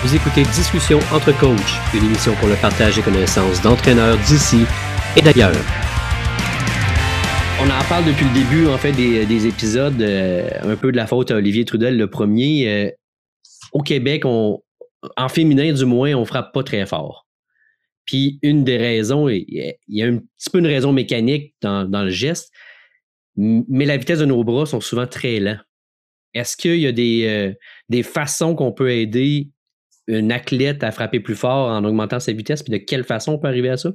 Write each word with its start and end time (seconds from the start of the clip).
Vous 0.00 0.14
écoutez 0.14 0.42
Discussion 0.44 1.00
entre 1.12 1.36
coachs, 1.40 1.58
une 1.92 2.04
émission 2.04 2.32
pour 2.36 2.46
le 2.46 2.54
partage 2.54 2.94
des 2.94 3.02
connaissances 3.02 3.60
d'entraîneurs 3.60 4.16
d'ici 4.18 4.64
et 5.16 5.20
d'ailleurs. 5.20 5.50
On 7.60 7.64
en 7.64 7.88
parle 7.88 8.04
depuis 8.04 8.24
le 8.26 8.32
début, 8.32 8.68
en 8.68 8.78
fait, 8.78 8.92
des, 8.92 9.46
épisodes, 9.48 10.00
euh, 10.00 10.48
un 10.62 10.76
peu 10.76 10.92
de 10.92 10.96
la 10.96 11.08
faute 11.08 11.32
à 11.32 11.34
Olivier 11.34 11.64
Trudel, 11.64 11.98
le 11.98 12.08
premier. 12.08 12.68
Euh, 12.68 12.90
au 13.72 13.82
Québec, 13.82 14.24
en 14.24 14.62
féminin, 15.28 15.72
du 15.72 15.84
moins, 15.84 16.14
on 16.14 16.24
frappe 16.24 16.54
pas 16.54 16.62
très 16.62 16.86
fort. 16.86 17.26
Puis 18.04 18.38
une 18.42 18.62
des 18.62 18.76
raisons, 18.76 19.28
il 19.28 19.74
y 19.88 20.02
a 20.02 20.06
un 20.06 20.18
petit 20.18 20.50
peu 20.52 20.60
une 20.60 20.68
raison 20.68 20.92
mécanique 20.92 21.56
dans, 21.60 22.04
le 22.04 22.10
geste, 22.10 22.52
mais 23.36 23.84
la 23.84 23.96
vitesse 23.96 24.20
de 24.20 24.26
nos 24.26 24.44
bras 24.44 24.64
sont 24.64 24.80
souvent 24.80 25.08
très 25.08 25.40
lents. 25.40 25.58
Est-ce 26.34 26.56
qu'il 26.56 26.76
y 26.76 26.86
a 26.86 26.92
des, 26.92 27.26
euh, 27.26 27.52
des 27.88 28.04
façons 28.04 28.54
qu'on 28.54 28.70
peut 28.70 28.92
aider 28.92 29.50
un 30.08 30.30
athlète 30.30 30.82
à 30.82 30.90
frapper 30.90 31.20
plus 31.20 31.36
fort 31.36 31.68
en 31.70 31.84
augmentant 31.84 32.20
sa 32.20 32.32
vitesse, 32.32 32.62
puis 32.62 32.72
de 32.72 32.78
quelle 32.78 33.04
façon 33.04 33.32
on 33.32 33.38
peut 33.38 33.48
arriver 33.48 33.70
à 33.70 33.76
ça? 33.76 33.90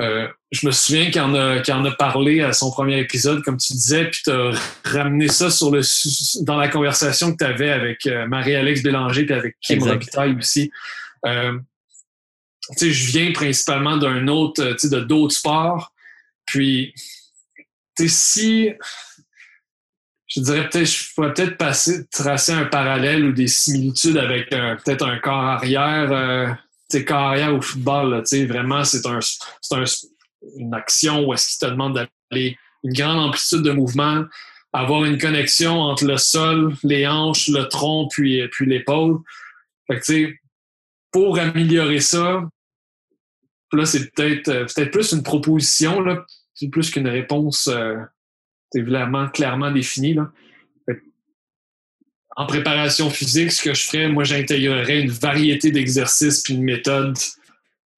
Euh, 0.00 0.28
je 0.50 0.66
me 0.66 0.72
souviens 0.72 1.10
qu'il 1.10 1.20
en, 1.20 1.34
a, 1.34 1.62
en 1.70 1.84
a 1.84 1.90
parlé 1.92 2.40
à 2.42 2.52
son 2.52 2.70
premier 2.70 2.98
épisode, 2.98 3.42
comme 3.42 3.56
tu 3.56 3.72
disais, 3.72 4.10
puis 4.10 4.20
tu 4.24 4.30
as 4.30 4.52
ramené 4.84 5.28
ça 5.28 5.50
sur 5.50 5.70
le, 5.70 5.80
dans 6.44 6.56
la 6.56 6.68
conversation 6.68 7.32
que 7.32 7.38
tu 7.38 7.44
avais 7.44 7.70
avec 7.70 8.06
euh, 8.06 8.26
Marie-Alex 8.26 8.82
Bélanger 8.82 9.24
puis 9.24 9.34
avec 9.34 9.56
Kim 9.60 9.82
Robitaille 9.82 10.36
aussi. 10.36 10.70
Euh, 11.26 11.58
je 12.80 13.10
viens 13.10 13.32
principalement 13.32 13.96
d'un 13.96 14.28
autre, 14.28 14.62
de 14.62 15.00
d'autres 15.00 15.34
sports. 15.34 15.92
Puis, 16.46 16.94
si 18.06 18.70
je 20.34 20.40
dirais 20.40 20.68
peut-être, 20.68 20.86
je 20.86 21.14
pourrais 21.14 21.34
peut-être 21.34 21.56
passer, 21.56 22.06
tracer 22.08 22.52
un 22.52 22.64
parallèle 22.64 23.24
ou 23.24 23.32
des 23.32 23.48
similitudes 23.48 24.16
avec 24.16 24.50
peut-être 24.50 25.06
un 25.06 25.18
corps 25.18 25.34
arrière 25.34 26.58
c'est 26.92 27.06
carrière 27.06 27.54
au 27.54 27.62
football, 27.62 28.10
là, 28.10 28.44
vraiment, 28.46 28.84
c'est 28.84 29.06
un, 29.06 29.18
un, 29.18 29.84
une 30.58 30.74
action 30.74 31.26
où 31.26 31.32
est-ce 31.32 31.56
qu'il 31.56 31.66
te 31.66 31.72
demande 31.72 31.94
d'aller 31.94 32.58
une 32.84 32.92
grande 32.92 33.18
amplitude 33.18 33.62
de 33.62 33.72
mouvement, 33.72 34.26
avoir 34.74 35.06
une 35.06 35.16
connexion 35.16 35.80
entre 35.80 36.04
le 36.04 36.18
sol, 36.18 36.74
les 36.82 37.06
hanches, 37.06 37.48
le 37.48 37.66
tronc, 37.68 38.08
puis, 38.10 38.46
puis 38.48 38.66
l'épaule. 38.66 39.20
pour 41.10 41.38
améliorer 41.38 42.00
ça, 42.00 42.42
là, 43.72 43.86
c'est 43.86 44.10
peut-être 44.10 44.48
euh, 44.48 44.66
peut 44.76 44.90
plus 44.90 45.12
une 45.12 45.22
proposition, 45.22 46.00
là, 46.00 46.26
plus 46.70 46.90
qu'une 46.90 47.08
réponse 47.08 47.68
euh, 47.68 47.96
vraiment 48.80 49.28
clairement 49.28 49.70
définie. 49.70 50.14
Là 50.14 50.30
en 52.36 52.46
préparation 52.46 53.10
physique, 53.10 53.52
ce 53.52 53.62
que 53.62 53.74
je 53.74 53.82
ferais, 53.82 54.08
moi, 54.08 54.24
j'intégrerais 54.24 55.00
une 55.00 55.10
variété 55.10 55.70
d'exercices 55.70 56.42
puis 56.42 56.54
une 56.54 56.62
méthode 56.62 57.16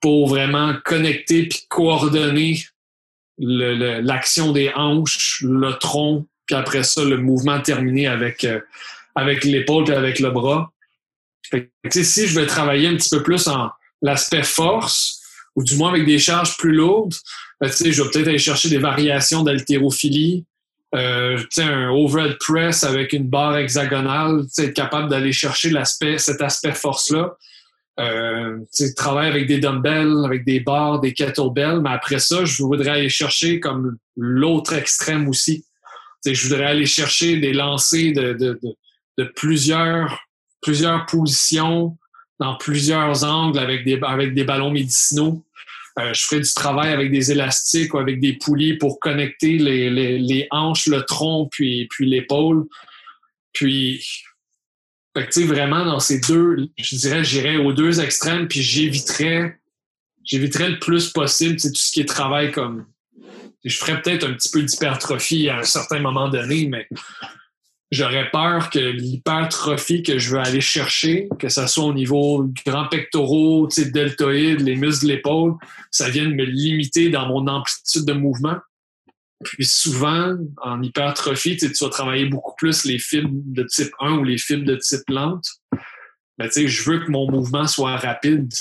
pour 0.01 0.29
vraiment 0.29 0.75
connecter 0.85 1.49
puis 1.49 1.65
coordonner 1.69 2.65
l'action 3.39 4.53
des 4.53 4.71
hanches, 4.75 5.43
le 5.43 5.73
tronc, 5.73 6.27
puis 6.47 6.57
après 6.57 6.83
ça, 6.83 7.05
le 7.05 7.17
mouvement 7.17 7.61
terminé 7.61 8.07
avec, 8.07 8.45
euh, 8.45 8.61
avec 9.15 9.45
l'épaule 9.45 9.89
et 9.91 9.95
avec 9.95 10.21
le 10.21 10.31
bras. 10.31 10.71
si 11.91 12.27
je 12.27 12.39
veux 12.39 12.47
travailler 12.47 12.89
un 12.89 12.97
petit 12.97 13.11
peu 13.11 13.23
plus 13.23 13.49
en 13.49 13.71
l'aspect 14.03 14.43
force, 14.43 15.21
ou 15.57 15.63
du 15.65 15.77
moins 15.77 15.91
avec 15.91 16.05
des 16.05 16.19
charges 16.19 16.57
plus 16.57 16.73
lourdes, 16.73 17.15
ben, 17.61 17.69
je 17.69 18.03
vais 18.03 18.11
peut-être 18.11 18.29
aller 18.29 18.39
chercher 18.39 18.69
des 18.69 18.79
variations 18.79 19.43
d'haltérophilie, 19.43 20.45
euh, 20.95 21.39
un 21.59 21.89
overhead 21.91 22.37
press 22.39 22.85
avec 22.85 23.13
une 23.13 23.29
barre 23.29 23.57
hexagonale, 23.59 24.45
être 24.59 24.75
capable 24.75 25.09
d'aller 25.09 25.33
chercher 25.33 25.71
l'aspect, 25.71 26.19
cet 26.19 26.41
aspect 26.41 26.73
force-là. 26.73 27.37
Euh, 28.01 28.59
travailler 28.97 29.31
avec 29.31 29.47
des 29.47 29.59
dumbbells, 29.59 30.25
avec 30.25 30.45
des 30.45 30.61
barres, 30.61 31.01
des 31.01 31.13
kettlebells, 31.13 31.81
mais 31.81 31.91
après 31.91 32.19
ça, 32.19 32.45
je 32.45 32.63
voudrais 32.63 32.91
aller 32.91 33.09
chercher 33.09 33.61
comme 33.61 33.97
l'autre 34.17 34.73
extrême 34.73 35.29
aussi. 35.29 35.65
je 36.27 36.49
voudrais 36.49 36.67
aller 36.67 36.87
chercher 36.87 37.37
des 37.37 37.53
lancers 37.53 38.13
de, 38.13 38.33
de, 38.33 38.59
de, 38.63 38.75
de, 39.19 39.25
plusieurs, 39.37 40.27
plusieurs 40.61 41.07
positions, 41.07 41.97
dans 42.41 42.57
plusieurs 42.57 43.23
angles 43.23 43.59
avec 43.59 43.85
des, 43.85 44.01
avec 44.03 44.35
des 44.35 44.45
ballons 44.45 44.71
médicinaux. 44.71 45.45
Euh, 45.99 46.13
je 46.13 46.23
ferai 46.25 46.41
du 46.41 46.53
travail 46.53 46.93
avec 46.93 47.13
des 47.13 47.31
élastiques 47.31 47.95
ou 47.95 47.99
avec 47.99 48.21
des 48.21 48.33
poulies 48.33 48.75
pour 48.79 48.99
connecter 48.99 49.59
les, 49.59 49.91
les, 49.91 50.19
les 50.19 50.49
hanches, 50.51 50.87
le 50.87 51.03
tronc, 51.03 51.49
puis, 51.51 51.87
puis 51.89 52.07
l'épaule. 52.09 52.67
Puis, 53.53 54.05
fait 55.17 55.45
vraiment, 55.45 55.85
dans 55.85 56.01
ces 56.01 56.21
deux, 56.21 56.69
je 56.77 56.97
dirais, 56.97 57.23
j'irais 57.23 57.57
aux 57.57 57.73
deux 57.73 58.01
extrêmes, 58.01 58.49
puis 58.49 58.63
j'éviterais, 58.63 59.59
j'éviterais 60.25 60.71
le 60.71 60.79
plus 60.81 61.11
possible 61.11 61.61
tout 61.61 61.73
ce 61.73 61.93
qui 61.93 62.01
est 62.01 62.09
travail 62.09 62.51
comme. 62.51 62.87
Je 63.65 63.77
ferais 63.77 64.03
peut-être 64.03 64.27
un 64.29 64.35
petit 64.35 64.51
peu 64.51 64.63
d'hypertrophie 64.63 65.49
à 65.49 65.59
un 65.59 65.63
certain 65.63 66.01
moment 66.01 66.29
donné, 66.29 66.67
mais 66.67 66.89
j'aurais 67.91 68.31
peur 68.31 68.71
que 68.71 68.79
l'hypertrophie 68.79 70.03
que 70.03 70.19
je 70.19 70.31
veux 70.31 70.41
aller 70.41 70.61
chercher, 70.61 71.29
que 71.39 71.49
ce 71.49 71.67
soit 71.67 71.85
au 71.85 71.95
niveau 71.95 72.45
grand 72.67 72.89
pectoraux, 72.89 73.69
deltoïdes, 73.69 74.61
les 74.61 74.77
muscles 74.77 75.07
de 75.07 75.13
l'épaule, 75.13 75.55
ça 75.91 76.09
vienne 76.09 76.35
me 76.35 76.45
limiter 76.45 77.11
dans 77.11 77.27
mon 77.27 77.47
amplitude 77.47 78.05
de 78.05 78.13
mouvement. 78.13 78.57
Puis 79.45 79.67
souvent, 79.67 80.37
en 80.63 80.83
hypertrophie, 80.83 81.57
tu 81.57 81.69
vas 81.81 81.91
travailler 81.91 82.27
beaucoup 82.27 82.55
plus 82.57 82.85
les 82.85 82.99
fibres 82.99 83.31
de 83.33 83.63
type 83.65 83.93
1 84.01 84.13
ou 84.13 84.25
les 84.25 84.39
fibres 84.39 84.65
de 84.65 84.77
type 84.77 85.09
lente. 85.09 85.47
Mais 86.39 86.49
tu 86.49 86.63
sais, 86.63 86.69
je 86.69 86.91
veux 86.91 87.01
que 87.01 87.11
mon 87.11 87.31
mouvement 87.31 87.67
soit 87.67 87.97
rapide. 87.97 88.53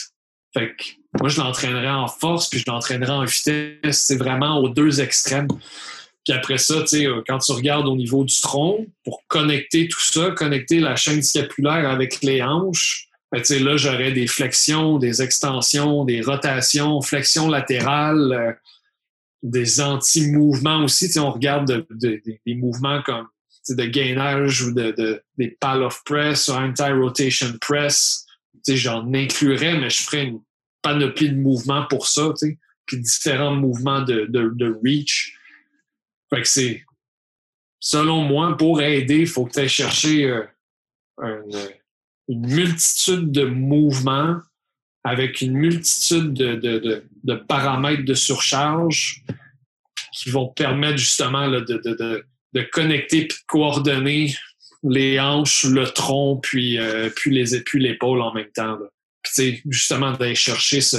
Fait 0.53 0.75
que 0.75 0.83
moi, 1.19 1.29
je 1.29 1.39
l'entraînerai 1.39 1.89
en 1.89 2.07
force, 2.07 2.49
puis 2.49 2.59
je 2.59 2.65
l'entraînerai 2.67 3.11
en 3.11 3.23
vitesse. 3.23 3.99
C'est 3.99 4.17
vraiment 4.17 4.59
aux 4.59 4.69
deux 4.69 5.01
extrêmes. 5.01 5.47
Puis 6.25 6.33
après 6.33 6.57
ça, 6.57 6.83
euh, 6.93 7.21
quand 7.27 7.39
tu 7.39 7.51
regardes 7.51 7.87
au 7.87 7.95
niveau 7.95 8.23
du 8.23 8.39
tronc, 8.39 8.85
pour 9.03 9.23
connecter 9.27 9.87
tout 9.87 9.99
ça, 9.99 10.31
connecter 10.31 10.79
la 10.79 10.95
chaîne 10.95 11.21
scapulaire 11.21 11.89
avec 11.89 12.21
les 12.21 12.41
hanches, 12.41 13.09
ben, 13.31 13.41
là, 13.63 13.77
j'aurais 13.77 14.11
des 14.11 14.27
flexions, 14.27 14.99
des 14.99 15.21
extensions, 15.21 16.05
des 16.05 16.21
rotations, 16.21 17.01
flexions 17.01 17.49
latérales, 17.49 18.31
euh, 18.31 18.53
des 19.41 19.81
anti-mouvements 19.81 20.83
aussi. 20.83 21.07
Tu 21.07 21.13
sais, 21.13 21.19
on 21.19 21.31
regarde 21.31 21.85
des 21.89 22.55
mouvements 22.55 23.01
comme 23.01 23.27
de 23.67 23.85
gainage 23.85 24.61
ou 24.61 24.73
de, 24.73 25.21
des 25.37 25.57
pal 25.59 25.83
of 25.83 26.03
press 26.05 26.47
ou 26.47 26.53
anti-rotation 26.53 27.57
press. 27.59 28.25
J'en 28.65 29.13
inclurais, 29.13 29.77
mais 29.77 29.89
je 29.89 30.03
ferais 30.03 30.25
une 30.25 30.39
panoplie 30.81 31.29
de 31.29 31.35
mouvements 31.35 31.85
pour 31.87 32.07
ça, 32.07 32.33
puis 32.85 33.01
différents 33.01 33.55
mouvements 33.55 34.01
de 34.01 34.79
reach 34.85 35.37
fait 36.33 36.41
que 36.41 36.47
c'est, 36.47 36.83
selon 37.79 38.23
moi, 38.23 38.57
pour 38.57 38.81
aider, 38.81 39.19
il 39.19 39.27
faut 39.27 39.45
que 39.45 39.53
tu 39.53 39.59
ailles 39.59 39.69
chercher 39.69 40.25
euh, 40.25 41.41
une, 42.27 42.47
multitude 42.47 43.31
de 43.31 43.45
mouvements 43.45 44.37
avec 45.03 45.41
une 45.41 45.53
multitude 45.53 46.33
de, 46.33 47.35
paramètres 47.47 48.05
de 48.05 48.13
surcharge 48.13 49.23
qui 50.13 50.29
vont 50.29 50.47
permettre 50.47 50.97
justement 50.97 51.49
de, 51.49 52.63
connecter 52.71 53.17
et 53.17 53.25
de 53.25 53.33
coordonner 53.47 54.33
les 54.83 55.19
hanches, 55.19 55.65
le 55.65 55.85
tronc, 55.85 56.37
puis, 56.37 56.77
euh, 56.79 57.09
puis 57.15 57.33
les 57.33 57.55
épaules 57.55 57.81
l'épaule 57.81 58.21
en 58.21 58.33
même 58.33 58.51
temps. 58.51 58.77
Là. 58.77 58.87
Puis, 59.23 59.61
justement, 59.69 60.11
d'aller 60.11 60.35
chercher 60.35 60.81
ce, 60.81 60.97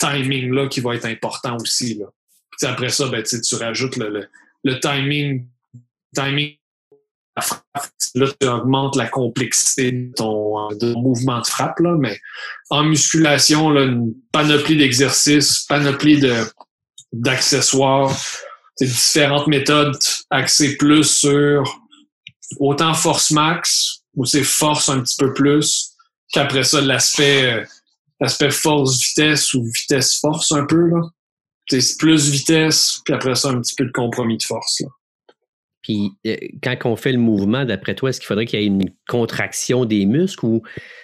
timing-là 0.00 0.68
qui 0.68 0.80
va 0.80 0.94
être 0.94 1.06
important 1.06 1.56
aussi. 1.56 2.00
Après 2.62 2.88
ça, 2.88 3.08
ben, 3.08 3.22
tu 3.22 3.54
rajoutes 3.54 3.96
le 3.96 4.28
timing, 4.74 5.46
timing 6.14 6.58
là, 8.14 8.26
tu 8.40 8.46
augmentes 8.46 8.96
la 8.96 9.06
complexité 9.06 9.92
de 9.92 10.12
ton, 10.12 10.68
mouvement 10.96 11.40
de 11.40 11.46
frappe, 11.46 11.78
là, 11.80 11.94
mais 11.98 12.18
en 12.70 12.84
musculation, 12.84 13.70
là, 13.70 13.82
une 13.82 14.14
panoplie 14.32 14.76
d'exercices, 14.76 15.60
panoplie 15.68 16.20
de, 16.20 16.34
d'accessoires, 17.12 18.14
différentes 18.80 19.46
méthodes 19.46 19.98
axées 20.30 20.76
plus 20.76 21.04
sur 21.04 21.64
autant 22.58 22.94
force 22.94 23.30
max, 23.30 24.02
ou 24.14 24.24
c'est 24.24 24.44
force 24.44 24.88
un 24.88 25.00
petit 25.00 25.16
peu 25.18 25.32
plus, 25.34 25.92
qu'après 26.32 26.64
ça, 26.64 26.80
l'aspect, 26.80 27.64
l'aspect 28.20 28.50
force-vitesse 28.50 29.54
ou 29.54 29.64
vitesse-force 29.64 30.52
un 30.52 30.64
peu, 30.66 30.88
là 30.88 31.02
c'est 31.68 31.98
plus 31.98 32.30
vitesse, 32.30 33.00
puis 33.04 33.14
après 33.14 33.34
ça, 33.34 33.48
un 33.50 33.60
petit 33.60 33.74
peu 33.74 33.84
de 33.84 33.92
compromis 33.92 34.36
de 34.36 34.42
force. 34.42 34.82
Puis 35.82 36.10
euh, 36.26 36.36
quand 36.62 36.76
on 36.84 36.96
fait 36.96 37.12
le 37.12 37.18
mouvement, 37.18 37.64
d'après 37.64 37.94
toi, 37.94 38.10
est-ce 38.10 38.20
qu'il 38.20 38.26
faudrait 38.26 38.46
qu'il 38.46 38.60
y 38.60 38.64
ait 38.64 38.66
une 38.66 38.90
contraction 39.08 39.84
des 39.84 40.06
muscles 40.06 40.44
ou 40.44 40.62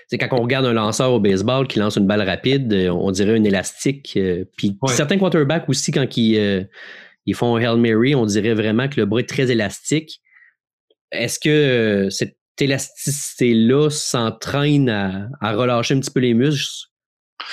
c'est 0.08 0.18
quand 0.18 0.28
on 0.32 0.42
regarde 0.42 0.66
un 0.66 0.72
lanceur 0.72 1.12
au 1.12 1.20
baseball 1.20 1.66
qui 1.66 1.78
lance 1.78 1.96
une 1.96 2.06
balle 2.06 2.22
rapide, 2.22 2.72
euh, 2.72 2.90
on 2.90 3.10
dirait 3.10 3.36
un 3.36 3.44
élastique. 3.44 4.14
Euh, 4.16 4.44
puis 4.56 4.76
certains 4.88 5.18
quarterbacks 5.18 5.68
aussi, 5.68 5.90
quand 5.92 6.16
ils, 6.16 6.68
ils 7.26 7.34
font 7.34 7.56
un 7.56 7.60
Hail 7.60 7.78
Mary, 7.78 8.14
on 8.14 8.26
dirait 8.26 8.54
vraiment 8.54 8.88
que 8.88 9.00
le 9.00 9.06
bras 9.06 9.20
est 9.20 9.28
très 9.28 9.50
élastique. 9.50 10.20
Est-ce 11.12 11.38
que 11.38 12.08
c'est 12.10 12.36
élasticité-là 12.60 13.90
s'entraîne 13.90 14.88
à, 14.88 15.52
relâcher 15.52 15.94
un 15.94 16.00
petit 16.00 16.10
peu 16.10 16.20
les 16.20 16.34
muscles 16.34 16.88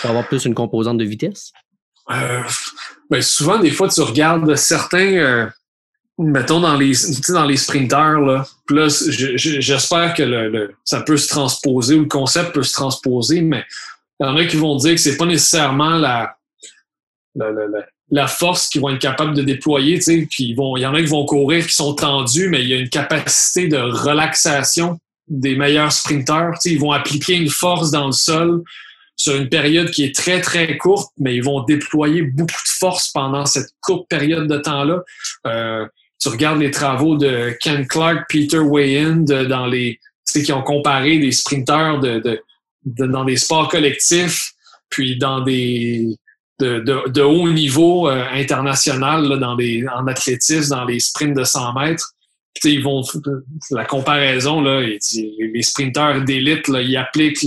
pour 0.01 0.09
avoir 0.09 0.27
plus 0.27 0.45
une 0.45 0.53
composante 0.53 0.97
de 0.97 1.05
vitesse? 1.05 1.51
Euh, 2.13 2.41
ben, 3.09 3.21
souvent, 3.21 3.59
des 3.59 3.71
fois, 3.71 3.89
tu 3.89 4.01
regardes 4.01 4.55
certains, 4.55 5.15
euh, 5.15 5.47
mettons, 6.17 6.59
dans 6.59 6.75
les, 6.75 6.93
dans 7.29 7.45
les 7.45 7.57
sprinters, 7.57 8.19
là, 8.19 8.45
j'espère 9.35 10.13
que 10.13 10.23
le, 10.23 10.75
ça 10.83 11.01
peut 11.01 11.17
se 11.17 11.29
transposer 11.29 11.95
ou 11.95 12.01
le 12.01 12.07
concept 12.07 12.53
peut 12.53 12.63
se 12.63 12.73
transposer, 12.73 13.41
mais 13.41 13.65
il 14.19 14.25
y 14.25 14.29
en 14.29 14.37
a 14.37 14.45
qui 14.45 14.57
vont 14.57 14.75
dire 14.75 14.91
que 14.91 15.01
c'est 15.01 15.17
pas 15.17 15.25
nécessairement 15.25 15.97
la, 15.97 16.35
la, 17.35 18.27
force 18.27 18.69
qu'ils 18.69 18.81
vont 18.81 18.89
être 18.89 18.99
capables 18.99 19.33
de 19.35 19.41
déployer. 19.41 19.99
Puis 20.29 20.53
vont, 20.53 20.77
il 20.77 20.81
y 20.81 20.85
en 20.85 20.93
a 20.93 21.01
qui 21.01 21.07
vont 21.07 21.25
courir 21.25 21.65
qui 21.65 21.73
sont 21.73 21.95
tendus, 21.95 22.47
mais 22.49 22.61
il 22.61 22.69
y 22.69 22.73
a 22.73 22.77
une 22.77 22.89
capacité 22.89 23.67
de 23.67 23.77
relaxation 23.77 24.99
des 25.27 25.55
meilleurs 25.55 25.91
sprinteurs. 25.91 26.53
Ils 26.65 26.79
vont 26.79 26.91
appliquer 26.91 27.35
une 27.35 27.49
force 27.49 27.89
dans 27.89 28.05
le 28.05 28.11
sol 28.11 28.63
sur 29.21 29.35
une 29.35 29.49
période 29.49 29.91
qui 29.91 30.03
est 30.03 30.15
très, 30.15 30.41
très 30.41 30.77
courte, 30.77 31.11
mais 31.19 31.35
ils 31.35 31.43
vont 31.43 31.63
déployer 31.63 32.23
beaucoup 32.23 32.63
de 32.63 32.69
force 32.69 33.11
pendant 33.11 33.45
cette 33.45 33.69
courte 33.79 34.07
période 34.09 34.47
de 34.47 34.57
temps-là. 34.57 35.03
Euh, 35.45 35.85
tu 36.19 36.29
regardes 36.29 36.59
les 36.59 36.71
travaux 36.71 37.17
de 37.17 37.55
Ken 37.61 37.85
Clark, 37.87 38.25
Peter 38.29 38.59
Wayan 38.59 39.17
dans 39.17 39.67
les, 39.67 39.99
qui 40.25 40.51
ont 40.51 40.63
comparé 40.63 41.19
des 41.19 41.31
sprinteurs 41.31 41.99
de 41.99 42.41
dans 42.83 43.25
des 43.25 43.37
sports 43.37 43.69
collectifs, 43.69 44.53
puis 44.89 45.17
dans 45.19 45.41
des 45.41 46.15
de, 46.59 47.09
de, 47.09 47.21
haut 47.21 47.49
niveau 47.49 48.07
euh, 48.07 48.23
international 48.33 49.39
dans 49.39 49.55
des, 49.55 49.83
en 49.87 50.05
athlétisme, 50.05 50.75
dans 50.75 50.85
les 50.85 50.99
sprints 50.99 51.35
de 51.35 51.43
100 51.43 51.73
mètres. 51.73 52.13
ils 52.63 52.83
vont 52.83 53.01
la 53.71 53.85
comparaison 53.85 54.61
là, 54.61 54.81
les 54.81 55.61
sprinteurs 55.63 56.21
d'élite 56.23 56.67
ils 56.67 56.97
appliquent 56.97 57.43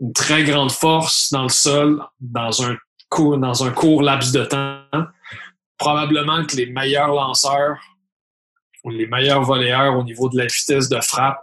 une 0.00 0.12
très 0.12 0.44
grande 0.44 0.72
force 0.72 1.32
dans 1.32 1.44
le 1.44 1.48
sol 1.48 2.02
dans 2.20 2.62
un 2.62 2.76
court, 3.08 3.38
dans 3.38 3.64
un 3.64 3.70
court 3.70 4.02
laps 4.02 4.32
de 4.32 4.44
temps. 4.44 4.82
Probablement 5.78 6.44
que 6.44 6.56
les 6.56 6.66
meilleurs 6.66 7.12
lanceurs 7.12 7.78
ou 8.84 8.90
les 8.90 9.06
meilleurs 9.06 9.42
volleyeurs 9.42 9.96
au 9.98 10.04
niveau 10.04 10.28
de 10.28 10.36
la 10.36 10.46
vitesse 10.46 10.88
de 10.88 11.00
frappe 11.00 11.38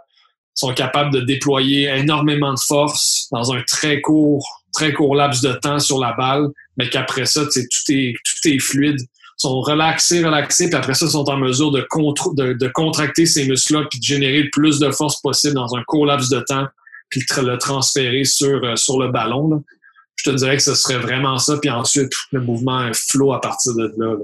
sont 0.54 0.74
capables 0.74 1.12
de 1.12 1.20
déployer 1.20 1.88
énormément 1.88 2.52
de 2.52 2.60
force 2.60 3.28
dans 3.32 3.52
un 3.52 3.62
très 3.62 4.00
court, 4.00 4.64
très 4.72 4.92
court 4.92 5.14
laps 5.14 5.42
de 5.42 5.52
temps 5.54 5.78
sur 5.78 5.98
la 5.98 6.12
balle, 6.12 6.48
mais 6.76 6.88
qu'après 6.88 7.24
ça, 7.24 7.44
tout 7.44 7.92
est, 7.92 8.14
tout 8.24 8.48
est 8.48 8.58
fluide. 8.58 9.00
Ils 9.00 9.42
sont 9.48 9.60
relaxés, 9.60 10.24
relaxés, 10.24 10.68
puis 10.68 10.76
après 10.76 10.94
ça, 10.94 11.06
ils 11.06 11.12
sont 11.12 11.28
en 11.28 11.38
mesure 11.38 11.70
de, 11.70 11.80
de, 11.80 12.52
de 12.52 12.68
contracter 12.68 13.26
ces 13.26 13.46
muscles-là, 13.48 13.86
puis 13.90 13.98
de 13.98 14.04
générer 14.04 14.42
le 14.42 14.50
plus 14.50 14.78
de 14.78 14.90
force 14.90 15.20
possible 15.20 15.54
dans 15.54 15.74
un 15.74 15.82
court 15.84 16.06
laps 16.06 16.28
de 16.28 16.40
temps, 16.40 16.66
puis 17.12 17.22
le 17.42 17.58
transférer 17.58 18.24
sur, 18.24 18.64
euh, 18.64 18.74
sur 18.74 18.98
le 18.98 19.12
ballon. 19.12 19.62
Je 20.16 20.30
te 20.30 20.34
dirais 20.34 20.56
que 20.56 20.62
ce 20.62 20.74
serait 20.74 20.98
vraiment 20.98 21.38
ça, 21.38 21.58
puis 21.60 21.70
ensuite, 21.70 22.12
le 22.32 22.40
mouvement 22.40 22.90
flot 22.94 23.34
à 23.34 23.40
partir 23.40 23.74
de 23.74 23.92
là. 23.98 24.16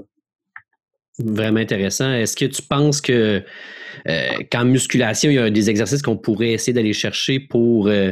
Vraiment 1.19 1.59
intéressant. 1.59 2.11
Est-ce 2.11 2.35
que 2.35 2.45
tu 2.45 2.61
penses 2.61 3.01
que 3.01 3.43
euh, 4.07 4.29
qu'en 4.51 4.65
musculation, 4.65 5.29
il 5.29 5.35
y 5.35 5.39
a 5.39 5.49
des 5.49 5.69
exercices 5.69 6.01
qu'on 6.01 6.17
pourrait 6.17 6.53
essayer 6.53 6.73
d'aller 6.73 6.93
chercher 6.93 7.39
pour 7.39 7.87
euh, 7.87 8.11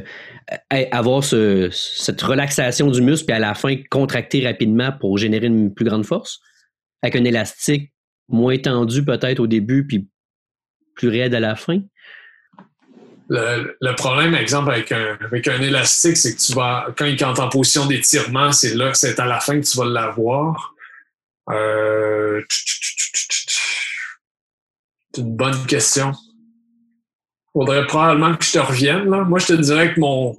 avoir 0.92 1.24
cette 1.24 2.22
relaxation 2.22 2.92
du 2.92 3.02
muscle, 3.02 3.26
puis 3.26 3.36
à 3.36 3.40
la 3.40 3.56
fin, 3.56 3.76
contracter 3.90 4.46
rapidement 4.46 4.92
pour 4.92 5.18
générer 5.18 5.48
une 5.48 5.74
plus 5.74 5.86
grande 5.86 6.06
force? 6.06 6.40
Avec 7.02 7.16
un 7.16 7.24
élastique 7.24 7.94
moins 8.28 8.58
tendu 8.58 9.06
peut-être 9.06 9.40
au 9.40 9.48
début, 9.48 9.88
puis 9.88 10.08
plus 10.96 11.08
raide 11.08 11.34
à 11.34 11.40
la 11.40 11.56
fin? 11.56 11.80
Le, 13.30 13.96
problème, 13.96 14.32
par 14.32 14.40
exemple, 14.40 14.72
avec 14.72 14.92
un, 14.92 15.18
avec 15.20 15.48
un 15.48 15.62
élastique, 15.62 16.18
c'est 16.18 16.36
que 16.36 16.42
tu 16.42 16.54
vas, 16.54 16.88
quand 16.98 17.06
il 17.06 17.16
est 17.16 17.24
en 17.24 17.50
position 17.50 17.86
d'étirement, 17.86 18.52
c'est 18.52 18.74
là, 18.74 18.94
c'est 18.94 19.20
à 19.20 19.26
la 19.26 19.40
fin 19.40 19.60
que 19.60 19.66
tu 19.66 19.78
vas 19.78 19.86
l'avoir. 19.86 20.74
Euh, 21.50 22.42
c'est 25.14 25.22
une 25.22 25.36
bonne 25.36 25.66
question. 25.66 26.14
Faudrait 27.54 27.86
probablement 27.88 28.36
que 28.36 28.46
je 28.46 28.52
te 28.54 28.60
revienne. 28.60 29.10
Là. 29.10 29.24
Moi, 29.24 29.40
je 29.40 29.48
te 29.48 29.54
dirais 29.54 29.94
que 29.94 30.00
mon 30.00 30.38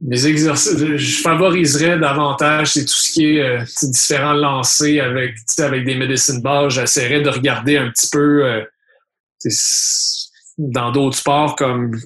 mes 0.00 0.26
exercices, 0.26 0.76
je 0.76 1.22
favoriserais 1.22 1.98
davantage 1.98 2.74
c'est 2.74 2.84
tout 2.84 2.92
ce 2.92 3.10
qui 3.10 3.36
est 3.36 3.40
euh, 3.40 3.64
différents 3.82 4.34
lancers 4.34 5.02
avec 5.02 5.36
avec 5.58 5.84
des 5.86 5.94
medicine 5.94 6.42
balls. 6.42 6.70
J'essaierais 6.70 7.22
de 7.22 7.30
regarder 7.30 7.78
un 7.78 7.90
petit 7.90 8.08
peu 8.10 8.44
euh, 8.44 8.64
dans 10.58 10.90
d'autres 10.90 11.18
sports 11.18 11.54
comme 11.56 12.00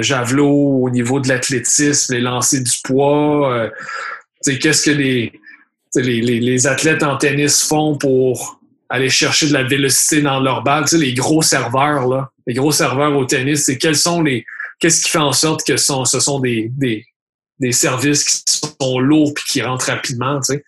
javelot 0.00 0.82
au 0.82 0.90
niveau 0.90 1.20
de 1.20 1.28
l'athlétisme, 1.28 2.14
les 2.14 2.20
lancers 2.20 2.62
du 2.62 2.78
poids. 2.82 3.52
Euh, 3.54 3.70
qu'est-ce 4.44 4.84
que 4.84 4.90
les, 4.90 5.32
les, 5.94 6.20
les 6.40 6.66
athlètes 6.66 7.02
en 7.02 7.16
tennis 7.18 7.62
font 7.62 7.98
pour 7.98 8.60
aller 8.88 9.10
chercher 9.10 9.48
de 9.48 9.52
la 9.52 9.64
vélocité 9.64 10.22
dans 10.22 10.40
leur 10.40 10.62
balle? 10.62 10.84
Les 10.92 11.12
gros 11.14 11.42
serveurs, 11.42 12.08
là, 12.08 12.30
les 12.46 12.54
gros 12.54 12.72
serveurs 12.72 13.14
au 13.16 13.24
tennis, 13.24 13.70
quels 13.78 13.96
sont 13.96 14.22
les. 14.22 14.44
Qu'est-ce 14.78 15.02
qui 15.02 15.10
fait 15.10 15.18
en 15.18 15.32
sorte 15.32 15.66
que 15.66 15.76
ce 15.76 16.20
sont 16.20 16.40
des, 16.40 16.70
des, 16.74 17.04
des 17.58 17.72
services 17.72 18.24
qui 18.24 18.60
sont 18.80 18.98
lourds 18.98 19.34
et 19.36 19.50
qui 19.50 19.60
rentrent 19.60 19.86
rapidement, 19.86 20.40
tu 20.40 20.54
sais? 20.54 20.64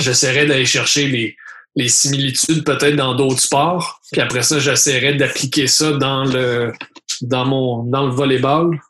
J'essaierai 0.00 0.46
d'aller 0.46 0.64
chercher 0.64 1.06
les, 1.08 1.36
les 1.76 1.88
similitudes 1.88 2.64
peut-être 2.64 2.96
dans 2.96 3.14
d'autres 3.14 3.40
sports. 3.40 4.00
Puis 4.10 4.20
après 4.20 4.42
ça, 4.42 4.58
j'essaierai 4.58 5.14
d'appliquer 5.14 5.66
ça 5.66 5.92
dans 5.92 6.24
le 6.24 6.72
dans 7.20 7.46
mon 7.46 7.84
dans 7.84 8.06
le 8.06 8.12
volleyball 8.12 8.80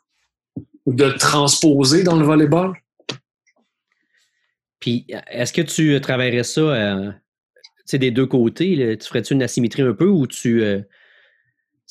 ou 0.85 0.93
de 0.93 1.09
transposer 1.11 2.03
dans 2.03 2.15
le 2.15 2.25
volleyball. 2.25 2.73
Puis 4.79 5.05
est-ce 5.29 5.51
que 5.51 5.61
tu 5.61 5.99
travaillerais 6.01 6.43
ça 6.43 6.61
euh, 6.61 7.11
c'est 7.87 7.99
des 7.99 8.11
deux 8.11 8.25
côtés. 8.25 8.97
Tu 8.99 9.07
ferais-tu 9.07 9.33
une 9.33 9.41
asymétrie 9.41 9.81
un 9.81 9.93
peu 9.93 10.07
ou 10.07 10.27
tu. 10.27 10.61
Euh, 10.61 10.81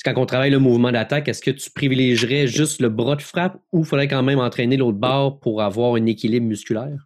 quand 0.05 0.13
on 0.17 0.27
travaille 0.27 0.51
le 0.51 0.59
mouvement 0.59 0.93
d'attaque, 0.93 1.27
est-ce 1.27 1.41
que 1.41 1.51
tu 1.51 1.71
privilégierais 1.71 2.47
juste 2.47 2.81
le 2.81 2.91
bras 2.91 3.17
de 3.17 3.23
frappe 3.23 3.59
ou 3.73 3.81
il 3.81 3.87
faudrait 3.87 4.09
quand 4.09 4.23
même 4.23 4.39
entraîner 4.39 4.77
l'autre 4.77 4.99
bord 4.99 5.41
pour 5.41 5.63
avoir 5.63 5.95
un 5.95 6.05
équilibre 6.05 6.47
musculaire? 6.47 6.99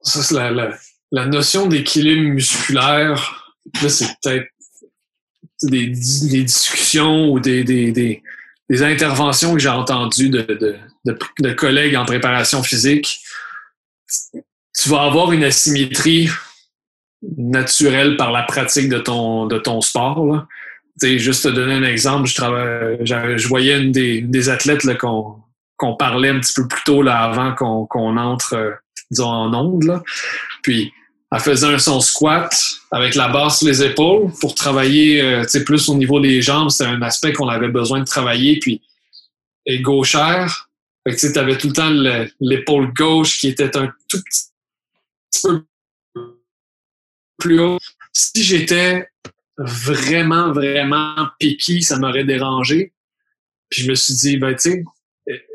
Ça, 0.00 0.22
c'est 0.22 0.34
la, 0.34 0.76
notion 1.12 1.66
d'équilibre 1.66 2.34
musculaire. 2.34 3.54
Là, 3.82 3.88
c'est 3.88 4.08
peut-être 4.22 4.48
des, 5.62 5.86
discussions 5.88 7.30
ou 7.30 7.40
des, 7.40 7.64
des, 7.64 8.22
interventions 8.82 9.54
que 9.54 9.58
j'ai 9.58 9.68
entendues 9.68 10.30
de, 10.30 10.76
de 11.04 11.52
collègues 11.52 11.96
en 11.96 12.04
préparation 12.04 12.62
physique. 12.62 13.20
Tu 14.80 14.88
vas 14.88 15.02
avoir 15.02 15.32
une 15.32 15.44
asymétrie 15.44 16.30
naturel 17.36 18.16
par 18.16 18.32
la 18.32 18.42
pratique 18.42 18.88
de 18.88 18.98
ton, 18.98 19.46
de 19.46 19.58
ton 19.58 19.80
sport. 19.80 20.24
Là. 20.26 20.46
juste 21.18 21.44
te 21.44 21.48
donner 21.48 21.74
un 21.74 21.82
exemple, 21.82 22.28
je, 22.28 22.34
travaille, 22.34 22.98
je 23.04 23.48
voyais 23.48 23.80
une 23.80 23.92
des, 23.92 24.20
des 24.22 24.48
athlètes 24.48 24.86
qu'on 24.96 25.96
parlait 25.98 26.28
un 26.28 26.40
petit 26.40 26.54
peu 26.54 26.68
plus 26.68 26.82
tôt 26.84 27.02
là, 27.02 27.18
avant 27.18 27.54
qu'on 27.54 28.16
entre 28.16 28.54
euh, 28.54 28.72
disons, 29.10 29.28
en 29.28 29.54
onde. 29.54 29.84
Là. 29.84 30.02
Puis 30.62 30.92
elle 31.30 31.40
faisait 31.40 31.66
un 31.66 31.78
son 31.78 32.00
squat 32.00 32.50
avec 32.90 33.14
la 33.14 33.28
barre 33.28 33.54
sur 33.54 33.66
les 33.66 33.82
épaules 33.82 34.30
pour 34.40 34.54
travailler 34.54 35.20
euh, 35.20 35.44
plus 35.66 35.88
au 35.88 35.94
niveau 35.94 36.20
des 36.20 36.40
jambes. 36.40 36.70
C'est 36.70 36.86
un 36.86 37.02
aspect 37.02 37.32
qu'on 37.32 37.48
avait 37.48 37.68
besoin 37.68 38.00
de 38.00 38.06
travailler. 38.06 38.58
Puis 38.58 38.80
et 39.68 39.80
gauchère. 39.80 40.70
Tu 41.06 41.38
avais 41.38 41.56
tout 41.56 41.68
le 41.68 41.72
temps 41.72 41.90
l'épaule 42.40 42.92
gauche 42.92 43.38
qui 43.38 43.48
était 43.48 43.76
un 43.76 43.92
tout 44.08 44.20
petit 44.22 45.42
peu 45.42 45.64
plus 47.38 47.60
haut. 47.60 47.78
Si 48.12 48.42
j'étais 48.42 49.08
vraiment, 49.56 50.52
vraiment 50.52 51.28
piqué, 51.38 51.80
ça 51.80 51.98
m'aurait 51.98 52.24
dérangé. 52.24 52.92
Puis 53.70 53.82
je 53.82 53.90
me 53.90 53.94
suis 53.94 54.14
dit, 54.14 54.36
ben, 54.38 54.54
tu 54.54 54.70
sais, 54.70 54.84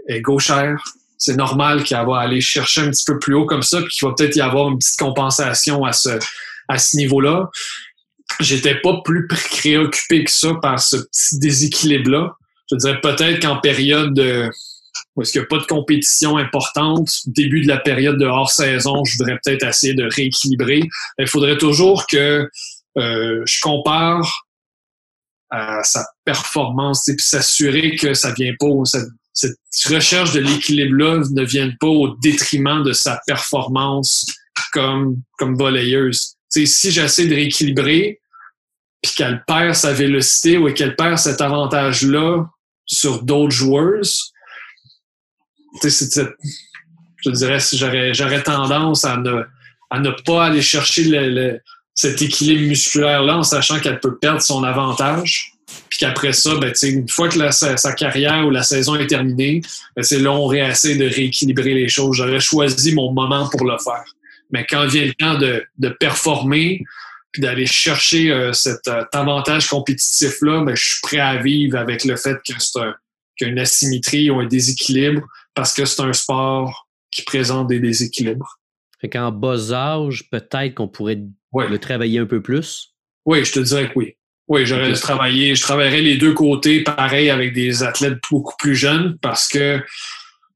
elle 0.07 0.21
gauchère. 0.21 0.83
C'est 1.23 1.35
normal 1.35 1.83
qu'elle 1.83 2.05
va 2.05 2.19
aller 2.19 2.41
chercher 2.41 2.81
un 2.81 2.89
petit 2.89 3.05
peu 3.05 3.17
plus 3.17 3.33
haut 3.33 3.45
comme 3.45 3.63
ça, 3.63 3.81
puis 3.81 3.89
qu'il 3.91 4.07
va 4.07 4.13
peut-être 4.13 4.35
y 4.35 4.41
avoir 4.41 4.69
une 4.69 4.77
petite 4.77 4.99
compensation 4.99 5.85
à 5.85 5.93
ce, 5.93 6.19
à 6.67 6.77
ce 6.77 6.97
niveau-là. 6.97 7.49
J'étais 8.39 8.75
pas 8.81 9.01
plus 9.03 9.27
préoccupé 9.27 10.23
que 10.23 10.31
ça 10.31 10.55
par 10.61 10.79
ce 10.79 10.97
petit 10.97 11.39
déséquilibre-là. 11.39 12.35
Je 12.71 12.77
dirais 12.77 12.99
peut-être 12.99 13.41
qu'en 13.41 13.57
période 13.57 14.13
de, 14.13 14.49
est-ce 15.21 15.31
qu'il 15.31 15.41
n'y 15.41 15.45
a 15.45 15.47
pas 15.47 15.59
de 15.59 15.65
compétition 15.65 16.37
importante, 16.37 17.09
début 17.27 17.61
de 17.61 17.67
la 17.67 17.77
période 17.77 18.17
de 18.17 18.25
hors-saison, 18.25 19.03
je 19.05 19.17
voudrais 19.17 19.39
peut-être 19.43 19.65
essayer 19.65 19.93
de 19.93 20.09
rééquilibrer. 20.11 20.81
Il 21.19 21.27
faudrait 21.27 21.57
toujours 21.57 22.07
que 22.07 22.49
euh, 22.97 23.43
je 23.45 23.61
compare 23.61 24.45
à 25.49 25.83
sa 25.83 26.05
performance 26.25 27.07
et 27.09 27.15
puis 27.15 27.25
s'assurer 27.25 27.95
que 27.95 28.13
ça 28.13 28.33
vient 28.33 28.53
pas, 28.59 28.67
cette 29.33 29.57
recherche 29.85 30.31
de 30.33 30.39
l'équilibre-là 30.39 31.23
ne 31.31 31.43
vienne 31.43 31.75
pas 31.79 31.87
au 31.87 32.15
détriment 32.17 32.83
de 32.83 32.93
sa 32.93 33.19
performance 33.25 34.31
comme, 34.71 35.21
comme 35.37 35.55
volleyeuse. 35.55 36.35
si 36.49 36.91
j'essaie 36.91 37.27
de 37.27 37.35
rééquilibrer, 37.35 38.19
puis 39.01 39.11
qu'elle 39.15 39.43
perd 39.45 39.75
sa 39.75 39.91
vélocité 39.91 40.57
ou 40.57 40.71
qu'elle 40.73 40.95
perd 40.95 41.17
cet 41.17 41.41
avantage-là 41.41 42.45
sur 42.85 43.23
d'autres 43.23 43.51
joueurs, 43.51 44.03
je 45.81 47.31
dirais, 47.31 47.59
j'aurais, 47.73 48.13
j'aurais 48.13 48.43
tendance 48.43 49.03
à 49.03 49.17
ne, 49.17 50.09
pas 50.25 50.45
aller 50.45 50.61
chercher 50.61 51.59
cet 51.93 52.21
équilibre 52.21 52.67
musculaire-là 52.67 53.37
en 53.37 53.43
sachant 53.43 53.79
qu'elle 53.79 53.99
peut 53.99 54.17
perdre 54.17 54.41
son 54.41 54.63
avantage. 54.63 55.52
Puis 55.93 55.99
qu'après 55.99 56.33
ça, 56.33 56.55
ben, 56.55 56.73
une 56.81 57.07
fois 57.07 57.29
que 57.29 57.51
sa, 57.51 57.93
carrière 57.93 58.47
ou 58.47 58.49
la 58.49 58.63
saison 58.63 58.95
est 58.95 59.05
terminée, 59.05 59.61
ben, 59.95 60.01
c'est 60.01 60.17
là 60.17 60.31
on 60.31 60.47
réessaie 60.47 60.95
de 60.95 61.05
rééquilibrer 61.05 61.75
les 61.75 61.87
choses. 61.87 62.17
J'aurais 62.17 62.39
choisi 62.39 62.95
mon 62.95 63.11
moment 63.11 63.47
pour 63.47 63.63
le 63.63 63.77
faire. 63.77 64.03
Mais 64.49 64.65
quand 64.67 64.87
vient 64.87 65.05
le 65.05 65.13
temps 65.13 65.37
de, 65.37 65.63
de 65.77 65.89
performer, 65.89 66.83
puis 67.31 67.43
d'aller 67.43 67.67
chercher 67.67 68.31
euh, 68.31 68.53
cet, 68.53 68.87
euh, 68.87 69.03
avantage 69.13 69.69
compétitif-là, 69.69 70.63
ben, 70.63 70.75
je 70.75 70.83
suis 70.83 71.01
prêt 71.03 71.19
à 71.19 71.37
vivre 71.37 71.77
avec 71.77 72.05
le 72.05 72.15
fait 72.15 72.37
que 72.37 72.53
c'est 72.57 72.79
un, 72.79 72.95
qu'il 73.37 73.45
y 73.45 73.49
a 73.51 73.53
une 73.53 73.59
asymétrie 73.59 74.31
ou 74.31 74.39
un 74.39 74.47
déséquilibre 74.47 75.21
parce 75.53 75.75
que 75.75 75.85
c'est 75.85 76.01
un 76.01 76.13
sport 76.13 76.87
qui 77.11 77.21
présente 77.21 77.67
des 77.67 77.79
déséquilibres. 77.79 78.59
Fait 78.99 79.09
qu'en 79.09 79.31
bas 79.31 79.71
âge, 79.73 80.27
peut-être 80.31 80.73
qu'on 80.73 80.87
pourrait 80.87 81.21
le 81.53 81.77
travailler 81.77 82.17
un 82.17 82.25
peu 82.25 82.41
plus? 82.41 82.95
Oui, 83.27 83.45
je 83.45 83.51
te 83.51 83.59
dirais 83.59 83.89
que 83.89 83.99
oui. 83.99 84.15
Oui, 84.53 84.67
j'aurais 84.67 84.93
travaillé, 84.93 85.55
je 85.55 85.63
travaillerais 85.63 86.01
les 86.01 86.15
deux 86.15 86.33
côtés 86.33 86.83
pareil 86.83 87.31
avec 87.31 87.53
des 87.53 87.81
athlètes 87.81 88.19
beaucoup 88.29 88.53
plus 88.59 88.75
jeunes 88.75 89.17
parce 89.19 89.47
que 89.47 89.79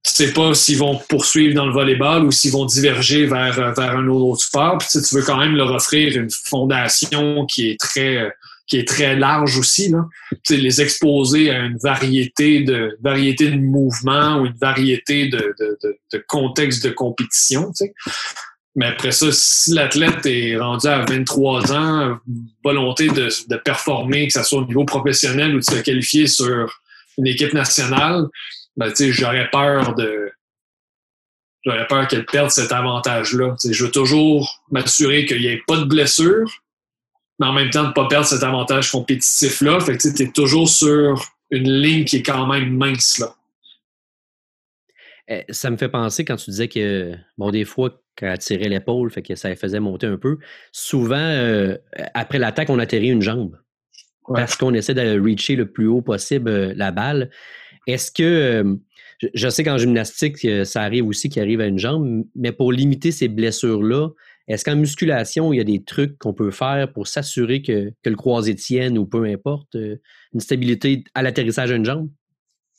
tu 0.04 0.14
sais 0.14 0.34
pas 0.34 0.54
s'ils 0.54 0.78
vont 0.78 1.00
poursuivre 1.10 1.56
dans 1.56 1.66
le 1.66 1.74
volleyball 1.74 2.24
ou 2.24 2.32
s'ils 2.32 2.52
vont 2.52 2.66
diverger 2.66 3.26
vers, 3.26 3.74
vers 3.74 3.98
un 3.98 4.08
autre 4.08 4.44
sport. 4.44 4.78
Puis, 4.78 5.02
tu 5.02 5.16
veux 5.16 5.24
quand 5.24 5.40
même 5.40 5.56
leur 5.56 5.72
offrir 5.72 6.16
une 6.16 6.30
fondation 6.30 7.48
qui 7.48 7.72
est 7.72 7.80
très 7.80 8.32
qui 8.68 8.78
est 8.78 8.88
très 8.88 9.16
large 9.16 9.58
aussi. 9.58 9.90
Là. 9.90 10.06
les 10.52 10.80
exposer 10.80 11.50
à 11.50 11.62
une 11.62 11.78
variété 11.78 12.62
de 12.62 13.00
variété 13.02 13.50
de 13.50 13.58
mouvements 13.58 14.42
ou 14.42 14.46
une 14.46 14.58
variété 14.62 15.28
de, 15.28 15.56
de, 15.60 15.80
de, 15.82 15.98
de 16.14 16.24
contextes 16.28 16.84
de 16.84 16.92
compétition. 16.92 17.72
Mais 18.78 18.86
après 18.86 19.12
ça, 19.12 19.32
si 19.32 19.74
l'athlète 19.74 20.24
est 20.28 20.56
rendu 20.56 20.86
à 20.86 21.04
23 21.04 21.74
ans, 21.74 22.20
volonté 22.64 23.08
de, 23.08 23.56
performer, 23.58 24.28
que 24.28 24.34
ce 24.34 24.44
soit 24.44 24.60
au 24.60 24.66
niveau 24.66 24.86
professionnel 24.86 25.56
ou 25.56 25.60
de 25.60 25.64
se 25.64 25.82
qualifier 25.82 26.28
sur 26.28 26.80
une 27.18 27.26
équipe 27.26 27.54
nationale, 27.54 28.28
ben, 28.78 28.94
j'aurais 28.96 29.50
peur 29.50 29.96
de. 29.96 30.32
J'aurais 31.66 31.88
peur 31.88 32.08
qu'elle 32.08 32.28
perde 32.28 32.52
cet 32.52 32.72
avantage-là. 32.72 33.56
Je 33.68 33.84
veux 33.84 33.92
toujours 33.92 34.64
m'assurer 34.70 35.26
qu'il 35.26 35.42
n'y 35.42 35.48
ait 35.48 35.64
pas 35.66 35.78
de 35.78 35.86
blessure, 35.86 36.48
mais 37.40 37.48
en 37.48 37.54
même 37.54 37.72
temps 37.72 37.82
de 37.82 37.88
ne 37.88 37.94
pas 37.94 38.08
perdre 38.08 38.28
cet 38.28 38.44
avantage 38.44 38.92
compétitif-là. 38.92 39.80
Fait 39.80 39.98
que 39.98 40.16
tu 40.16 40.22
es 40.22 40.32
toujours 40.32 40.70
sur 40.70 41.26
une 41.50 41.82
ligne 41.82 42.06
qui 42.06 42.18
est 42.18 42.24
quand 42.24 42.46
même 42.46 42.78
mince. 42.78 43.18
Là. 43.18 43.36
Eh, 45.28 45.46
ça 45.50 45.72
me 45.72 45.78
fait 45.78 45.90
penser 45.90 46.24
quand 46.24 46.38
tu 46.38 46.52
disais 46.52 46.68
que, 46.68 47.16
bon, 47.40 47.50
des 47.50 47.66
fois, 47.66 48.00
quand 48.18 48.28
elle 48.28 48.38
tirait 48.40 48.70
l'épaule, 48.70 49.12
fait 49.12 49.22
que 49.22 49.36
ça 49.36 49.56
faisait 49.56 49.80
monter 49.80 50.08
un 50.08 50.18
peu. 50.18 50.38
Souvent, 50.72 51.16
euh, 51.18 51.78
après 52.14 52.40
l'attaque, 52.40 52.70
on 52.70 52.80
atterrit 52.80 53.10
une 53.10 53.22
jambe. 53.22 53.58
Parce 54.28 54.58
qu'on 54.58 54.74
essaie 54.74 54.94
de 54.94 55.20
reacher 55.20 55.56
le 55.56 55.72
plus 55.72 55.88
haut 55.88 56.02
possible 56.02 56.50
euh, 56.50 56.74
la 56.76 56.92
balle. 56.92 57.30
Est-ce 57.86 58.12
que, 58.12 58.24
euh, 58.24 58.76
je 59.34 59.48
sais 59.48 59.64
qu'en 59.64 59.78
gymnastique, 59.78 60.46
ça 60.66 60.82
arrive 60.82 61.08
aussi 61.08 61.30
qu'il 61.30 61.42
arrive 61.42 61.62
à 61.62 61.68
une 61.68 61.80
jambe, 61.80 62.26
mais 62.36 62.52
pour 62.52 62.74
limiter 62.74 63.12
ces 63.12 63.30
blessures-là, 63.30 64.10
est-ce 64.50 64.66
qu'en 64.66 64.76
musculation, 64.76 65.54
il 65.54 65.58
y 65.58 65.60
a 65.62 65.64
des 65.64 65.84
trucs 65.84 66.18
qu'on 66.18 66.34
peut 66.34 66.52
faire 66.52 66.92
pour 66.92 67.08
s'assurer 67.08 67.62
que, 67.62 67.94
le 68.06 68.16
croisé 68.16 68.56
tienne 68.56 68.98
ou 68.98 69.06
peu 69.06 69.24
importe, 69.26 69.76
une 69.76 70.40
stabilité 70.40 71.04
à 71.16 71.22
l'atterrissage 71.22 71.70
d'une 71.70 71.86
jambe? 71.86 72.10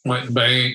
Oui, 0.05 0.19
ben, 0.31 0.73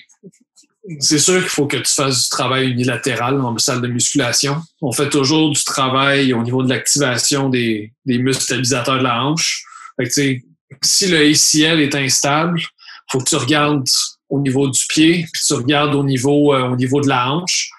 c'est 1.00 1.20
sûr 1.20 1.40
qu'il 1.40 1.50
faut 1.50 1.68
que 1.68 1.78
tu 1.78 1.94
fasses 1.94 2.24
du 2.24 2.30
travail 2.30 2.72
unilatéral 2.72 3.40
en 3.40 3.58
salle 3.58 3.82
de 3.82 3.88
musculation. 3.88 4.62
On 4.82 4.92
fait 4.92 5.10
toujours 5.10 5.50
du 5.52 5.64
travail 5.64 6.34
au 6.34 6.44
niveau 6.44 6.62
de 6.64 6.70
l'activation 6.70 7.50
des, 7.50 7.94
muscles 8.06 8.44
stabilisateurs 8.44 8.98
de 8.98 9.04
la 9.04 9.24
hanche. 9.24 9.64
si 10.02 11.08
le 11.08 11.18
ACL 11.18 11.80
est 11.80 11.96
instable, 11.96 12.62
faut 13.12 13.20
que 13.20 13.30
tu 13.30 13.36
regardes 13.36 13.88
au 14.30 14.40
niveau 14.40 14.68
du 14.68 14.86
pied, 14.88 15.26
puis 15.32 15.42
tu 15.46 15.54
regardes 15.54 15.96
au 15.96 16.04
niveau, 16.04 16.54
euh, 16.54 16.70
au 16.70 16.76
niveau 16.76 17.02
de 17.02 17.08
la 17.08 17.32
hanche 17.32 17.70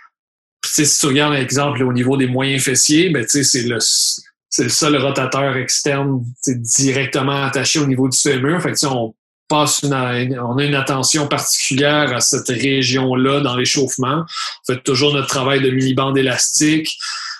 si 0.82 0.98
tu 0.98 1.06
regardes 1.06 1.34
l'exemple 1.34 1.82
au 1.82 1.92
niveau 1.92 2.16
des 2.16 2.26
moyens 2.26 2.62
fessiers, 2.62 3.10
ben, 3.10 3.24
c'est 3.28 3.62
le, 3.62 3.76
le 3.76 4.68
seul 4.68 4.96
rotateur 4.96 5.56
externe 5.56 6.24
directement 6.46 7.44
attaché 7.44 7.78
au 7.78 7.86
niveau 7.86 8.08
du 8.08 8.18
fémur. 8.18 8.60
Fait 8.62 8.84
on 8.86 9.14
on 9.50 10.58
a 10.58 10.64
une 10.64 10.74
attention 10.74 11.28
particulière 11.28 12.14
à 12.14 12.20
cette 12.20 12.48
région-là 12.48 13.40
dans 13.40 13.56
l'échauffement. 13.56 14.24
On 14.68 14.72
fait 14.72 14.82
toujours 14.82 15.12
notre 15.12 15.28
travail 15.28 15.60
de 15.60 15.70
mini-bande 15.70 16.18
élastique. 16.18 16.96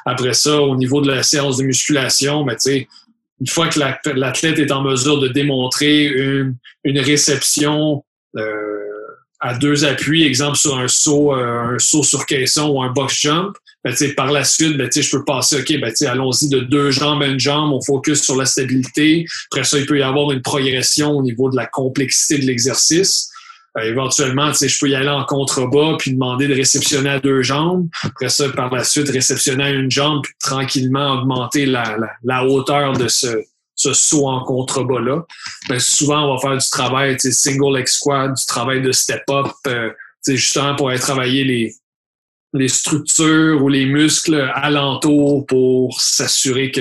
Après 0.07 0.35
ça, 0.35 0.61
au 0.61 0.77
niveau 0.77 1.01
de 1.01 1.11
la 1.11 1.23
séance 1.23 1.57
de 1.57 1.65
musculation, 1.65 2.45
ben, 2.45 2.57
une 3.41 3.47
fois 3.49 3.69
que 3.69 3.81
l'athlète 4.11 4.59
est 4.59 4.71
en 4.71 4.83
mesure 4.83 5.19
de 5.19 5.29
démontrer 5.29 6.05
une, 6.05 6.57
une 6.85 6.99
réception 7.01 8.05
euh, 8.37 8.75
à 9.41 9.55
deux 9.55 9.85
appuis, 9.85 10.25
exemple 10.25 10.57
sur 10.57 10.79
un 10.79 10.89
saut, 10.89 11.35
euh, 11.35 11.75
un 11.75 11.79
saut 11.79 12.03
sur 12.03 12.27
caisson 12.27 12.69
ou 12.69 12.83
un 12.83 12.91
box 12.91 13.21
jump, 13.21 13.57
ben, 13.85 13.95
par 14.17 14.33
la 14.33 14.45
suite, 14.45 14.79
ben, 14.79 14.89
je 14.91 15.11
peux 15.11 15.25
passer, 15.25 15.61
OK, 15.61 15.79
ben, 15.79 15.93
allons-y 16.09 16.49
de 16.49 16.61
deux 16.61 16.91
jambes 16.91 17.23
à 17.23 17.27
une 17.27 17.39
jambe, 17.39 17.71
on 17.73 17.83
focus 17.83 18.23
sur 18.23 18.37
la 18.37 18.47
stabilité. 18.47 19.27
Après 19.53 19.65
ça, 19.65 19.79
il 19.79 19.85
peut 19.85 19.99
y 19.99 20.03
avoir 20.03 20.33
une 20.33 20.41
progression 20.41 21.11
au 21.11 21.23
niveau 21.23 21.51
de 21.51 21.57
la 21.57 21.67
complexité 21.67 22.39
de 22.39 22.47
l'exercice. 22.47 23.31
Euh, 23.77 23.83
éventuellement, 23.83 24.53
je 24.53 24.79
peux 24.79 24.89
y 24.89 24.95
aller 24.95 25.11
en 25.11 25.25
contrebas 25.25 25.97
puis 25.99 26.13
demander 26.13 26.49
de 26.49 26.55
réceptionner 26.55 27.11
à 27.11 27.21
deux 27.21 27.43
jambes. 27.43 27.89
Après 28.05 28.31
ça, 28.31 28.49
par 28.49 28.73
la 28.73 28.85
suite, 28.85 29.11
réceptionner 29.11 29.65
à 29.65 29.71
une 29.71 29.91
jambe 29.91 30.23
puis 30.23 30.33
tranquillement 30.41 31.21
augmenter 31.21 31.67
la, 31.67 31.99
la, 32.23 32.45
hauteur 32.47 32.95
de 32.95 33.09
ce, 33.09 33.43
ce 33.75 33.93
saut 33.93 34.29
en 34.29 34.45
contrebas-là. 34.45 35.27
Ben, 35.69 35.79
souvent, 35.79 36.25
on 36.25 36.35
va 36.37 36.41
faire 36.41 36.57
du 36.57 36.71
travail, 36.71 37.17
single 37.19 37.77
leg 37.77 37.87
squat, 37.87 38.33
du 38.33 38.47
travail 38.47 38.81
de 38.81 38.93
step-up, 38.93 39.49
euh, 39.67 39.91
justement 40.27 40.75
pour 40.75 40.89
aller 40.89 41.01
travailler 41.01 41.45
les, 41.45 41.75
les 42.55 42.69
structures 42.69 43.63
ou 43.63 43.69
les 43.69 43.85
muscles 43.85 44.51
alentours 44.55 45.45
pour 45.47 46.01
s'assurer 46.01 46.71
que 46.71 46.81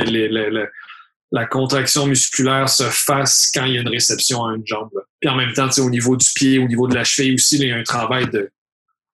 la 1.31 1.45
contraction 1.45 2.05
musculaire 2.05 2.69
se 2.69 2.83
fasse 2.83 3.51
quand 3.51 3.65
il 3.65 3.73
y 3.73 3.77
a 3.79 3.81
une 3.81 3.89
réception 3.89 4.45
à 4.45 4.55
une 4.55 4.65
jambe. 4.65 4.91
Puis 5.19 5.29
en 5.29 5.35
même 5.35 5.51
temps, 5.53 5.69
au 5.79 5.89
niveau 5.89 6.15
du 6.15 6.27
pied, 6.35 6.59
au 6.59 6.67
niveau 6.67 6.87
de 6.87 6.93
la 6.93 7.03
cheville 7.03 7.33
aussi, 7.33 7.57
il 7.57 7.67
y 7.67 7.71
a 7.71 7.75
un 7.75 7.83
travail 7.83 8.29
de, 8.29 8.49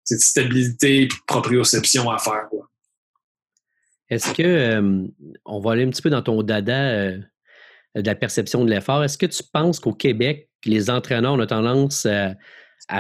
stabilité 0.04 1.04
et 1.04 1.08
de 1.08 1.14
proprioception 1.28 2.10
à 2.12 2.18
faire. 2.18 2.48
Est-ce 4.10 4.34
que 4.34 4.44
euh, 4.44 5.08
on 5.46 5.60
va 5.62 5.74
aller 5.74 5.84
un 5.84 5.90
petit 5.90 6.02
peu 6.02 6.10
dans 6.10 6.24
ton 6.24 6.42
dada 6.42 6.90
euh, 6.90 7.20
de 7.96 8.06
la 8.06 8.16
perception 8.16 8.66
de 8.66 8.70
l'effort. 8.70 9.04
Est-ce 9.04 9.18
que 9.18 9.26
tu 9.26 9.44
penses 9.52 9.80
qu'au 9.80 9.94
Québec, 9.94 10.50
les 10.66 10.90
entraîneurs 10.90 11.34
ont 11.34 11.46
tendance 11.46 12.06
à, 12.06 12.34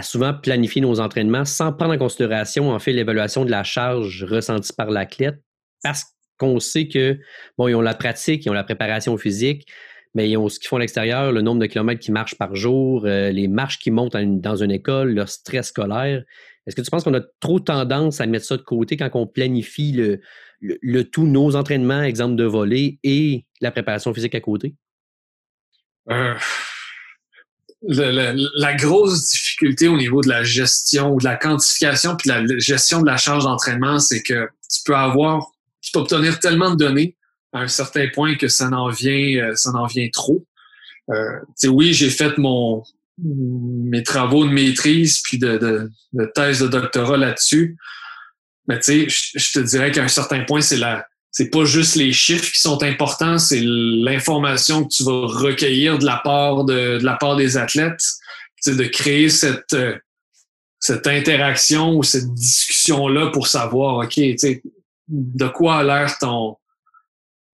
souvent 0.01 0.33
planifier 0.33 0.81
nos 0.81 0.99
entraînements 0.99 1.45
sans 1.45 1.73
prendre 1.73 1.93
en 1.93 1.97
considération, 1.97 2.71
en 2.71 2.79
fait, 2.79 2.93
l'évaluation 2.93 3.45
de 3.45 3.51
la 3.51 3.63
charge 3.63 4.23
ressentie 4.23 4.73
par 4.73 4.89
l'athlète 4.89 5.41
parce 5.83 6.05
qu'on 6.37 6.59
sait 6.59 6.87
que, 6.87 7.19
bon, 7.57 7.67
ils 7.67 7.75
ont 7.75 7.81
la 7.81 7.95
pratique, 7.95 8.45
ils 8.45 8.49
ont 8.49 8.53
la 8.53 8.63
préparation 8.63 9.17
physique, 9.17 9.67
mais 10.13 10.29
ils 10.29 10.37
ont 10.37 10.49
ce 10.49 10.59
qu'ils 10.59 10.67
font 10.67 10.77
à 10.77 10.79
l'extérieur, 10.79 11.31
le 11.31 11.41
nombre 11.41 11.61
de 11.61 11.65
kilomètres 11.65 11.99
qu'ils 11.99 12.13
marchent 12.13 12.37
par 12.37 12.55
jour, 12.55 13.05
euh, 13.05 13.31
les 13.31 13.47
marches 13.47 13.79
qu'ils 13.79 13.93
montent 13.93 14.15
dans 14.15 14.55
une 14.55 14.71
école, 14.71 15.13
leur 15.13 15.29
stress 15.29 15.67
scolaire. 15.67 16.23
Est-ce 16.65 16.75
que 16.75 16.81
tu 16.81 16.89
penses 16.89 17.03
qu'on 17.03 17.13
a 17.13 17.21
trop 17.39 17.59
tendance 17.59 18.21
à 18.21 18.25
mettre 18.25 18.45
ça 18.45 18.57
de 18.57 18.61
côté 18.61 18.97
quand 18.97 19.09
on 19.13 19.27
planifie 19.27 19.91
le, 19.91 20.21
le, 20.61 21.03
tout, 21.03 21.25
nos 21.25 21.55
entraînements, 21.55 22.03
exemple 22.03 22.35
de 22.35 22.43
voler 22.43 22.99
et 23.03 23.45
la 23.61 23.71
préparation 23.71 24.13
physique 24.13 24.35
à 24.35 24.41
côté? 24.41 24.75
Euh, 26.09 26.35
la, 27.81 28.73
grosse 28.73 29.29
difficulté 29.29 29.87
au 29.87 29.97
niveau 29.97 30.21
de 30.21 30.29
la 30.29 30.43
gestion 30.43 31.13
ou 31.13 31.19
de 31.19 31.23
la 31.23 31.35
quantification 31.35 32.15
puis 32.15 32.29
la 32.29 32.45
gestion 32.57 33.01
de 33.01 33.05
la 33.05 33.17
charge 33.17 33.45
d'entraînement, 33.45 33.99
c'est 33.99 34.21
que 34.21 34.49
tu 34.69 34.79
peux 34.85 34.95
avoir, 34.95 35.47
tu 35.81 35.91
peux 35.91 35.99
obtenir 35.99 36.39
tellement 36.39 36.71
de 36.71 36.75
données 36.75 37.15
à 37.53 37.61
un 37.61 37.67
certain 37.67 38.07
point 38.13 38.35
que 38.35 38.47
ça 38.47 38.67
en 38.69 38.89
vient, 38.89 39.43
euh, 39.43 39.55
ça 39.55 39.71
en 39.71 39.85
vient 39.85 40.09
trop. 40.11 40.45
Euh, 41.09 41.39
oui, 41.65 41.93
j'ai 41.93 42.09
fait 42.09 42.37
mon 42.37 42.83
mes 43.21 44.03
travaux 44.03 44.45
de 44.45 44.51
maîtrise 44.51 45.19
puis 45.21 45.37
de, 45.37 45.57
de, 45.57 45.91
de 46.13 46.31
thèse 46.33 46.59
de 46.61 46.67
doctorat 46.67 47.17
là-dessus. 47.17 47.77
Mais 48.67 48.79
tu 48.79 49.09
sais, 49.09 49.31
je 49.35 49.51
te 49.51 49.59
dirais 49.59 49.91
qu'à 49.91 50.03
un 50.03 50.07
certain 50.07 50.45
point, 50.45 50.61
c'est 50.61 50.77
la, 50.77 51.05
c'est 51.31 51.49
pas 51.49 51.65
juste 51.65 51.95
les 51.95 52.11
chiffres 52.11 52.51
qui 52.51 52.59
sont 52.59 52.81
importants, 52.83 53.37
c'est 53.37 53.61
l'information 53.61 54.83
que 54.83 54.89
tu 54.89 55.03
vas 55.03 55.27
recueillir 55.27 55.99
de 55.99 56.05
la 56.05 56.17
part 56.17 56.65
de, 56.65 56.99
la 57.01 57.15
part 57.15 57.35
des 57.35 57.57
athlètes, 57.57 58.03
de 58.65 58.83
créer 58.85 59.29
cette 59.29 59.73
euh, 59.73 59.95
cette 60.79 61.07
interaction 61.07 61.97
ou 61.97 62.03
cette 62.03 62.33
discussion 62.33 63.07
là 63.09 63.27
pour 63.27 63.47
savoir, 63.47 63.97
ok, 63.97 64.17
de 65.07 65.47
quoi 65.47 65.79
a 65.79 65.83
l'air 65.83 66.17
ton, 66.17 66.55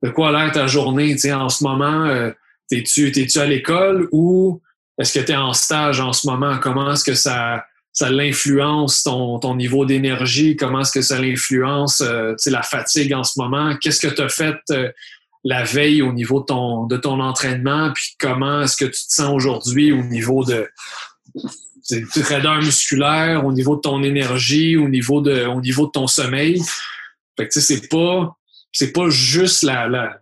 de 0.04 0.10
quoi 0.10 0.30
a 0.30 0.32
l'air 0.32 0.52
ta 0.52 0.68
journée, 0.68 1.14
tu 1.14 1.22
sais, 1.22 1.34
en 1.34 1.50
ce 1.50 1.64
moment. 1.64 2.06
Euh, 2.06 2.32
T'es-tu 2.68 3.12
es 3.16 3.38
à 3.38 3.46
l'école 3.46 4.08
ou 4.12 4.60
est-ce 4.98 5.20
que 5.20 5.24
tu 5.24 5.32
es 5.32 5.36
en 5.36 5.54
stage 5.54 6.00
en 6.00 6.14
ce 6.14 6.26
moment? 6.26 6.58
Comment 6.58 6.92
est-ce 6.94 7.04
que 7.04 7.14
ça, 7.14 7.64
ça 7.96 8.10
l'influence 8.10 9.04
ton, 9.04 9.40
ton 9.40 9.56
niveau 9.56 9.86
d'énergie? 9.86 10.58
Comment 10.58 10.82
est-ce 10.82 10.92
que 10.92 11.02
ça 11.02 11.20
l'influence 11.20 12.02
euh, 12.02 12.36
la 12.46 12.62
fatigue 12.62 13.14
en 13.14 13.24
ce 13.24 13.40
moment? 13.40 13.76
Qu'est-ce 13.78 14.06
que 14.06 14.14
tu 14.14 14.22
as 14.22 14.30
fait 14.30 14.58
euh, 14.72 14.92
la 15.46 15.64
veille 15.64 16.02
au 16.02 16.12
niveau 16.12 16.42
de 16.42 16.98
ton, 16.98 17.20
entraînement? 17.22 17.94
Puis 17.94 18.16
comment 18.20 18.64
est-ce 18.64 18.76
que 18.76 18.86
tu 18.86 18.92
te 18.92 19.14
sens 19.14 19.34
aujourd'hui 19.34 19.94
au 19.94 20.04
niveau 20.04 20.44
de 20.44 20.70
raideur 22.22 22.58
musculaire, 22.58 23.46
au 23.46 23.54
niveau 23.54 23.78
de 23.78 23.82
ton 23.82 24.04
énergie, 24.04 24.76
au 24.76 24.90
niveau 24.90 25.22
de, 25.22 25.46
au 25.46 25.62
niveau 25.62 25.86
de 25.86 25.92
ton 25.92 26.08
sommeil? 26.08 26.62
Fait 27.38 27.48
que 27.48 27.60
c'est 27.62 27.88
pas, 27.88 28.36
c'est 28.74 28.92
pas 28.92 29.10
juste 29.10 29.64
la, 29.64 29.88
la, 29.88 30.20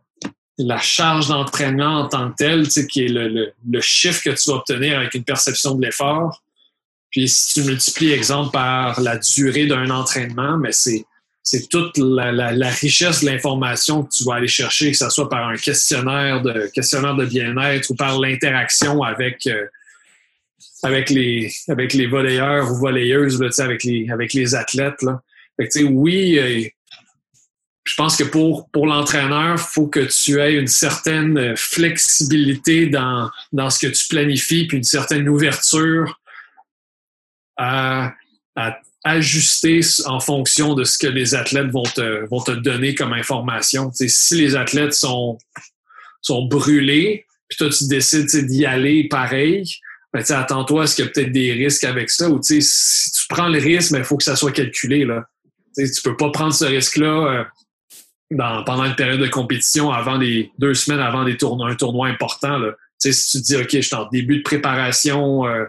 la 0.60 0.78
charge 0.78 1.30
d'entraînement 1.30 2.02
en 2.02 2.08
tant 2.08 2.30
que 2.30 2.36
telle, 2.36 2.68
qui 2.68 3.06
est 3.06 3.10
le, 3.10 3.30
le, 3.30 3.54
le, 3.68 3.82
chiffre 3.82 4.22
que 4.24 4.30
tu 4.30 4.52
vas 4.52 4.58
obtenir 4.58 5.00
avec 5.00 5.16
une 5.16 5.24
perception 5.24 5.74
de 5.74 5.84
l'effort. 5.84 6.44
Puis 7.14 7.30
si 7.30 7.54
tu 7.54 7.68
multiplies, 7.68 8.12
exemple, 8.12 8.52
par 8.52 9.00
la 9.00 9.18
durée 9.18 9.68
d'un 9.68 9.90
entraînement, 9.92 10.58
mais 10.58 10.74
c'est 10.74 11.06
c'est 11.46 11.68
toute 11.68 11.98
la, 11.98 12.32
la, 12.32 12.54
la, 12.54 12.70
richesse 12.70 13.20
de 13.20 13.26
l'information 13.26 14.04
que 14.04 14.10
tu 14.16 14.24
vas 14.24 14.36
aller 14.36 14.48
chercher, 14.48 14.92
que 14.92 14.98
ce 14.98 15.10
soit 15.10 15.28
par 15.28 15.50
un 15.50 15.58
questionnaire 15.58 16.42
de 16.42 16.72
questionnaire 16.74 17.16
de 17.16 17.26
bien-être 17.26 17.90
ou 17.90 17.96
par 17.96 18.18
l'interaction 18.18 19.04
avec 19.04 19.46
euh, 19.48 19.66
avec 20.84 21.10
les 21.10 21.54
avec 21.68 21.94
les 21.94 22.08
volleyeurs 22.08 22.72
ou 22.72 22.76
volleyeuses, 22.78 23.42
là, 23.42 23.50
avec 23.60 23.84
les 23.84 24.10
avec 24.10 24.34
les 24.34 24.56
athlètes. 24.56 25.02
Là. 25.02 25.22
Fait 25.58 25.68
que, 25.68 25.84
oui, 25.84 26.40
euh, 26.40 26.68
je 27.84 27.96
pense 27.96 28.16
que 28.16 28.24
pour, 28.24 28.70
pour 28.70 28.88
l'entraîneur, 28.88 29.56
il 29.58 29.62
faut 29.62 29.88
que 29.88 30.00
tu 30.00 30.40
aies 30.40 30.54
une 30.54 30.68
certaine 30.68 31.56
flexibilité 31.58 32.88
dans, 32.88 33.30
dans 33.52 33.70
ce 33.70 33.86
que 33.86 33.92
tu 33.92 34.08
planifies, 34.08 34.66
puis 34.66 34.78
une 34.78 34.84
certaine 34.84 35.28
ouverture 35.28 36.18
à, 37.58 38.14
à 38.56 38.78
ajuster 39.04 39.82
en 40.06 40.20
fonction 40.20 40.76
de 40.76 40.84
ce 40.84 40.98
que 40.98 41.08
les 41.08 41.36
athlètes 41.36 41.70
vont 41.72 41.84
te, 41.84 42.26
vont 42.30 42.42
te 42.42 42.52
donner 42.52 42.96
comme 42.96 43.14
information. 43.14 43.92
si 43.94 44.36
les 44.36 44.56
athlètes 44.56 44.94
sont, 44.94 45.38
sont 46.22 46.46
brûlés, 46.46 47.26
puis 47.50 47.58
toi, 47.58 47.70
tu 47.70 47.88
décides 47.88 48.48
d'y 48.48 48.66
aller 48.66 49.08
pareil, 49.10 49.66
ben, 50.14 50.24
attends-toi, 50.30 50.84
est-ce 50.84 50.96
qu'il 50.96 51.06
y 51.06 51.08
a 51.08 51.12
peut-être 51.12 51.32
des 51.32 51.54
risques 51.54 51.84
avec 51.84 52.10
ça? 52.10 52.30
Ou 52.30 52.40
si 52.42 53.12
tu 53.12 53.28
prends 53.28 53.50
le 53.50 53.60
risque, 53.60 53.94
il 53.98 54.04
faut 54.04 54.18
que 54.18 54.24
ça 54.24 54.36
soit 54.36 54.52
calculé. 54.52 55.06
Là. 55.06 55.26
tu 55.76 56.02
peux 56.04 56.16
pas 56.16 56.30
prendre 56.30 56.54
ce 56.54 56.66
risque-là 56.66 57.48
euh, 58.32 58.64
pendant 58.64 58.86
une 58.86 58.96
période 58.96 59.20
de 59.20 59.28
compétition 59.28 59.92
avant 59.92 60.18
des 60.18 60.52
deux 60.60 60.76
semaines 60.76 61.00
avant 61.00 61.26
des 61.26 61.36
tournois, 61.36 61.70
un 61.70 61.76
tournoi 61.76 62.08
important. 62.08 62.58
Là. 62.58 62.74
si 63.00 63.12
tu 63.32 63.42
te 63.42 63.46
dis 63.46 63.56
OK, 63.58 63.70
je 63.72 63.82
suis 63.82 63.96
en 63.96 64.08
début 64.10 64.38
de 64.38 64.44
préparation, 64.44 65.46
euh, 65.48 65.66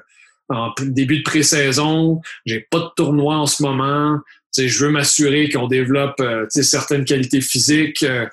en 0.49 0.73
début 0.81 1.19
de 1.19 1.23
pré-saison, 1.23 2.21
j'ai 2.45 2.61
pas 2.61 2.81
de 2.81 2.91
tournoi 2.97 3.37
en 3.37 3.47
ce 3.47 3.63
moment. 3.63 4.19
Je 4.57 4.85
veux 4.85 4.91
m'assurer 4.91 5.49
qu'on 5.49 5.67
développe 5.67 6.21
euh, 6.21 6.47
certaines 6.49 7.05
qualités 7.05 7.41
physiques, 7.41 8.03
euh, 8.05 8.27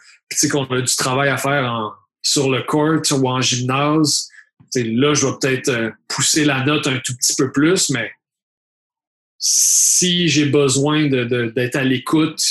qu'on 0.51 0.65
a 0.65 0.81
du 0.81 0.95
travail 0.95 1.29
à 1.29 1.37
faire 1.37 1.97
sur 2.21 2.49
le 2.51 2.61
court 2.63 3.01
ou 3.11 3.27
en 3.27 3.41
gymnase. 3.41 4.29
là, 4.75 5.13
je 5.13 5.25
vais 5.25 5.33
peut-être 5.41 5.69
euh, 5.69 5.89
pousser 6.07 6.45
la 6.45 6.63
note 6.63 6.85
un 6.87 6.99
tout 7.03 7.15
petit 7.15 7.35
peu 7.35 7.51
plus, 7.51 7.89
mais 7.89 8.11
si 9.39 10.27
j'ai 10.27 10.45
besoin 10.45 11.07
d'être 11.07 11.75
à 11.75 11.83
l'écoute 11.83 12.45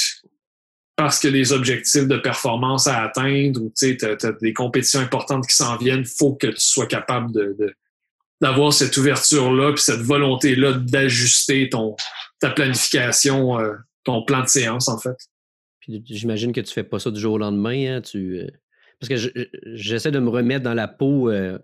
parce 0.97 1.21
que 1.21 1.29
des 1.29 1.53
objectifs 1.53 2.09
de 2.09 2.19
performance 2.19 2.87
à 2.89 3.05
atteindre 3.05 3.63
ou 3.63 3.73
tu 3.75 3.97
des 4.43 4.53
compétitions 4.53 5.01
importantes 5.01 5.47
qui 5.47 5.57
s'en 5.57 5.77
viennent, 5.77 6.01
il 6.01 6.07
faut 6.07 6.35
que 6.35 6.49
tu 6.49 6.61
sois 6.61 6.87
capable 6.87 7.33
de, 7.33 7.75
d'avoir 8.41 8.73
cette 8.73 8.97
ouverture-là 8.97 9.73
puis 9.73 9.83
cette 9.83 10.01
volonté-là 10.01 10.73
d'ajuster 10.73 11.69
ton 11.69 11.97
ta 12.41 12.51
planification, 12.51 13.61
euh, 13.61 13.75
ton 14.05 14.25
plan 14.25 14.43
de 14.43 14.49
séance, 14.49 14.89
en 14.89 14.99
fait. 14.99 15.17
Puis 15.81 16.03
j'imagine 16.07 16.53
que 16.53 16.61
tu 16.61 16.73
fais 16.73 16.83
pas 16.85 16.99
ça 16.99 17.11
du 17.11 17.21
jour 17.21 17.35
au 17.35 17.39
lendemain. 17.39 17.97
Hein, 17.97 18.01
tu, 18.01 18.39
euh, 18.39 18.49
parce 18.99 19.09
que 19.09 19.33
j'essaie 19.75 20.11
de 20.11 20.19
me 20.19 20.29
remettre 20.29 20.65
dans 20.65 20.75
la 20.75 20.89
peau 20.89 21.31
euh, 21.31 21.59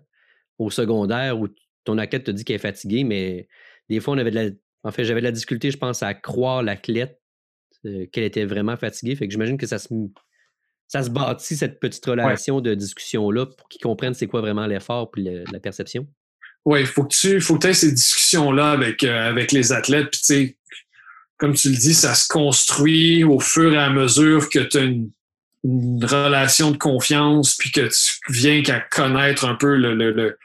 au 0.57 0.69
secondaire 0.69 1.39
où 1.39 1.47
ton 1.83 1.97
athlète 1.97 2.25
te 2.25 2.31
dit 2.31 2.45
qu'elle 2.45 2.55
est 2.55 2.59
fatiguée, 2.59 3.03
mais 3.03 3.47
des 3.89 3.99
fois, 3.99 4.13
on 4.13 4.17
avait 4.17 4.31
de 4.31 4.35
la. 4.35 4.49
En 4.83 4.91
fait, 4.91 5.03
j'avais 5.03 5.21
de 5.21 5.25
la 5.25 5.31
difficulté, 5.31 5.71
je 5.71 5.77
pense, 5.77 6.03
à 6.03 6.13
croire 6.13 6.63
l'athlète 6.63 7.19
qu'elle 7.83 8.23
était 8.23 8.45
vraiment 8.45 8.77
fatiguée. 8.77 9.15
Fait 9.15 9.27
que 9.27 9.31
j'imagine 9.31 9.57
que 9.57 9.65
ça 9.65 9.79
se, 9.79 9.89
ça 10.87 11.03
se 11.03 11.09
bâtit, 11.09 11.55
cette 11.55 11.79
petite 11.79 12.05
relation 12.05 12.61
de 12.61 12.73
discussion-là, 12.73 13.47
pour 13.47 13.67
qu'ils 13.69 13.81
comprennent 13.81 14.13
c'est 14.13 14.27
quoi 14.27 14.41
vraiment 14.41 14.65
l'effort 14.65 15.11
et 15.17 15.43
la 15.51 15.59
perception. 15.59 16.07
Oui, 16.67 16.81
il 16.81 16.85
faut 16.85 17.05
que 17.05 17.15
tu 17.15 17.39
faut 17.39 17.57
que 17.57 17.65
aies 17.65 17.73
ces 17.73 17.93
discussions-là 17.93 18.71
avec, 18.71 19.01
euh, 19.05 19.29
avec 19.29 19.53
les 19.53 19.71
athlètes. 19.71 20.09
Puis, 20.11 20.19
tu 20.19 20.25
sais, 20.25 20.57
comme 21.37 21.53
tu 21.53 21.69
le 21.69 21.77
dis, 21.77 21.93
ça 21.93 22.13
se 22.13 22.27
construit 22.27 23.23
au 23.23 23.39
fur 23.39 23.73
et 23.73 23.77
à 23.77 23.89
mesure 23.89 24.49
que 24.49 24.59
tu 24.59 24.77
as 24.77 24.81
une, 24.81 25.09
relation 25.63 26.71
de 26.71 26.77
confiance, 26.77 27.55
puis 27.55 27.71
que 27.71 27.87
tu 27.87 28.19
viens 28.29 28.61
qu'à 28.63 28.81
connaître 28.81 29.45
un 29.45 29.55
peu 29.55 29.75
le, 29.75 29.93
le, 29.93 30.37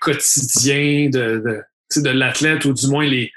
quotidien 0.00 1.08
de, 1.10 1.62
de, 1.96 2.10
l'athlète, 2.10 2.64
ou 2.64 2.72
du 2.72 2.86
moins 2.88 3.06
les, 3.06 3.30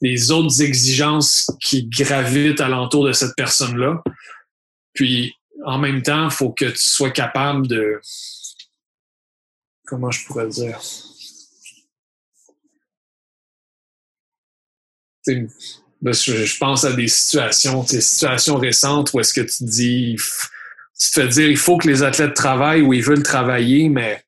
les 0.00 0.30
autres 0.30 0.62
exigences 0.62 1.50
qui 1.60 1.86
gravitent 1.86 2.60
alentour 2.60 3.04
de 3.04 3.12
cette 3.12 3.34
personne-là. 3.36 4.02
Puis, 4.94 5.34
en 5.64 5.78
même 5.78 6.02
temps, 6.02 6.26
il 6.26 6.30
faut 6.30 6.50
que 6.50 6.66
tu 6.66 6.78
sois 6.78 7.10
capable 7.10 7.66
de. 7.66 8.00
Comment 9.86 10.10
je 10.12 10.24
pourrais 10.24 10.48
dire? 10.48 10.80
Je 15.26 16.58
pense 16.58 16.84
à 16.84 16.92
des 16.92 17.08
situations, 17.08 17.82
des 17.84 18.00
situations 18.00 18.56
récentes 18.56 19.12
où 19.12 19.20
est-ce 19.20 19.34
que 19.34 19.40
tu 19.40 19.64
dis, 19.64 20.16
tu 20.98 21.10
te 21.10 21.20
fais 21.20 21.28
dire, 21.28 21.48
il 21.48 21.56
faut 21.56 21.78
que 21.78 21.88
les 21.88 22.02
athlètes 22.02 22.34
travaillent 22.34 22.82
ou 22.82 22.92
ils 22.92 23.02
veulent 23.02 23.22
travailler, 23.22 23.88
mais 23.88 24.22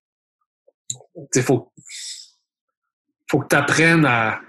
il 1.35 1.43
faut, 1.43 1.71
que 3.31 3.47
tu 3.49 3.57
apprennes 3.57 4.07
à, 4.07 4.41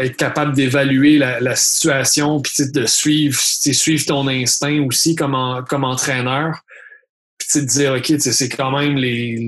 être 0.00 0.16
capable 0.16 0.54
d'évaluer 0.54 1.18
la, 1.18 1.56
situation, 1.56 2.40
puis 2.40 2.70
de 2.72 2.86
suivre, 2.86 3.38
suivre 3.38 4.06
ton 4.06 4.28
instinct 4.28 4.80
aussi 4.86 5.16
comme, 5.16 5.34
entraîneur. 5.34 6.60
Puis 7.38 7.60
de 7.60 7.66
dire, 7.66 7.92
OK, 7.94 8.12
c'est 8.18 8.48
quand 8.48 8.70
même 8.70 8.96
les, 8.96 9.44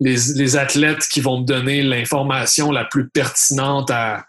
les, 0.00 0.56
athlètes 0.56 1.06
qui 1.08 1.20
vont 1.20 1.40
me 1.40 1.44
donner 1.44 1.82
l'information 1.82 2.70
la 2.70 2.84
plus 2.84 3.08
pertinente 3.08 3.90
à, 3.90 4.24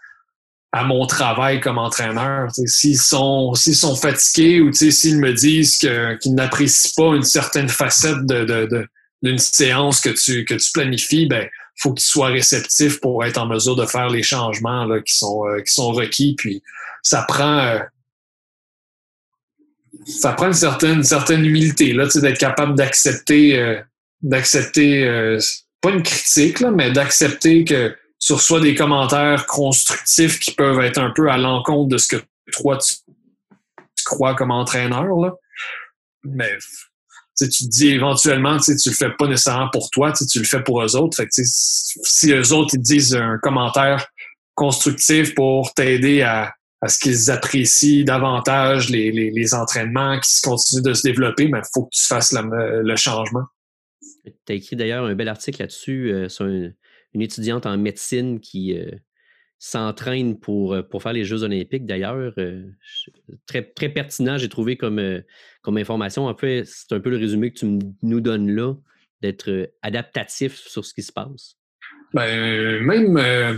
à 0.72 0.84
mon 0.84 1.06
travail 1.06 1.60
comme 1.60 1.78
entraîneur. 1.78 2.48
S'ils 2.66 2.98
sont, 2.98 3.54
sont 3.54 3.94
fatigués 3.94 4.60
ou 4.60 4.72
s'ils 4.72 5.18
me 5.18 5.32
disent 5.32 5.78
qu'ils 5.78 6.34
n'apprécient 6.34 6.92
pas 6.96 7.14
une 7.14 7.22
certaine 7.22 7.68
facette 7.68 8.24
de, 8.24 8.44
de, 8.44 8.88
d'une 9.22 9.38
séance 9.38 10.00
que 10.00 10.08
tu, 10.08 10.44
que 10.44 10.54
tu 10.54 10.72
planifies, 10.72 11.26
ben 11.26 11.48
faut 11.76 11.92
que 11.92 12.00
tu 12.00 12.06
sois 12.06 12.28
réceptif 12.28 13.00
pour 13.00 13.24
être 13.24 13.38
en 13.38 13.46
mesure 13.46 13.76
de 13.76 13.86
faire 13.86 14.08
les 14.08 14.22
changements 14.22 14.84
là, 14.84 15.00
qui, 15.00 15.14
sont, 15.14 15.46
euh, 15.46 15.60
qui 15.60 15.72
sont 15.72 15.90
requis. 15.90 16.34
Puis 16.36 16.62
ça 17.02 17.24
prend 17.26 17.58
euh, 17.58 17.78
ça 20.06 20.32
prend 20.32 20.46
une 20.48 20.52
certaine, 20.54 21.02
certaine 21.02 21.44
humilité 21.44 21.92
là, 21.92 22.06
d'être 22.14 22.38
capable 22.38 22.74
d'accepter 22.74 23.58
euh, 23.58 23.80
d'accepter 24.22 25.38
pas 25.82 25.90
une 25.90 26.02
critique, 26.02 26.60
là, 26.60 26.70
mais 26.70 26.92
d'accepter 26.92 27.64
que 27.64 27.94
sur 28.22 28.40
soit 28.40 28.60
des 28.60 28.76
commentaires 28.76 29.46
constructifs 29.46 30.38
qui 30.38 30.52
peuvent 30.52 30.80
être 30.80 30.98
un 30.98 31.10
peu 31.10 31.28
à 31.28 31.36
l'encontre 31.36 31.88
de 31.88 31.98
ce 31.98 32.06
que 32.06 32.22
toi 32.52 32.78
tu, 32.78 32.94
crois 34.04 34.36
comme 34.36 34.52
entraîneur. 34.52 35.16
Là. 35.16 35.34
Mais 36.22 36.56
tu 37.36 37.48
te 37.48 37.68
dis 37.68 37.88
éventuellement, 37.88 38.58
tu 38.58 38.72
le 38.72 38.94
fais 38.94 39.10
pas 39.18 39.26
nécessairement 39.26 39.70
pour 39.70 39.90
toi, 39.90 40.12
tu 40.12 40.38
le 40.38 40.44
fais 40.44 40.62
pour 40.62 40.84
eux 40.84 40.94
autres. 40.94 41.16
Fait 41.16 41.26
si 41.32 42.30
eux 42.30 42.52
autres 42.52 42.74
ils 42.74 42.80
disent 42.80 43.16
un 43.16 43.38
commentaire 43.38 44.06
constructif 44.54 45.34
pour 45.34 45.74
t'aider 45.74 46.22
à, 46.22 46.54
ce 46.86 46.98
qu'ils 47.00 47.28
apprécient 47.28 48.04
davantage 48.04 48.88
les, 48.88 49.54
entraînements 49.54 50.20
qui 50.20 50.40
continuent 50.42 50.82
de 50.82 50.94
se 50.94 51.02
développer, 51.02 51.48
mais 51.48 51.58
il 51.58 51.70
faut 51.74 51.86
que 51.86 51.96
tu 51.96 52.02
fasses 52.02 52.32
le 52.32 52.96
changement. 52.96 53.46
Tu 54.24 54.52
as 54.52 54.54
écrit 54.54 54.76
d'ailleurs 54.76 55.06
un 55.06 55.14
bel 55.16 55.28
article 55.28 55.62
là-dessus 55.62 56.12
euh, 56.12 56.28
sur 56.28 56.46
une 57.14 57.22
étudiante 57.22 57.66
en 57.66 57.76
médecine 57.76 58.40
qui 58.40 58.78
euh, 58.78 58.90
s'entraîne 59.58 60.38
pour, 60.38 60.74
euh, 60.74 60.82
pour 60.82 61.02
faire 61.02 61.12
les 61.12 61.24
Jeux 61.24 61.42
olympiques, 61.42 61.86
d'ailleurs. 61.86 62.32
Euh, 62.38 62.64
très, 63.46 63.62
très 63.62 63.88
pertinent, 63.88 64.38
j'ai 64.38 64.48
trouvé 64.48 64.76
comme, 64.76 65.22
comme 65.62 65.76
information. 65.76 66.26
En 66.26 66.36
fait, 66.36 66.64
c'est 66.66 66.92
un 66.92 67.00
peu 67.00 67.10
le 67.10 67.18
résumé 67.18 67.52
que 67.52 67.58
tu 67.58 67.78
nous 68.02 68.20
donnes 68.20 68.50
là, 68.50 68.74
d'être 69.20 69.70
adaptatif 69.82 70.56
sur 70.56 70.84
ce 70.84 70.94
qui 70.94 71.02
se 71.02 71.12
passe. 71.12 71.56
Ben, 72.14 72.82
même 72.82 73.12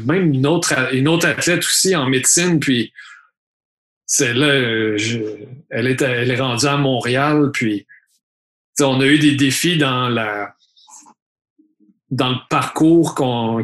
même 0.04 0.32
une, 0.32 0.46
autre, 0.46 0.94
une 0.94 1.08
autre 1.08 1.26
athlète 1.26 1.60
aussi 1.60 1.96
en 1.96 2.08
médecine, 2.08 2.60
puis 2.60 2.92
c'est 4.06 4.32
là, 4.32 4.54
elle, 5.70 5.86
est, 5.88 6.02
elle 6.02 6.30
est 6.30 6.40
rendue 6.40 6.66
à 6.66 6.76
Montréal, 6.76 7.50
puis 7.52 7.84
on 8.80 9.00
a 9.00 9.06
eu 9.06 9.18
des 9.18 9.34
défis 9.34 9.76
dans 9.76 10.08
la 10.08 10.54
dans 12.14 12.31
le 12.31 12.38
parcours 12.48 13.16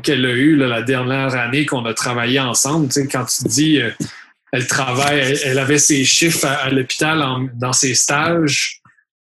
qu'elle 0.02 0.26
a 0.26 0.32
eu 0.32 0.56
la 0.56 0.82
dernière 0.82 1.36
année 1.36 1.66
qu'on 1.66 1.84
a 1.84 1.94
travaillé 1.94 2.40
ensemble. 2.40 2.88
Tu 2.88 2.94
sais, 2.94 3.06
quand 3.06 3.24
tu 3.24 3.44
dis 3.44 3.80
euh, 3.80 3.90
elle 4.50 4.66
travaille, 4.66 5.38
elle, 5.44 5.58
avait 5.60 5.78
ses 5.78 6.04
chiffres 6.04 6.46
à, 6.46 6.68
l'hôpital 6.70 7.24
dans 7.54 7.72
ses 7.72 7.94
stages, 7.94 8.80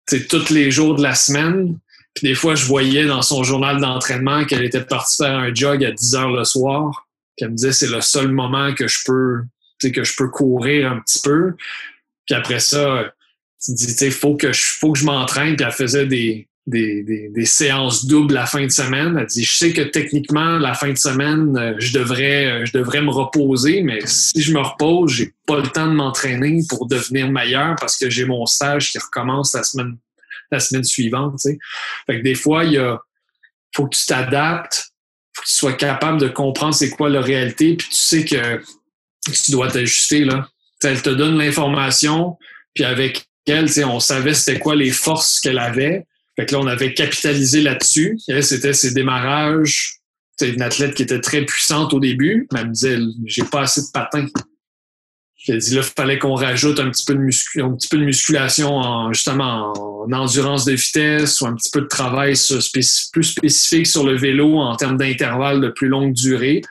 tu 0.06 0.26
tous 0.26 0.50
les 0.50 0.70
jours 0.70 0.94
de 0.96 1.02
la 1.02 1.14
semaine. 1.14 1.78
Puis 2.14 2.28
des 2.28 2.34
fois, 2.34 2.54
je 2.54 2.66
voyais 2.66 3.06
dans 3.06 3.22
son 3.22 3.42
journal 3.42 3.80
d'entraînement 3.80 4.44
qu'elle 4.44 4.62
était 4.62 4.84
partie 4.84 5.16
faire 5.16 5.38
un 5.38 5.54
jog 5.54 5.82
à 5.82 5.90
10 5.90 6.14
heures 6.16 6.30
le 6.30 6.44
soir. 6.44 7.08
Puis 7.36 7.44
elle 7.46 7.52
me 7.52 7.56
disait 7.56 7.72
c'est 7.72 7.90
le 7.90 8.02
seul 8.02 8.28
moment 8.28 8.74
que 8.74 8.86
je 8.86 8.98
peux, 9.06 9.42
que 9.80 10.04
je 10.04 10.14
peux 10.16 10.28
courir 10.28 10.92
un 10.92 11.00
petit 11.00 11.20
peu. 11.24 11.54
Puis 12.26 12.34
après 12.34 12.60
ça, 12.60 13.10
tu 13.64 13.72
dis, 13.72 13.86
tu 13.86 13.92
sais, 13.94 14.10
faut 14.10 14.36
que 14.36 14.52
je, 14.52 14.62
faut 14.62 14.92
que 14.92 14.98
je 14.98 15.06
m'entraîne. 15.06 15.56
Puis 15.56 15.64
elle 15.64 15.72
faisait 15.72 16.06
des, 16.06 16.46
des, 16.66 17.02
des, 17.30 17.44
séances 17.44 18.06
doubles 18.06 18.34
la 18.34 18.46
fin 18.46 18.64
de 18.64 18.70
semaine. 18.70 19.16
Elle 19.18 19.26
dit, 19.26 19.44
je 19.44 19.54
sais 19.54 19.72
que 19.72 19.82
techniquement, 19.82 20.58
la 20.58 20.74
fin 20.74 20.90
de 20.90 20.98
semaine, 20.98 21.56
euh, 21.58 21.74
je 21.78 21.92
devrais, 21.92 22.46
euh, 22.46 22.64
je 22.64 22.72
devrais 22.72 23.02
me 23.02 23.10
reposer, 23.10 23.82
mais 23.82 24.00
si 24.06 24.40
je 24.40 24.52
me 24.52 24.60
repose, 24.60 25.12
j'ai 25.12 25.34
pas 25.46 25.58
le 25.58 25.68
temps 25.68 25.86
de 25.86 25.92
m'entraîner 25.92 26.62
pour 26.68 26.86
devenir 26.86 27.30
meilleur 27.30 27.76
parce 27.78 27.98
que 27.98 28.08
j'ai 28.08 28.24
mon 28.24 28.46
stage 28.46 28.92
qui 28.92 28.98
recommence 28.98 29.52
la 29.54 29.62
semaine, 29.62 29.98
la 30.50 30.58
semaine 30.58 30.84
suivante. 30.84 31.34
Tu 31.34 31.50
sais. 31.50 31.58
Fait 32.06 32.18
que 32.18 32.24
des 32.24 32.34
fois, 32.34 32.64
il 32.64 32.72
y 32.72 32.78
a, 32.78 32.98
faut 33.76 33.86
que 33.86 33.96
tu 33.96 34.06
t'adaptes, 34.06 34.92
faut 35.34 35.42
que 35.42 35.46
tu 35.48 35.54
sois 35.54 35.72
capable 35.74 36.18
de 36.18 36.28
comprendre 36.28 36.74
c'est 36.74 36.90
quoi 36.90 37.10
la 37.10 37.20
réalité, 37.20 37.76
puis 37.76 37.88
tu 37.88 37.96
sais 37.96 38.24
que 38.24 38.62
tu 39.30 39.52
dois 39.52 39.70
t'ajuster. 39.70 40.24
Là. 40.24 40.48
elle 40.82 41.02
te 41.02 41.10
donne 41.10 41.36
l'information, 41.36 42.38
puis 42.72 42.84
avec 42.84 43.26
elle, 43.46 43.68
on 43.84 44.00
savait 44.00 44.32
c'était 44.32 44.58
quoi 44.58 44.74
les 44.74 44.90
forces 44.90 45.40
qu'elle 45.40 45.58
avait 45.58 46.06
fait 46.36 46.46
que 46.46 46.52
là, 46.52 46.60
on 46.60 46.66
avait 46.66 46.94
capitalisé 46.94 47.60
là-dessus. 47.60 48.18
C'était 48.40 48.72
ses 48.72 48.92
démarrages. 48.92 49.98
C'était 50.36 50.52
une 50.52 50.62
athlète 50.62 50.94
qui 50.94 51.04
était 51.04 51.20
très 51.20 51.44
puissante 51.44 51.94
au 51.94 52.00
début, 52.00 52.48
mais 52.52 52.60
elle 52.60 52.68
me 52.68 52.72
disait 52.72 52.98
j'ai 53.26 53.44
pas 53.44 53.62
assez 53.62 53.82
de 53.82 53.86
patins. 53.92 54.26
Elle 55.46 55.58
dit 55.58 55.74
là, 55.74 55.82
il 55.84 55.92
fallait 55.94 56.18
qu'on 56.18 56.34
rajoute 56.34 56.80
un 56.80 56.90
petit 56.90 57.04
peu 57.04 57.14
de 57.14 57.20
un 57.62 57.76
petit 57.76 57.88
peu 57.88 57.98
de 57.98 58.04
musculation 58.04 58.76
en 58.76 59.12
justement 59.12 59.72
en 60.04 60.12
endurance 60.12 60.64
de 60.64 60.72
vitesse 60.72 61.40
ou 61.40 61.46
un 61.46 61.54
petit 61.54 61.70
peu 61.70 61.82
de 61.82 61.86
travail 61.86 62.34
plus 63.12 63.22
spécifique 63.22 63.86
sur 63.86 64.04
le 64.04 64.16
vélo 64.16 64.58
en 64.58 64.74
termes 64.74 64.96
d'intervalles 64.96 65.60
de 65.60 65.68
plus 65.68 65.88
longue 65.88 66.14
durée. 66.14 66.62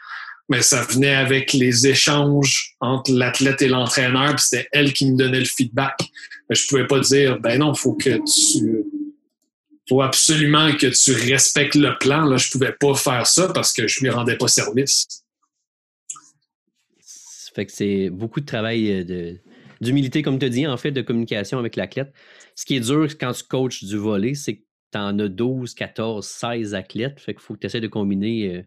Mais 0.50 0.62
ça 0.62 0.82
venait 0.84 1.16
avec 1.16 1.54
les 1.54 1.88
échanges 1.88 2.76
entre 2.82 3.14
l'athlète 3.14 3.62
et 3.62 3.70
l'entraîneur, 3.70 4.36
puis 4.36 4.44
c'était 4.44 4.68
elle 4.74 4.92
qui 4.92 5.10
me 5.10 5.18
donnait 5.18 5.40
le 5.40 5.46
feedback. 5.46 5.96
Mais 6.50 6.56
je 6.56 6.68
pouvais 6.68 6.86
pas 6.86 7.00
dire 7.00 7.40
ben 7.40 7.60
non, 7.60 7.74
faut 7.76 7.94
que 7.94 8.10
tu 8.10 8.84
faut 9.88 10.02
absolument 10.02 10.72
que 10.74 10.88
tu 10.88 11.14
respectes 11.32 11.76
le 11.76 11.98
plan. 11.98 12.26
Là, 12.26 12.38
je 12.38 12.50
pouvais 12.50 12.72
pas 12.72 12.96
faire 12.96 13.28
ça 13.28 13.52
parce 13.54 13.74
que 13.74 13.88
je 13.88 14.02
lui 14.02 14.10
rendais 14.10 14.38
pas 14.38 14.48
service. 14.48 15.08
Ça 17.00 17.52
fait 17.54 17.66
que 17.66 17.72
c'est 17.72 18.10
beaucoup 18.10 18.40
de 18.40 18.46
travail 18.46 18.92
euh, 18.92 19.34
d'humilité, 19.82 20.22
comme 20.22 20.40
tu 20.40 20.50
dis, 20.50 20.66
en 20.66 20.78
fait, 20.78 20.92
de 20.92 21.02
communication 21.02 21.60
avec 21.60 21.76
l'athlète. 21.76 22.14
Ce 22.56 22.66
qui 22.66 22.76
est 22.76 22.80
dur 22.80 23.08
quand 23.20 23.34
tu 23.34 23.44
coaches 23.44 23.84
du 23.84 23.98
volet, 23.98 24.34
c'est 24.36 24.58
que 24.58 24.62
tu 24.92 24.98
en 24.98 25.20
as 25.20 25.28
12, 25.28 25.74
14, 25.74 26.26
16 26.26 26.76
athlètes. 26.76 27.20
Fait 27.20 27.34
qu'il 27.34 27.42
faut 27.42 27.54
que 27.54 27.60
tu 27.60 27.68
essaies 27.68 27.82
de 27.82 27.88
combiner 27.88 28.56
euh, 28.56 28.62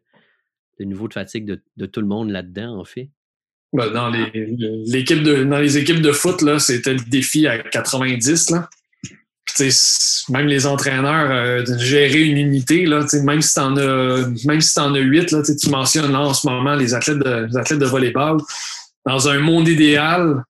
le 0.79 0.85
niveau 0.85 1.09
de 1.09 1.15
fatigue 1.15 1.61
de, 1.77 1.87
tout 1.87 2.01
le 2.01 2.07
monde 2.07 2.31
là-dedans, 2.31 2.79
en 2.79 2.85
fait. 2.85 3.11
Ben, 3.73 3.91
dans, 3.91 4.11
les, 4.11 4.31
l'équipe 4.87 5.23
de, 5.23 5.45
dans 5.45 5.59
les 5.59 5.77
équipes 5.79 6.01
de 6.01 6.13
foot, 6.13 6.41
c'était 6.59 6.95
le 6.95 7.11
défi 7.11 7.47
à 7.47 7.59
90. 7.59 8.51
Là 8.51 8.69
même 10.29 10.47
les 10.47 10.67
entraîneurs, 10.67 11.31
euh, 11.31 11.79
gérer 11.79 12.23
une 12.23 12.39
unité, 12.39 12.85
là, 12.87 13.05
même 13.25 13.43
si 13.43 13.55
tu 13.55 13.61
en 13.61 13.77
as 13.77 14.27
même 14.45 14.61
si 14.61 14.79
en 14.79 14.95
as 14.95 14.99
huit, 14.99 15.31
là, 15.31 15.43
tu 15.43 15.71
mentionnes 15.71 16.13
là, 16.13 16.21
en 16.21 16.35
ce 16.35 16.47
moment 16.47 16.75
les 16.75 16.95
athlètes 16.95 17.19
de, 17.19 17.47
les 17.51 17.57
athlètes 17.57 17.79
de 17.79 17.87
volleyball. 17.87 18.39
Dans 19.05 19.29
un 19.29 19.39
monde 19.39 19.69
idéal, 19.69 20.43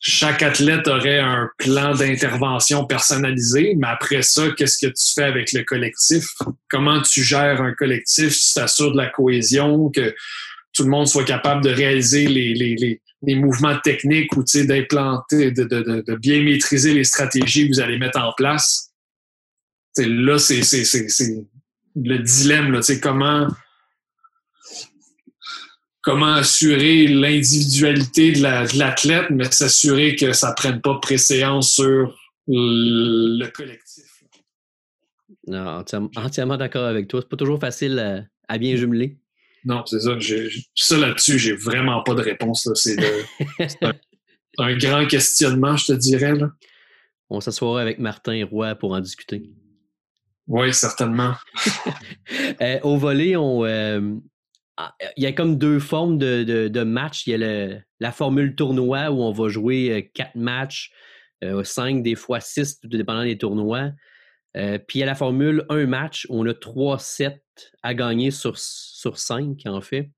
chaque 0.00 0.42
athlète 0.42 0.88
aurait 0.88 1.20
un 1.20 1.48
plan 1.58 1.94
d'intervention 1.94 2.84
personnalisé, 2.84 3.74
mais 3.78 3.86
après 3.86 4.22
ça, 4.22 4.50
qu'est-ce 4.56 4.84
que 4.84 4.92
tu 4.92 5.14
fais 5.14 5.22
avec 5.22 5.52
le 5.52 5.62
collectif? 5.62 6.24
Comment 6.68 7.00
tu 7.00 7.22
gères 7.22 7.62
un 7.62 7.72
collectif 7.72 8.36
tu 8.36 8.54
t'assures 8.54 8.90
de 8.90 8.96
la 8.96 9.06
cohésion, 9.06 9.90
que 9.90 10.12
tout 10.72 10.82
le 10.82 10.90
monde 10.90 11.06
soit 11.06 11.24
capable 11.24 11.62
de 11.62 11.70
réaliser 11.70 12.26
les, 12.26 12.52
les, 12.54 12.74
les 12.74 13.00
mouvements 13.22 13.78
techniques 13.78 14.36
ou 14.36 14.44
d'implanter, 14.44 15.50
de, 15.52 15.64
de, 15.64 16.16
bien 16.16 16.42
maîtriser 16.42 16.92
les 16.94 17.04
stratégies 17.04 17.68
que 17.68 17.74
vous 17.74 17.80
allez 17.80 17.98
mettre 17.98 18.18
en 18.20 18.32
place. 18.32 18.92
Là, 19.96 20.38
c'est 20.38 20.60
le 21.94 22.18
dilemme, 22.18 22.80
comment, 23.02 23.48
comment 26.02 26.34
assurer 26.34 27.06
l'individualité 27.06 28.32
de 28.32 28.78
l'athlète, 28.78 29.30
mais 29.30 29.50
s'assurer 29.50 30.16
que 30.16 30.32
ça 30.32 30.50
ne 30.50 30.54
prenne 30.54 30.80
pas 30.80 30.98
préséance 30.98 31.72
sur 31.74 32.18
le 32.48 33.46
collectif. 33.50 34.04
Non, 35.46 35.84
entièrement, 36.16 36.56
d'accord 36.56 36.86
avec 36.86 37.08
toi. 37.08 37.20
C'est 37.20 37.28
pas 37.28 37.36
toujours 37.36 37.60
facile 37.60 38.28
à 38.48 38.58
bien 38.58 38.76
jumeler. 38.76 39.16
Non, 39.64 39.84
c'est 39.86 40.00
ça. 40.00 40.16
Ça 40.74 40.98
là-dessus, 40.98 41.38
j'ai 41.38 41.54
vraiment 41.54 42.02
pas 42.02 42.14
de 42.14 42.22
réponse. 42.22 42.68
C'est 42.74 42.96
un, 44.58 44.76
grand 44.76 45.06
questionnement, 45.06 45.76
je 45.76 45.86
te 45.86 45.92
dirais. 45.92 46.34
Là. 46.34 46.50
On 47.30 47.40
s'assoira 47.40 47.80
avec 47.80 47.98
Martin 47.98 48.44
Roy 48.50 48.74
pour 48.74 48.92
en 48.92 49.00
discuter. 49.00 49.42
Oui, 50.46 50.72
certainement. 50.72 51.34
Euh, 52.60 52.78
au 52.82 52.96
volet, 52.96 53.36
on, 53.36 53.64
euh, 53.64 54.14
ah, 54.76 54.94
il 55.16 55.22
y 55.22 55.26
a 55.26 55.32
comme 55.32 55.58
deux 55.58 55.78
formes 55.78 56.16
de, 56.18 56.44
de, 56.68 56.82
matchs. 56.82 57.26
Il 57.26 57.30
y 57.30 57.44
a 57.44 57.78
la 58.00 58.12
formule 58.12 58.54
tournoi 58.54 59.10
où 59.10 59.22
on 59.22 59.32
va 59.32 59.48
jouer 59.48 59.90
euh, 59.90 60.02
quatre 60.14 60.34
matchs, 60.34 60.92
cinq, 61.64 62.02
des 62.02 62.14
fois 62.14 62.40
six, 62.40 62.80
tout 62.80 62.88
dépendant 62.88 63.24
des 63.24 63.36
tournois. 63.36 63.90
Puis 64.54 64.98
il 64.98 65.00
y 65.00 65.02
a 65.02 65.06
la 65.06 65.14
formule 65.14 65.64
un 65.68 65.86
match 65.86 66.26
on 66.28 66.46
a 66.46 66.54
trois 66.54 66.98
sets 66.98 67.42
à 67.82 67.94
gagner 67.94 68.30
sur, 68.30 68.58
sur 68.58 69.18
5, 69.18 69.62
en 69.66 69.80
fait. 69.80 70.10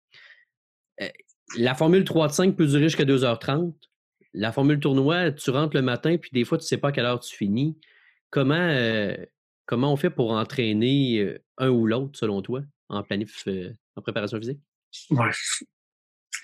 Euh, 1.01 1.09
la 1.57 1.75
formule 1.75 2.05
3 2.05 2.29
de 2.29 2.33
5 2.33 2.57
peut 2.57 2.67
durer 2.67 2.85
jusqu'à 2.85 3.05
2h30. 3.05 3.75
La 4.35 4.53
formule 4.53 4.81
tournoi, 4.81 5.31
tu 5.33 5.51
rentres 5.51 5.77
le 5.77 5.83
matin, 5.83 6.17
puis 6.17 6.31
des 6.33 6.45
fois, 6.45 6.59
tu 6.59 6.63
ne 6.63 6.67
sais 6.67 6.79
pas 6.79 6.89
à 6.89 6.93
quelle 6.93 7.05
heure 7.05 7.21
tu 7.21 7.37
finis. 7.37 7.79
Comment, 8.31 8.55
euh, 8.55 9.17
comment 9.67 9.93
on 9.93 9.97
fait 9.97 10.11
pour 10.11 10.33
entraîner 10.33 11.21
euh, 11.21 11.39
un 11.59 11.69
ou 11.69 11.87
l'autre, 11.87 12.19
selon 12.19 12.43
toi, 12.43 12.63
en 12.89 13.03
planif, 13.03 13.47
en 13.97 14.03
préparation 14.03 14.39
physique? 14.39 14.61
Ouais. 15.11 15.31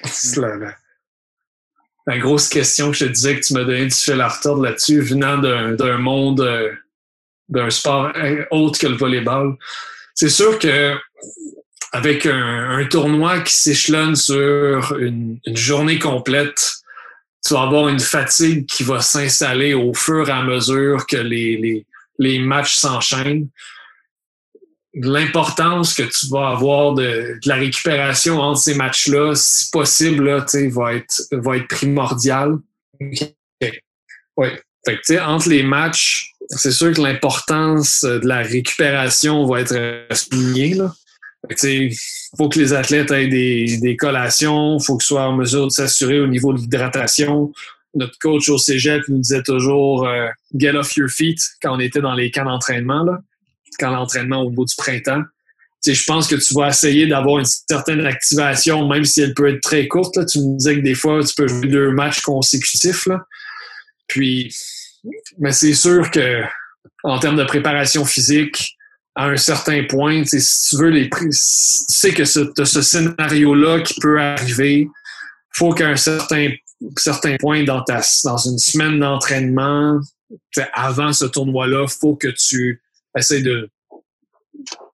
C'est 0.04 0.40
la, 0.40 2.18
grosse 2.18 2.48
question 2.48 2.90
que 2.90 2.96
je 2.96 3.06
te 3.06 3.10
disais 3.10 3.38
que 3.38 3.44
tu 3.44 3.54
m'as 3.54 3.64
donné 3.64 3.86
du 3.86 3.94
fil 3.94 4.20
à 4.20 4.28
retordre 4.28 4.62
là-dessus, 4.62 5.00
venant 5.00 5.38
d'un 5.38 5.98
monde, 5.98 6.40
d'un 7.50 7.70
sport 7.70 8.12
autre 8.50 8.78
que 8.78 8.86
le 8.86 8.96
volleyball. 8.96 9.56
C'est 10.14 10.30
sûr 10.30 10.58
que 10.58 10.96
avec 11.92 12.26
un, 12.26 12.84
tournoi 12.88 13.40
qui 13.40 13.54
s'échelonne 13.54 14.14
sur 14.14 14.96
une, 14.98 15.40
journée 15.46 15.98
complète, 15.98 16.74
tu 17.44 17.54
vas 17.54 17.62
avoir 17.62 17.88
une 17.88 18.00
fatigue 18.00 18.66
qui 18.66 18.84
va 18.84 19.00
s'installer 19.00 19.74
au 19.74 19.92
fur 19.94 20.28
et 20.28 20.32
à 20.32 20.42
mesure 20.42 21.06
que 21.06 21.16
les, 21.16 21.84
les, 22.18 22.38
matchs 22.38 22.76
s'enchaînent. 22.76 23.48
L'importance 24.94 25.94
que 25.94 26.02
tu 26.02 26.28
vas 26.28 26.50
avoir 26.50 26.94
de, 26.94 27.38
la 27.44 27.56
récupération 27.56 28.40
entre 28.40 28.60
ces 28.60 28.74
matchs-là, 28.74 29.34
si 29.34 29.70
possible, 29.70 30.24
là, 30.24 30.46
va, 30.70 30.94
être, 30.94 31.22
va 31.32 31.56
être 31.56 31.68
primordial. 31.68 32.58
Oui. 33.00 34.48
entre 35.20 35.48
les 35.48 35.62
matchs, 35.62 36.29
c'est 36.56 36.72
sûr 36.72 36.92
que 36.92 37.00
l'importance 37.00 38.02
de 38.02 38.26
la 38.26 38.38
récupération 38.38 39.46
va 39.46 39.60
être 39.60 40.06
soulignée. 40.12 40.76
Il 41.62 41.94
faut 42.36 42.48
que 42.48 42.58
les 42.58 42.72
athlètes 42.72 43.10
aient 43.12 43.28
des, 43.28 43.78
des 43.78 43.96
collations, 43.96 44.78
il 44.78 44.84
faut 44.84 44.96
qu'ils 44.96 45.06
soient 45.06 45.28
en 45.28 45.36
mesure 45.36 45.66
de 45.66 45.72
s'assurer 45.72 46.20
au 46.20 46.26
niveau 46.26 46.52
de 46.52 46.58
l'hydratation. 46.58 47.52
Notre 47.94 48.18
coach 48.18 48.48
au 48.48 48.58
cégep 48.58 49.02
nous 49.08 49.18
disait 49.18 49.42
toujours 49.42 50.06
euh, 50.06 50.28
get 50.54 50.74
off 50.74 50.96
your 50.96 51.08
feet 51.08 51.38
quand 51.62 51.76
on 51.76 51.80
était 51.80 52.00
dans 52.00 52.14
les 52.14 52.30
camps 52.30 52.44
d'entraînement, 52.44 53.06
quand 53.78 53.90
l'entraînement 53.90 54.42
au 54.42 54.50
bout 54.50 54.64
du 54.64 54.76
printemps. 54.76 55.22
je 55.84 56.04
pense 56.04 56.28
que 56.28 56.36
tu 56.36 56.54
vas 56.54 56.68
essayer 56.68 57.06
d'avoir 57.06 57.38
une 57.38 57.46
certaine 57.46 58.06
activation, 58.06 58.86
même 58.86 59.04
si 59.04 59.22
elle 59.22 59.34
peut 59.34 59.48
être 59.48 59.62
très 59.62 59.88
courte. 59.88 60.24
Tu 60.26 60.38
me 60.40 60.56
disais 60.58 60.76
que 60.76 60.82
des 60.82 60.94
fois, 60.94 61.24
tu 61.24 61.34
peux 61.34 61.48
jouer 61.48 61.68
deux 61.68 61.90
matchs 61.90 62.20
consécutifs. 62.20 63.06
Là. 63.06 63.24
Puis, 64.06 64.54
mais 65.38 65.52
c'est 65.52 65.74
sûr 65.74 66.10
que 66.10 66.42
en 67.02 67.18
termes 67.18 67.36
de 67.36 67.44
préparation 67.44 68.04
physique, 68.04 68.76
à 69.14 69.26
un 69.26 69.36
certain 69.36 69.84
point, 69.84 70.24
si 70.24 70.68
tu 70.68 70.76
veux 70.82 70.90
les 70.90 71.10
tu 71.10 71.28
sais 71.30 72.12
que 72.12 72.24
ce, 72.24 72.40
ce 72.64 72.82
scénario-là 72.82 73.80
qui 73.80 73.98
peut 74.00 74.20
arriver, 74.20 74.88
faut 75.52 75.72
qu'à 75.72 75.88
un 75.88 75.96
certain, 75.96 76.50
certain 76.96 77.36
point 77.38 77.64
dans, 77.64 77.82
ta, 77.82 78.00
dans 78.24 78.36
une 78.36 78.58
semaine 78.58 79.00
d'entraînement, 79.00 80.00
avant 80.72 81.12
ce 81.12 81.24
tournoi-là, 81.24 81.86
faut 81.88 82.16
que 82.16 82.28
tu 82.28 82.80
essaies 83.16 83.42
de 83.42 83.68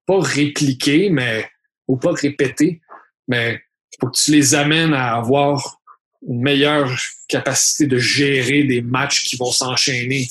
pas 0.06 0.20
répliquer, 0.20 1.10
mais 1.10 1.48
ou 1.88 1.96
pas 1.96 2.12
répéter, 2.12 2.80
mais 3.28 3.60
faut 4.00 4.08
que 4.08 4.16
tu 4.16 4.30
les 4.30 4.54
amènes 4.54 4.94
à 4.94 5.16
avoir 5.16 5.80
une 6.28 6.42
meilleure 6.42 6.90
capacité 7.28 7.86
de 7.86 7.98
gérer 7.98 8.64
des 8.64 8.82
matchs 8.82 9.24
qui 9.24 9.36
vont 9.36 9.50
s'enchaîner, 9.50 10.28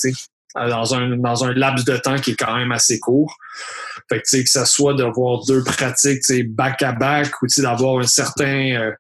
dans 0.56 0.94
un, 0.94 1.18
dans 1.18 1.44
un 1.44 1.54
laps 1.54 1.86
de 1.86 1.98
temps 1.98 2.18
qui 2.18 2.32
est 2.32 2.36
quand 2.36 2.56
même 2.56 2.72
assez 2.72 3.00
court. 3.00 3.38
Fait 4.10 4.22
que, 4.22 4.44
que 4.44 4.50
ça 4.50 4.66
soit 4.66 4.94
d'avoir 4.94 5.44
deux 5.46 5.64
pratiques, 5.64 6.22
back-à-back 6.50 7.42
ou 7.42 7.48
d'avoir 7.58 8.00
un 8.00 8.08
certain, 8.08 8.76
euh, 8.76 8.92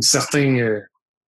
certain, 0.00 0.58
euh, 0.58 0.80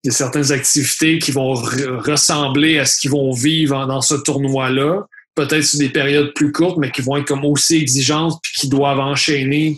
des 0.04 0.10
certaines 0.10 0.52
activités 0.52 1.18
qui 1.18 1.32
vont 1.32 1.54
ressembler 1.54 2.78
à 2.78 2.84
ce 2.84 2.98
qu'ils 2.98 3.10
vont 3.10 3.32
vivre 3.32 3.86
dans 3.86 4.00
ce 4.00 4.14
tournoi-là. 4.14 5.06
Peut-être 5.34 5.64
sur 5.64 5.78
des 5.78 5.88
périodes 5.88 6.32
plus 6.34 6.52
courtes, 6.52 6.76
mais 6.78 6.90
qui 6.90 7.02
vont 7.02 7.16
être 7.16 7.26
comme 7.26 7.44
aussi 7.44 7.76
exigeantes 7.76 8.38
puis 8.42 8.52
qui 8.52 8.68
doivent 8.68 9.00
enchaîner 9.00 9.76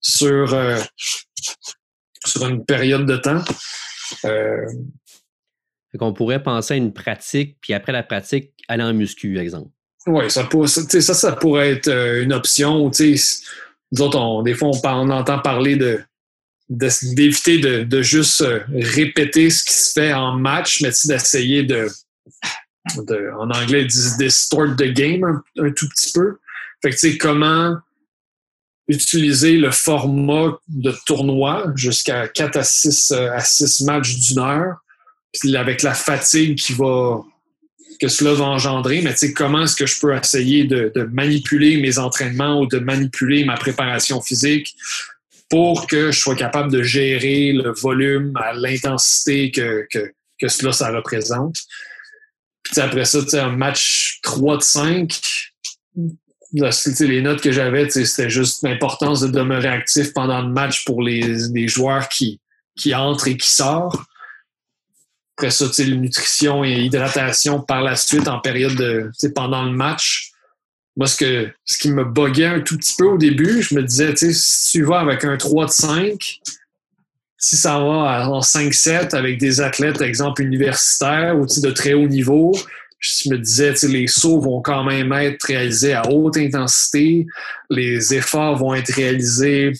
sur, 0.00 0.54
euh, 0.54 0.78
sur 2.24 2.46
une 2.46 2.64
période 2.64 3.06
de 3.06 3.16
temps. 3.16 3.42
Euh, 4.24 4.66
qu'on 5.98 6.12
pourrait 6.12 6.42
penser 6.42 6.74
à 6.74 6.76
une 6.76 6.92
pratique, 6.92 7.56
puis 7.60 7.72
après 7.72 7.92
la 7.92 8.02
pratique, 8.02 8.52
aller 8.68 8.82
en 8.82 8.92
muscu, 8.92 9.38
exemple. 9.38 9.70
Oui, 10.06 10.30
ça, 10.30 10.48
ça, 10.66 11.14
ça, 11.14 11.32
pourrait 11.32 11.70
être 11.72 11.88
euh, 11.88 12.22
une 12.22 12.32
option. 12.32 12.90
Nous 12.90 14.02
autres, 14.02 14.42
des 14.42 14.54
fois, 14.54 14.70
on, 14.84 15.10
entend 15.10 15.38
parler 15.38 15.76
de 15.76 16.00
d'éviter 16.70 17.58
de, 17.58 18.02
juste 18.02 18.40
euh, 18.40 18.60
répéter 18.72 19.50
ce 19.50 19.64
qui 19.64 19.72
se 19.72 19.92
fait 19.92 20.12
en 20.12 20.32
match, 20.32 20.80
mais 20.80 20.88
d'essayer 20.88 21.62
de, 21.62 21.88
en 22.96 23.50
anglais, 23.50 23.82
ils 23.82 23.86
disent 23.86 24.16
distort 24.16 24.74
the 24.76 24.92
game 24.92 25.24
un, 25.58 25.70
tout 25.72 25.88
petit 25.88 26.12
peu. 26.12 26.38
Fait 26.82 26.90
que, 26.90 26.94
tu 26.94 27.12
sais, 27.12 27.18
comment 27.18 27.76
utiliser 28.88 29.56
le 29.56 29.70
format 29.70 30.58
de 30.68 30.94
tournoi 31.06 31.72
jusqu'à 31.74 32.28
4 32.28 32.56
à 32.56 32.64
6, 32.64 33.12
euh, 33.12 33.32
à 33.32 33.40
6 33.40 33.82
matchs 33.82 34.14
d'une 34.16 34.38
heure, 34.38 34.76
puis 35.32 35.56
avec 35.56 35.82
la 35.82 35.94
fatigue 35.94 36.58
qui 36.58 36.72
va 36.74 37.22
que 38.00 38.08
cela 38.08 38.34
va 38.34 38.44
engendrer, 38.44 39.02
mais 39.02 39.12
tu 39.12 39.18
sais, 39.18 39.32
comment 39.32 39.62
est-ce 39.62 39.76
que 39.76 39.86
je 39.86 40.00
peux 40.00 40.14
essayer 40.14 40.64
de, 40.64 40.92
manipuler 41.12 41.76
mes 41.76 41.98
entraînements 41.98 42.60
ou 42.60 42.66
de 42.66 42.78
manipuler 42.78 43.44
ma 43.44 43.54
préparation 43.54 44.20
physique 44.20 44.74
pour 45.48 45.86
que 45.86 46.10
je 46.10 46.18
sois 46.18 46.34
capable 46.34 46.72
de 46.72 46.82
gérer 46.82 47.52
le 47.52 47.72
volume 47.72 48.32
à 48.36 48.52
l'intensité 48.52 49.52
que, 49.52 49.86
que, 49.90 50.12
que, 50.40 50.48
cela 50.48 50.72
ça 50.72 50.90
représente? 50.90 51.56
Puis 52.64 52.80
après 52.80 53.04
ça, 53.04 53.22
tu 53.22 53.30
sais, 53.30 53.38
un 53.38 53.54
match 53.54 54.18
3 54.22 54.56
de 54.56 54.62
5, 54.62 55.20
les 56.54 57.20
notes 57.20 57.40
que 57.40 57.52
j'avais, 57.52 57.88
c'était 57.90 58.30
juste 58.30 58.62
l'importance 58.62 59.20
de 59.20 59.28
demeurer 59.28 59.68
actif 59.68 60.12
pendant 60.12 60.40
le 60.40 60.48
match 60.48 60.84
pour 60.84 61.02
les, 61.02 61.68
joueurs 61.68 62.08
qui, 62.08 62.40
qui 62.76 62.94
entrent 62.94 63.28
et 63.28 63.36
qui 63.36 63.50
sortent. 63.50 64.00
Après 65.36 65.50
ça, 65.50 65.66
nutrition 65.84 66.64
et 66.64 66.82
hydratation 66.82 67.60
par 67.60 67.82
la 67.82 67.96
suite 67.96 68.28
en 68.28 68.38
période 68.38 68.76
de 68.76 69.10
pendant 69.34 69.64
le 69.64 69.72
match. 69.72 70.30
Moi, 70.96 71.08
ce, 71.08 71.16
que, 71.16 71.52
ce 71.64 71.78
qui 71.78 71.90
me 71.90 72.04
boguait 72.04 72.46
un 72.46 72.60
tout 72.60 72.78
petit 72.78 72.94
peu 72.96 73.06
au 73.06 73.18
début, 73.18 73.62
je 73.62 73.74
me 73.74 73.82
disais, 73.82 74.14
si 74.14 74.70
tu 74.70 74.84
vas 74.84 75.00
avec 75.00 75.24
un 75.24 75.36
3 75.36 75.66
de 75.66 75.70
5, 75.70 76.40
si 77.36 77.56
ça 77.56 77.78
va 77.80 78.30
en 78.30 78.40
5-7 78.40 79.12
avec 79.16 79.38
des 79.38 79.60
athlètes, 79.60 80.00
exemple, 80.00 80.42
universitaires 80.42 81.36
ou 81.36 81.46
de 81.46 81.70
très 81.72 81.94
haut 81.94 82.06
niveau, 82.06 82.52
je 83.04 83.30
me 83.30 83.38
disais, 83.38 83.74
les 83.88 84.06
sauts 84.06 84.40
vont 84.40 84.62
quand 84.62 84.84
même 84.84 85.12
être 85.12 85.42
réalisés 85.44 85.92
à 85.92 86.08
haute 86.10 86.36
intensité, 86.36 87.26
les 87.70 88.14
efforts 88.14 88.56
vont 88.56 88.74
être 88.74 88.92
réalisés 88.94 89.72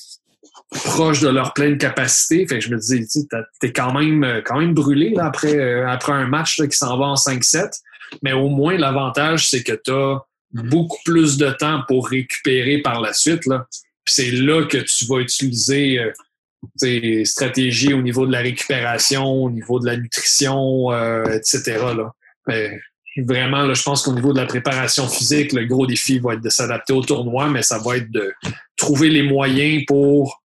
proches 0.71 1.21
de 1.21 1.29
leur 1.29 1.55
pleine 1.55 1.79
capacité. 1.79 2.47
Je 2.61 2.71
me 2.71 2.79
disais, 2.79 3.05
tu 3.07 3.67
es 3.67 3.73
quand 3.73 3.93
même, 3.93 4.43
quand 4.45 4.59
même 4.59 4.75
brûlé 4.75 5.15
après, 5.19 5.57
euh, 5.57 5.89
après 5.89 6.13
un 6.13 6.27
match 6.27 6.61
qui 6.61 6.77
s'en 6.77 6.99
va 6.99 7.07
en 7.07 7.15
5-7. 7.15 7.71
Mais 8.23 8.33
au 8.33 8.49
moins, 8.49 8.77
l'avantage, 8.77 9.49
c'est 9.49 9.63
que 9.63 9.73
tu 9.73 9.93
as 9.93 10.21
beaucoup 10.53 10.99
plus 11.05 11.37
de 11.37 11.51
temps 11.51 11.83
pour 11.89 12.09
récupérer 12.09 12.79
par 12.79 13.01
la 13.01 13.13
suite. 13.13 13.43
C'est 14.07 14.31
là 14.31 14.65
que 14.67 14.79
tu 14.79 15.07
vas 15.07 15.19
utiliser 15.19 15.99
euh, 15.99 16.13
tes 16.79 17.25
stratégies 17.25 17.95
au 17.95 18.03
niveau 18.03 18.27
de 18.27 18.33
la 18.33 18.41
récupération, 18.41 19.25
au 19.25 19.51
niveau 19.51 19.81
de 19.81 19.87
la 19.87 19.97
nutrition, 19.97 20.93
euh, 20.93 21.25
etc. 21.25 21.79
vraiment, 23.16 23.62
là, 23.62 23.74
je 23.74 23.83
pense 23.83 24.03
qu'au 24.03 24.12
niveau 24.12 24.33
de 24.33 24.40
la 24.40 24.46
préparation 24.46 25.09
physique, 25.09 25.53
le 25.53 25.66
gros 25.66 25.87
défi 25.87 26.18
va 26.18 26.35
être 26.35 26.42
de 26.42 26.50
s'adapter 26.50 26.92
au 26.92 27.03
tournoi, 27.03 27.48
mais 27.48 27.62
ça 27.62 27.79
va 27.79 27.96
être 27.96 28.11
de 28.11 28.35
trouver 28.77 29.09
les 29.09 29.22
moyens 29.22 29.85
pour 29.87 30.42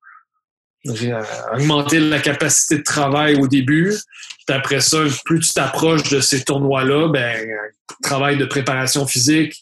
euh, 0.87 1.23
augmenter 1.53 1.99
la 1.99 2.19
capacité 2.19 2.77
de 2.77 2.83
travail 2.83 3.35
au 3.35 3.47
début. 3.47 3.93
Puis 4.45 4.55
après 4.55 4.81
ça, 4.81 4.99
plus 5.25 5.39
tu 5.39 5.53
t'approches 5.53 6.09
de 6.09 6.21
ces 6.21 6.43
tournois-là, 6.43 7.09
ben, 7.09 7.49
travail 8.03 8.37
de 8.37 8.45
préparation 8.45 9.05
physique, 9.07 9.61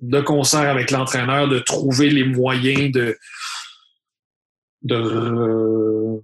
de 0.00 0.20
concert 0.20 0.70
avec 0.70 0.90
l'entraîneur, 0.90 1.48
de 1.48 1.58
trouver 1.58 2.08
les 2.08 2.24
moyens 2.24 2.92
de, 2.92 3.18
de, 4.82 6.22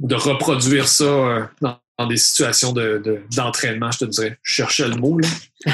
de 0.00 0.14
reproduire 0.14 0.86
ça 0.86 1.04
euh, 1.04 1.44
dans 1.60 1.78
dans 1.98 2.06
des 2.06 2.16
situations 2.16 2.72
d'entraînement, 2.72 3.88
de, 3.88 3.92
je 3.92 3.98
te 3.98 4.04
dirais. 4.04 4.38
Je 4.42 4.54
cherchais 4.54 4.88
le 4.88 4.94
mot. 4.94 5.18
Là. 5.18 5.28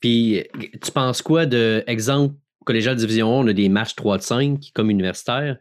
Puis, 0.00 0.44
tu 0.82 0.90
penses 0.90 1.22
quoi 1.22 1.46
de, 1.46 1.84
exemple, 1.86 2.34
collégial 2.66 2.96
division 2.96 3.28
1, 3.40 3.44
on 3.44 3.46
a 3.46 3.52
des 3.52 3.68
matchs 3.68 3.94
3 3.94 4.18
de 4.18 4.22
5 4.22 4.60
comme 4.74 4.90
universitaire. 4.90 5.56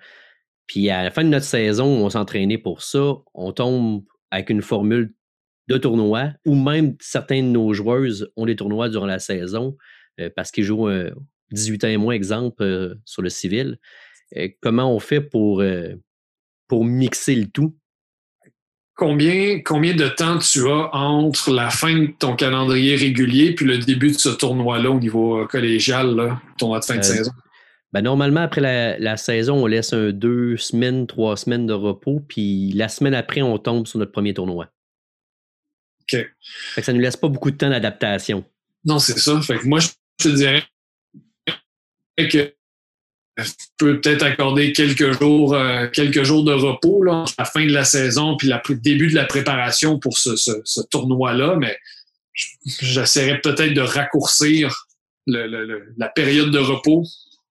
Puis, 0.65 0.89
à 0.89 1.03
la 1.03 1.11
fin 1.11 1.23
de 1.23 1.29
notre 1.29 1.45
saison, 1.45 1.85
on 1.85 2.09
s'entraînait 2.09 2.57
pour 2.57 2.81
ça. 2.81 3.13
On 3.35 3.51
tombe 3.51 4.03
avec 4.31 4.49
une 4.49 4.63
formule 4.63 5.13
de 5.67 5.77
tournoi, 5.77 6.31
ou 6.45 6.55
même 6.55 6.95
certains 6.99 7.41
de 7.41 7.47
nos 7.47 7.73
joueuses 7.73 8.31
ont 8.35 8.45
des 8.45 8.55
tournois 8.55 8.89
durant 8.89 9.05
la 9.05 9.19
saison 9.19 9.77
euh, 10.19 10.29
parce 10.35 10.51
qu'ils 10.51 10.65
jouent 10.65 10.89
18 11.51 11.83
ans 11.83 11.87
et 11.87 11.97
moins, 11.97 12.13
exemple, 12.13 12.63
euh, 12.63 12.95
sur 13.05 13.21
le 13.21 13.29
civil. 13.29 13.77
Euh, 14.35 14.49
comment 14.61 14.93
on 14.93 14.99
fait 14.99 15.21
pour, 15.21 15.63
pour 16.67 16.85
mixer 16.85 17.35
le 17.35 17.47
tout? 17.47 17.77
Combien, 18.95 19.59
combien 19.61 19.95
de 19.95 20.07
temps 20.07 20.37
tu 20.37 20.67
as 20.67 20.93
entre 20.93 21.51
la 21.51 21.71
fin 21.71 21.97
de 21.97 22.11
ton 22.19 22.35
calendrier 22.35 22.95
régulier 22.95 23.55
puis 23.55 23.65
le 23.65 23.79
début 23.79 24.11
de 24.11 24.17
ce 24.17 24.29
tournoi-là 24.29 24.91
au 24.91 24.99
niveau 24.99 25.41
euh, 25.41 25.47
collégial, 25.47 26.15
là, 26.15 26.39
tournoi 26.59 26.79
de 26.79 26.85
fin 26.85 26.95
de 26.95 26.99
euh, 26.99 27.03
saison? 27.03 27.31
Ben 27.91 28.01
normalement, 28.01 28.41
après 28.41 28.97
la, 28.99 29.17
saison, 29.17 29.63
on 29.63 29.65
laisse 29.67 29.93
un 29.93 30.11
deux 30.11 30.57
semaines, 30.57 31.05
trois 31.05 31.37
semaines 31.37 31.67
de 31.67 31.73
repos, 31.73 32.21
puis 32.27 32.71
la 32.73 32.87
semaine 32.87 33.13
après, 33.13 33.41
on 33.41 33.57
tombe 33.59 33.85
sur 33.85 33.99
notre 33.99 34.11
premier 34.11 34.33
tournoi. 34.33 34.67
OK. 36.01 36.19
Fait 36.19 36.81
que 36.81 36.81
ça 36.81 36.91
ne 36.91 36.97
nous 36.97 37.03
laisse 37.03 37.17
pas 37.17 37.29
beaucoup 37.29 37.51
de 37.51 37.57
temps 37.57 37.69
d'adaptation. 37.69 38.43
Non, 38.85 38.99
c'est 38.99 39.17
ça. 39.17 39.39
Fait 39.41 39.59
que 39.59 39.67
moi, 39.67 39.79
je 39.79 39.89
te 40.17 40.29
dirais 40.29 40.63
que 42.17 42.53
je 43.37 43.51
peux 43.77 43.99
peut-être 43.99 44.23
accorder 44.23 44.73
quelques 44.73 45.19
jours, 45.19 45.55
euh, 45.55 45.87
quelques 45.87 46.23
jours 46.23 46.43
de 46.43 46.53
repos 46.53 47.03
là, 47.03 47.25
à 47.37 47.43
la 47.43 47.45
fin 47.45 47.65
de 47.65 47.71
la 47.71 47.83
saison 47.83 48.37
puis 48.37 48.47
le 48.47 48.75
début 48.75 49.09
de 49.09 49.15
la 49.15 49.25
préparation 49.25 49.99
pour 49.99 50.17
ce, 50.17 50.81
tournoi-là, 50.89 51.55
mais 51.57 51.77
j'essaierai 52.65 53.41
peut-être 53.41 53.73
de 53.73 53.81
raccourcir 53.81 54.87
la 55.25 56.09
période 56.09 56.51
de 56.51 56.59
repos 56.59 57.05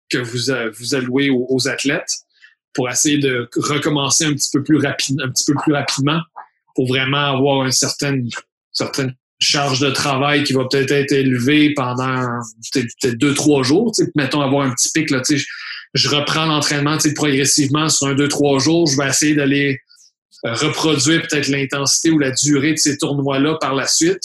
que 0.09 0.17
vous, 0.17 0.53
vous 0.77 0.95
allouez 0.95 1.29
aux, 1.29 1.67
athlètes 1.67 2.15
pour 2.73 2.89
essayer 2.89 3.17
de 3.17 3.49
recommencer 3.55 4.25
un 4.25 4.33
petit 4.33 4.49
peu 4.51 4.63
plus 4.63 4.77
rapide, 4.77 5.19
un 5.21 5.29
petit 5.29 5.51
peu 5.51 5.57
plus 5.63 5.73
rapidement 5.73 6.19
pour 6.75 6.87
vraiment 6.87 7.37
avoir 7.37 7.65
une 7.65 7.71
certaine, 7.71 8.29
certaine 8.71 9.15
charge 9.39 9.79
de 9.79 9.89
travail 9.89 10.43
qui 10.43 10.53
va 10.53 10.65
peut-être 10.65 10.91
être 10.91 11.11
élevée 11.11 11.73
pendant 11.73 12.39
peut-être 12.73 13.17
deux, 13.17 13.33
trois 13.33 13.63
jours. 13.63 13.91
Mettons 14.15 14.41
avoir 14.41 14.65
un 14.65 14.71
petit 14.73 14.91
pic. 14.91 15.09
Là, 15.09 15.21
je 15.93 16.09
reprends 16.09 16.45
l'entraînement 16.45 16.97
progressivement 17.15 17.89
sur 17.89 18.07
un, 18.07 18.13
deux, 18.13 18.27
trois 18.27 18.59
jours. 18.59 18.87
Je 18.87 18.97
vais 18.97 19.09
essayer 19.09 19.35
d'aller 19.35 19.79
euh, 20.45 20.53
reproduire 20.53 21.21
peut-être 21.27 21.47
l'intensité 21.47 22.11
ou 22.11 22.19
la 22.19 22.31
durée 22.31 22.73
de 22.73 22.77
ces 22.77 22.97
tournois-là 22.97 23.57
par 23.59 23.75
la 23.75 23.87
suite. 23.87 24.23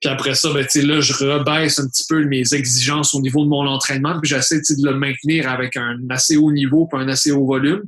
Puis 0.00 0.10
après 0.10 0.34
ça, 0.34 0.52
ben, 0.52 0.66
là, 0.74 1.00
je 1.00 1.12
rebaisse 1.14 1.78
un 1.78 1.88
petit 1.88 2.04
peu 2.08 2.24
mes 2.24 2.52
exigences 2.52 3.14
au 3.14 3.20
niveau 3.20 3.44
de 3.44 3.48
mon 3.48 3.66
entraînement, 3.66 4.20
puis 4.20 4.28
j'essaie 4.28 4.58
de 4.58 4.84
le 4.84 4.94
maintenir 4.94 5.48
avec 5.48 5.76
un 5.76 5.98
assez 6.10 6.36
haut 6.36 6.52
niveau 6.52 6.86
puis 6.86 7.00
un 7.00 7.08
assez 7.08 7.32
haut 7.32 7.46
volume. 7.46 7.84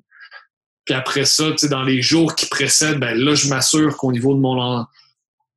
Puis 0.87 0.95
après 0.95 1.27
ça, 1.27 1.51
dans 1.65 1.83
les 1.83 2.01
jours 2.01 2.35
qui 2.35 2.47
précèdent, 2.47 2.99
ben, 2.99 3.15
là, 3.15 3.35
je 3.35 3.49
m'assure 3.49 3.97
qu'au 3.97 4.11
niveau 4.11 4.35
de 4.35 4.41
mon 4.41 4.87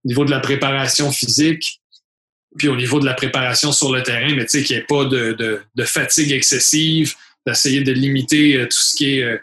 niveau 0.04 0.26
de 0.26 0.32
la 0.32 0.39
préparation 0.39 1.12
physique, 1.12 1.82
puis 2.58 2.67
au 2.67 2.76
niveau 2.76 3.00
de 3.00 3.06
la 3.06 3.13
préparation 3.13 3.71
sur 3.71 3.93
le 3.93 4.04
terrain, 4.04 4.36
mais 4.36 4.45
qu'il 4.45 4.62
n'y 4.62 4.74
ait 4.74 4.86
pas 4.86 5.06
de, 5.06 5.62
de, 5.74 5.84
fatigue 5.86 6.32
excessive, 6.32 7.15
d'essayer 7.45 7.82
de 7.82 7.91
limiter 7.91 8.58
euh, 8.58 8.65
tout 8.65 8.77
ce 8.77 8.95
qui 8.95 9.19
est. 9.19 9.23
Euh, 9.23 9.38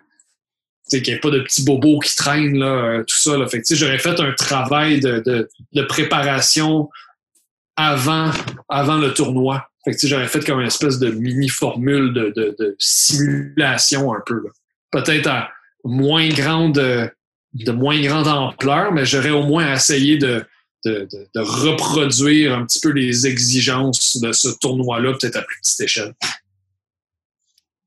qu'il 0.90 1.02
n'y 1.02 1.10
ait 1.10 1.18
pas 1.18 1.28
de 1.28 1.40
petits 1.40 1.64
bobos 1.64 1.98
qui 1.98 2.16
traînent, 2.16 2.62
euh, 2.62 3.04
tout 3.04 3.16
ça. 3.16 3.32
Fait 3.48 3.62
j'aurais 3.72 3.98
fait 3.98 4.18
un 4.20 4.32
travail 4.32 5.00
de, 5.00 5.46
préparation 5.86 6.88
avant, 7.76 8.32
le 8.70 9.12
tournoi. 9.12 9.68
Fait 9.84 9.94
j'aurais 10.06 10.28
fait 10.28 10.42
comme 10.46 10.60
une 10.60 10.66
espèce 10.66 10.98
de 10.98 11.10
mini-formule 11.10 12.14
de, 12.14 12.32
de, 12.58 12.74
simulation 12.78 14.14
un 14.14 14.22
peu. 14.24 14.42
Peut-être 14.90 15.26
à 15.26 15.50
moins 15.84 16.26
grande, 16.30 16.72
de 16.78 17.70
moins 17.70 18.00
grande 18.00 18.26
ampleur, 18.26 18.90
mais 18.90 19.04
j'aurais 19.04 19.28
au 19.28 19.42
moins 19.42 19.70
essayé 19.74 20.16
de, 20.16 20.42
de, 20.86 21.06
reproduire 21.36 22.56
un 22.56 22.64
petit 22.64 22.80
peu 22.80 22.90
les 22.90 23.26
exigences 23.26 24.18
de 24.20 24.32
ce 24.32 24.48
tournoi-là, 24.58 25.12
peut-être 25.12 25.36
à 25.36 25.42
plus 25.42 25.60
petite 25.60 25.80
échelle. 25.80 26.14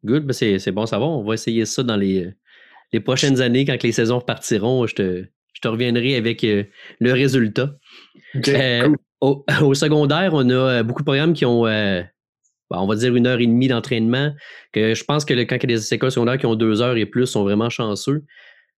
Good, 0.04 0.26
ben 0.26 0.34
c'est 0.34 0.72
bon 0.72 0.86
ça 0.86 1.00
va. 1.00 1.06
On 1.06 1.24
va 1.24 1.34
essayer 1.36 1.66
ça 1.66 1.84
dans 1.84 1.96
les, 1.96 2.34
les 2.92 3.00
prochaines 3.00 3.42
années, 3.42 3.66
quand 3.66 3.82
les 3.84 3.92
saisons 3.92 4.20
partiront. 4.22 4.88
Je 4.88 4.96
te, 4.96 5.26
je 5.54 5.62
te 5.62 5.68
reviendrai 5.68 6.16
avec 6.16 6.44
euh, 6.44 6.64
le 7.00 7.14
résultat. 7.14 7.76
Euh, 8.48 8.90
au, 9.22 9.74
secondaire, 9.74 10.34
on 10.34 10.50
a 10.50 10.54
euh, 10.54 10.84
beaucoup 10.84 11.02
de 11.02 11.06
programmes 11.06 11.34
qui 11.34 11.46
ont, 11.46 11.66
on 12.72 12.88
va 12.88 12.96
dire, 12.96 13.16
une 13.16 13.28
heure 13.28 13.40
et 13.40 13.48
demie 13.48 13.68
d'entraînement. 13.68 14.34
Que 14.72 14.96
je 14.96 15.04
pense 15.04 15.26
que 15.26 15.34
quand 15.44 15.58
il 15.58 15.72
y 15.72 15.74
a 15.74 15.78
des 15.78 15.94
écoles 15.94 16.12
secondaires 16.12 16.38
qui 16.38 16.46
ont 16.46 16.56
deux 16.56 16.82
heures 16.82 16.98
et 16.98 17.06
plus 17.06 17.28
sont 17.28 17.44
vraiment 17.44 17.70
chanceux. 17.70 18.24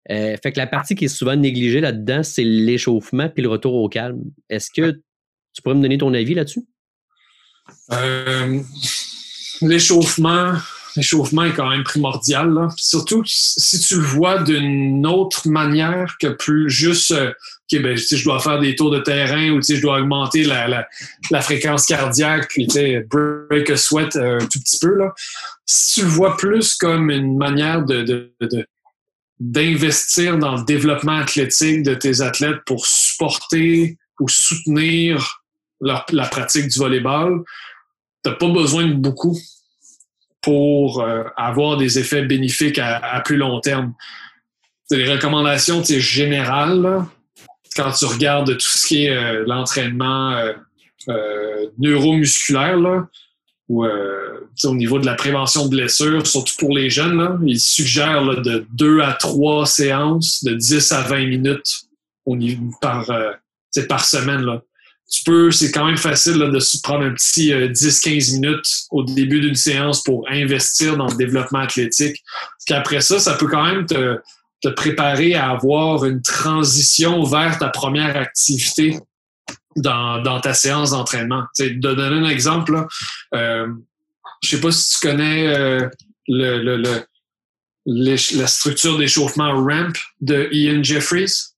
fait 0.09 0.53
que 0.53 0.59
la 0.59 0.67
partie 0.67 0.95
qui 0.95 1.05
est 1.05 1.09
souvent 1.17 1.37
négligée 1.37 1.81
là-dedans, 1.81 2.23
c'est 2.23 2.45
l'échauffement 2.45 3.29
puis 3.29 3.43
le 3.43 3.49
retour 3.49 3.75
au 3.75 3.89
calme. 3.89 4.23
Est-ce 4.49 4.71
que 4.75 5.01
tu 5.53 5.63
pourrais 5.63 5.77
me 5.77 5.83
donner 5.83 5.99
ton 5.99 6.13
avis 6.15 6.35
là-dessus? 6.35 6.65
l'échauffement, 9.61 10.55
l'échauffement 10.97 11.45
est 11.45 11.53
quand 11.53 11.69
même 11.69 11.85
primordial. 11.85 12.69
Surtout 12.77 13.23
si 13.27 13.81
tu 13.81 13.97
le 13.97 14.03
vois 14.03 14.43
d'une 14.43 15.07
autre 15.07 15.49
manière 15.49 16.17
que 16.21 16.29
plus 16.29 16.71
juste 16.71 17.13
euh, 17.13 17.33
ben, 17.79 17.97
je 17.97 18.25
dois 18.25 18.41
faire 18.41 18.61
des 18.61 18.75
tours 18.75 18.91
de 18.91 18.99
terrain 18.99 19.51
ou 19.51 19.63
je 19.63 19.81
dois 19.81 20.01
augmenter 20.01 20.45
la, 20.45 20.87
fréquence 21.41 21.87
cardiaque, 21.87 22.49
puis 22.49 22.67
break 23.09 23.71
a 23.71 23.77
sweat 23.77 24.17
un 24.17 24.39
tout 24.39 24.61
petit 24.61 24.79
peu. 24.79 24.97
Là. 24.97 25.15
Si 25.65 26.01
tu 26.01 26.07
le 26.07 26.13
vois 26.13 26.37
plus 26.37 26.75
comme 26.75 27.11
une 27.11 27.37
manière 27.39 27.85
d'investir 29.41 30.39
dans 30.39 30.57
le 30.57 30.65
développement 30.65 31.19
athlétique 31.19 31.83
de 31.83 31.95
tes 31.95 32.21
athlètes 32.21 32.61
pour 32.67 32.87
supporter 32.87 33.97
ou 34.21 34.29
soutenir 34.29 35.43
la 35.81 36.27
pratique 36.31 36.69
du 36.69 36.79
volleyball, 36.79 37.43
tu 38.23 38.31
n'as 38.31 38.37
pas 38.37 38.49
besoin 38.49 38.87
de 38.87 38.95
beaucoup 38.95 39.37
pour 40.43 41.01
euh, 41.01 41.23
avoir 41.37 41.77
des 41.77 41.99
effets 41.99 42.23
bénéfiques 42.23 42.79
à, 42.79 43.23
plus 43.25 43.37
long 43.37 43.61
terme. 43.61 43.95
Les 44.91 45.11
recommandations 45.11 45.83
générales. 45.83 47.07
quand 47.75 47.93
tu 47.93 48.05
regardes 48.05 48.53
tout 48.53 48.67
ce 48.67 48.87
qui 48.87 49.07
est 49.07 49.17
euh, 49.17 49.45
l'entraînement 49.47 50.37
euh, 51.09 51.67
neuromusculaire, 51.79 52.77
là, 52.77 53.09
ou 53.69 53.87
au 53.87 54.75
niveau 54.75 54.99
de 54.99 55.07
la 55.07 55.15
prévention 55.15 55.65
de 55.65 55.71
blessures, 55.71 56.27
surtout 56.27 56.55
pour 56.59 56.77
les 56.77 56.91
jeunes, 56.91 57.17
là, 57.17 57.39
ils 57.47 57.59
suggèrent 57.59 58.43
de 58.43 58.67
2 58.75 59.01
à 59.01 59.15
3 59.15 59.65
séances 59.65 60.45
de 60.45 60.53
10 60.53 60.93
à 60.93 61.01
20 61.03 61.27
minutes 61.27 61.85
au 62.27 62.37
niveau, 62.37 62.71
par, 62.83 63.11
par 63.89 64.05
semaine. 64.05 64.43
Là 64.43 64.61
tu 65.11 65.25
peux, 65.25 65.51
c'est 65.51 65.71
quand 65.71 65.85
même 65.85 65.99
facile 65.99 66.39
de 66.39 66.59
se 66.59 66.81
prendre 66.81 67.05
un 67.05 67.13
petit 67.13 67.53
10-15 67.53 68.31
euh, 68.31 68.41
minutes 68.41 68.87
au 68.91 69.05
début 69.05 69.41
d'une 69.41 69.55
séance 69.55 70.03
pour 70.03 70.27
investir 70.31 70.97
dans 70.97 71.07
le 71.07 71.17
développement 71.17 71.61
athlétique. 71.61 72.23
Puis 72.65 72.75
après 72.75 73.01
ça, 73.01 73.19
ça 73.19 73.35
peut 73.35 73.47
quand 73.47 73.65
même 73.65 73.87
te, 73.87 74.19
préparer 74.77 75.35
à 75.35 75.51
avoir 75.51 76.05
une 76.05 76.23
transition 76.23 77.25
vers 77.25 77.59
ta 77.59 77.69
première 77.69 78.17
activité 78.17 78.99
dans, 79.77 80.41
ta 80.41 80.55
séance 80.55 80.93
d'entraînement. 80.93 81.45
De 81.59 81.95
donner 81.95 82.27
un 82.27 82.29
exemple, 82.29 82.87
euh, 83.35 83.67
je 84.43 84.49
sais 84.49 84.61
pas 84.61 84.71
si 84.71 84.99
tu 84.99 85.07
connais 85.07 85.49
euh, 85.49 85.89
le, 86.29 87.05
la 87.85 88.47
structure 88.47 88.99
d'échauffement 88.99 89.53
RAMP 89.63 89.97
de 90.21 90.49
Ian 90.53 90.83
Jeffries. 90.83 91.53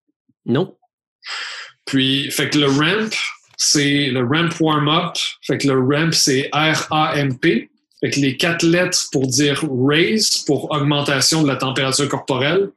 Non. 0.47 0.77
Puis, 1.85 2.31
fait 2.31 2.51
que 2.51 2.59
le 2.59 2.67
RAMP, 2.67 3.15
c'est 3.57 4.07
le 4.07 4.21
ramp 4.21 4.51
warm-up. 4.61 5.17
Fait 5.43 5.59
que 5.59 5.69
le 5.69 5.79
ramp, 5.79 6.13
c'est 6.13 6.51
R-A-M-P. 6.53 7.71
Fait 8.01 8.11
que 8.11 8.21
les 8.21 8.37
quatre 8.37 8.65
lettres 8.65 9.09
pour 9.13 9.27
dire 9.27 9.65
raise, 9.89 10.39
pour 10.47 10.71
augmentation 10.71 11.43
de 11.43 11.49
la 11.49 11.57
température 11.57 12.09
corporelle. 12.09 12.71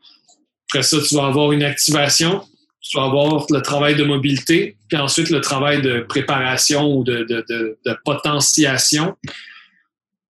Après 0.69 0.83
ça, 0.83 0.97
tu 1.01 1.15
vas 1.15 1.27
avoir 1.27 1.51
une 1.51 1.63
activation. 1.63 2.43
Tu 2.81 2.97
vas 2.97 3.05
avoir 3.05 3.45
le 3.49 3.61
travail 3.61 3.95
de 3.95 4.03
mobilité, 4.03 4.77
puis 4.87 4.97
ensuite 4.97 5.29
le 5.29 5.41
travail 5.41 5.81
de 5.81 6.01
préparation 6.07 6.95
ou 6.95 7.03
de, 7.03 7.77
potentiation. 8.05 9.17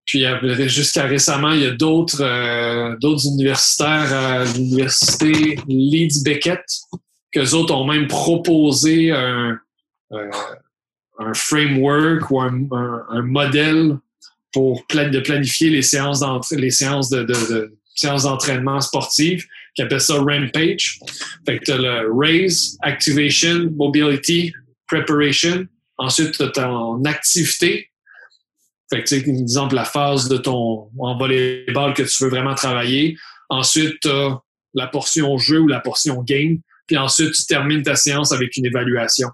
Puis 0.06 0.26
jusqu'à 0.68 1.04
récemment, 1.04 1.52
il 1.52 1.62
y 1.62 1.66
a 1.66 1.72
d'autres 1.72 2.22
euh, 2.22 2.96
universitaires 3.26 4.14
à 4.14 4.46
l'université 4.46 5.60
Leeds 5.68 6.24
Beckett, 6.24 6.64
qu'eux 7.32 7.54
autres 7.54 7.74
ont 7.74 7.86
même 7.86 8.08
proposé 8.08 9.12
un, 9.12 9.60
euh, 10.12 10.32
un 11.20 11.34
framework 11.34 12.30
ou 12.32 12.42
un, 12.42 13.22
modèle 13.24 13.98
pour 14.54 14.86
de 14.90 15.20
planifier 15.20 15.70
les 15.70 15.82
séances 15.82 16.24
les 16.52 16.72
séances 16.72 17.10
de, 17.10 17.78
séances 17.96 18.24
d'entraînement 18.24 18.80
sportives 18.82 19.46
qui 19.76 19.82
appelle 19.82 20.02
ça 20.02 20.16
Rampage. 20.16 21.00
Fait 21.46 21.60
que 21.60 21.66
tu 21.66 21.72
as 21.72 21.78
le 21.78 22.12
Raise, 22.14 22.78
Activation, 22.82 23.70
Mobility, 23.76 24.54
Preparation. 24.88 25.68
Ensuite, 25.98 26.32
tu 26.38 26.44
as 26.44 26.50
ton 26.50 27.04
activité. 27.06 27.90
Fait 28.90 29.04
que, 29.04 29.10
tu 29.10 29.16
exemple, 29.16 29.76
la 29.76 29.86
phase 29.86 30.30
de 30.30 30.38
ton 30.38 30.90
en 30.98 31.18
volleyball 31.18 31.94
que 31.94 32.04
tu 32.04 32.24
veux 32.24 32.30
vraiment 32.30 32.56
travailler. 32.56 33.18
Ensuite, 33.50 34.00
tu 34.02 34.10
as 34.10 34.40
la 34.74 34.88
portion 34.88 35.38
jeu 35.38 35.60
ou 35.60 35.68
la 35.68 35.80
portion 35.80 36.24
game. 36.24 36.60
Puis 36.88 36.98
ensuite, 36.98 37.34
tu 37.34 37.46
termines 37.46 37.84
ta 37.84 37.96
séance 37.96 38.32
avec 38.32 38.56
une 38.58 38.66
évaluation. 38.66 39.30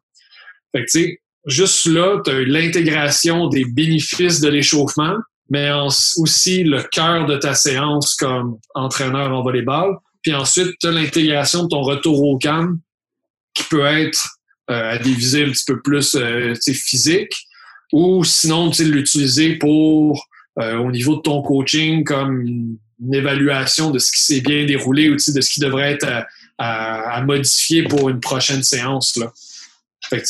Fait 0.76 0.86
que, 0.86 0.92
tu 0.92 1.04
sais, 1.04 1.22
juste 1.46 1.86
là, 1.86 2.22
tu 2.26 2.32
as 2.32 2.42
l'intégration 2.42 3.48
des 3.48 3.66
bénéfices 3.66 4.40
de 4.40 4.50
l'échauffement, 4.50 5.18
mais 5.50 5.70
aussi 6.18 6.64
le 6.64 6.82
cœur 6.84 7.26
de 7.26 7.38
ta 7.38 7.54
séance 7.54 8.16
comme 8.16 8.58
entraîneur 8.74 9.32
en 9.32 9.44
volleyball. 9.44 9.98
Puis 10.22 10.34
ensuite, 10.34 10.72
tu 10.80 10.88
as 10.88 10.92
l'intégration 10.92 11.64
de 11.64 11.68
ton 11.68 11.82
retour 11.82 12.24
au 12.24 12.38
calme 12.38 12.80
qui 13.54 13.64
peut 13.66 13.86
être 13.86 14.38
euh, 14.72 14.94
à 14.94 14.98
des 14.98 15.14
visées 15.14 15.46
un 15.46 15.52
petit 15.52 15.66
peu 15.68 15.82
plus 15.82 16.16
euh, 16.16 16.56
physique 16.56 17.36
ou 17.92 18.24
sinon 18.24 18.72
tu 18.72 18.86
l'utiliser 18.86 19.56
pour 19.58 20.28
euh, 20.60 20.78
au 20.78 20.92
niveau 20.92 21.18
de 21.18 21.22
ton 21.22 21.42
coaching 21.42 22.04
comme 22.04 22.42
une, 22.42 22.78
évaluation 23.12 23.92
de 23.92 24.00
ce 24.00 24.14
qui 24.14 24.22
s'est 24.22 24.40
bien 24.40 24.66
déroulé 24.66 25.10
ou 25.10 25.16
de 25.16 25.20
ce 25.20 25.50
qui 25.50 25.60
devrait 25.60 25.92
être 25.92 26.08
à, 26.08 26.26
à, 26.58 27.22
modifier 27.22 27.84
pour 27.84 28.10
une 28.10 28.20
prochaine 28.20 28.64
séance. 28.64 29.18
Là. 29.18 29.32
Fait 30.06 30.24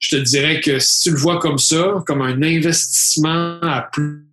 je 0.00 0.16
te 0.16 0.22
dirais 0.22 0.60
que 0.60 0.78
si 0.78 1.04
tu 1.04 1.10
le 1.10 1.16
vois 1.16 1.38
comme 1.40 1.58
ça, 1.58 2.02
comme 2.06 2.22
un 2.22 2.40
investissement 2.42 3.58
à 3.62 3.82
plus 3.82 4.24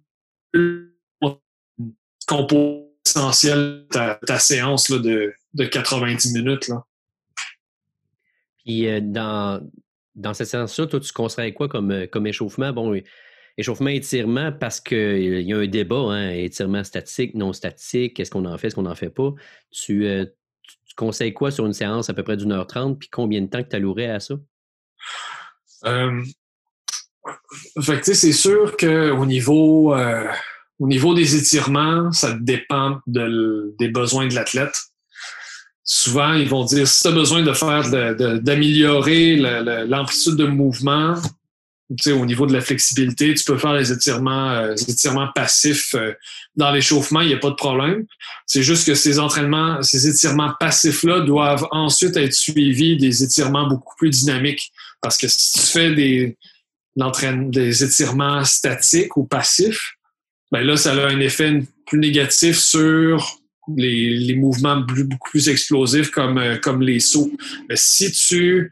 composant 2.27 2.85
essentiel 3.05 3.85
ta, 3.89 4.19
ta 4.25 4.39
séance 4.39 4.89
là, 4.89 4.99
de, 4.99 5.33
de 5.53 5.65
90 5.65 6.33
minutes. 6.33 6.67
Là. 6.67 6.85
Puis 8.63 8.87
euh, 8.87 8.99
dans, 9.01 9.61
dans 10.15 10.33
cette 10.33 10.47
séance-là, 10.47 10.87
toi, 10.87 10.99
tu 10.99 11.11
conseillerais 11.13 11.53
quoi 11.53 11.67
comme, 11.67 11.91
euh, 11.91 12.07
comme 12.07 12.27
échauffement? 12.27 12.73
Bon, 12.73 12.99
échauffement, 13.57 13.89
étirement, 13.89 14.51
parce 14.51 14.81
qu'il 14.81 15.41
y 15.43 15.53
a 15.53 15.57
un 15.57 15.67
débat, 15.67 15.95
hein, 15.95 16.31
étirement 16.31 16.83
statique, 16.83 17.35
non 17.35 17.53
statique, 17.53 18.19
est-ce 18.19 18.31
qu'on 18.31 18.45
en 18.45 18.57
fait, 18.57 18.67
est-ce 18.67 18.75
qu'on 18.75 18.83
n'en 18.83 18.95
fait 18.95 19.09
pas? 19.09 19.33
Tu, 19.71 20.05
euh, 20.07 20.25
tu, 20.95 21.05
conseilles 21.05 21.33
quoi 21.33 21.51
sur 21.51 21.65
une 21.65 21.73
séance 21.73 22.09
à 22.09 22.13
peu 22.13 22.23
près 22.23 22.37
d'une 22.37 22.51
heure 22.51 22.67
trente, 22.67 22.99
puis 22.99 23.09
combien 23.09 23.41
de 23.41 23.47
temps 23.47 23.63
que 23.63 23.69
tu 23.69 23.75
allouerais 23.75 24.09
à 24.09 24.19
ça? 24.19 24.35
Euh, 25.85 26.21
c'est 27.81 28.31
sûr 28.33 28.75
qu'au 28.77 29.25
niveau, 29.25 29.95
euh, 29.95 30.27
au 30.79 30.87
niveau 30.87 31.13
des 31.13 31.35
étirements, 31.35 32.11
ça 32.11 32.33
dépend 32.39 32.99
des 33.07 33.87
besoins 33.89 34.27
de 34.27 34.35
l'athlète. 34.35 34.77
Souvent, 35.83 36.33
ils 36.33 36.49
vont 36.49 36.65
dire 36.65 36.87
si 36.87 37.03
tu 37.03 37.07
as 37.09 37.11
besoin 37.11 37.43
de 37.43 37.53
faire 37.53 37.89
d'améliorer 38.41 39.35
l'amplitude 39.85 40.35
de 40.35 40.45
mouvement, 40.45 41.15
au 42.07 42.25
niveau 42.25 42.47
de 42.47 42.53
la 42.53 42.61
flexibilité, 42.61 43.33
tu 43.33 43.43
peux 43.43 43.57
faire 43.57 43.73
les 43.73 43.91
étirements, 43.91 44.51
euh, 44.51 44.75
étirements 44.87 45.29
passifs 45.33 45.93
euh, 45.93 46.13
dans 46.55 46.71
l'échauffement, 46.71 47.21
il 47.21 47.27
n'y 47.27 47.33
a 47.33 47.37
pas 47.37 47.51
de 47.51 47.55
problème. 47.55 48.05
C'est 48.47 48.63
juste 48.63 48.87
que 48.87 48.95
ces 48.95 49.19
entraînements, 49.19 49.81
ces 49.83 50.07
étirements 50.07 50.53
passifs-là 50.59 51.21
doivent 51.21 51.67
ensuite 51.71 52.17
être 52.17 52.33
suivis 52.33 52.97
des 52.97 53.23
étirements 53.23 53.67
beaucoup 53.67 53.95
plus 53.97 54.09
dynamiques. 54.09 54.71
Parce 55.01 55.17
que 55.17 55.27
si 55.27 55.59
tu 55.59 55.65
fais 55.65 55.93
des, 55.93 56.37
des 56.95 57.83
étirements 57.83 58.43
statiques 58.43 59.15
ou 59.17 59.25
passifs, 59.25 59.93
ben 60.51 60.61
là, 60.61 60.77
ça 60.77 60.93
a 60.93 61.07
un 61.07 61.19
effet 61.19 61.61
plus 61.85 61.99
négatif 61.99 62.57
sur 62.57 63.39
les, 63.75 64.35
mouvements 64.35 64.77
beaucoup 64.77 65.29
plus 65.29 65.49
explosifs 65.49 66.09
comme, 66.09 66.37
euh, 66.39 66.57
comme 66.57 66.81
les 66.81 66.99
sauts. 66.99 67.31
Mais 67.69 67.75
si 67.75 68.11
tu 68.11 68.71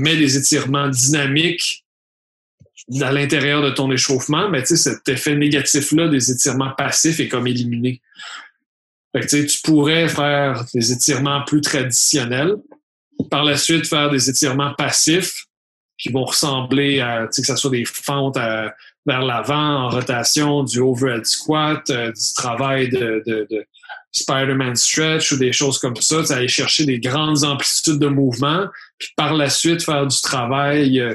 mets 0.00 0.16
des 0.16 0.36
étirements 0.36 0.88
dynamiques, 0.88 1.81
à 3.00 3.12
l'intérieur 3.12 3.62
de 3.62 3.70
ton 3.70 3.90
échauffement, 3.90 4.48
mais 4.48 4.64
cet 4.64 5.08
effet 5.08 5.36
négatif-là 5.36 6.08
des 6.08 6.30
étirements 6.30 6.72
passifs 6.76 7.20
est 7.20 7.28
comme 7.28 7.46
éliminé. 7.46 8.00
Fait 9.14 9.26
que, 9.26 9.46
tu 9.46 9.60
pourrais 9.62 10.08
faire 10.08 10.64
des 10.74 10.92
étirements 10.92 11.42
plus 11.44 11.60
traditionnels. 11.60 12.56
Par 13.30 13.44
la 13.44 13.56
suite, 13.56 13.86
faire 13.86 14.10
des 14.10 14.28
étirements 14.30 14.74
passifs 14.74 15.44
qui 15.98 16.08
vont 16.08 16.24
ressembler 16.24 17.00
à, 17.00 17.26
que 17.26 17.42
ce 17.42 17.56
soit 17.56 17.70
des 17.70 17.84
fentes 17.84 18.36
vers 18.36 19.22
l'avant 19.22 19.84
en 19.84 19.88
rotation, 19.90 20.64
du 20.64 20.80
overhead 20.80 21.26
squat, 21.26 21.88
euh, 21.90 22.12
du 22.12 22.34
travail 22.34 22.88
de 22.88 23.48
Spider-Man 24.12 24.76
stretch 24.76 25.32
ou 25.32 25.38
des 25.38 25.52
choses 25.52 25.78
comme 25.78 25.96
ça, 25.96 26.22
aller 26.34 26.48
chercher 26.48 26.84
des 26.84 27.00
grandes 27.00 27.44
amplitudes 27.44 27.98
de 27.98 28.08
mouvement, 28.08 28.66
puis 28.98 29.08
par 29.16 29.34
la 29.34 29.48
suite 29.48 29.82
faire 29.82 30.06
du 30.06 30.20
travail 30.20 31.00
euh, 31.00 31.14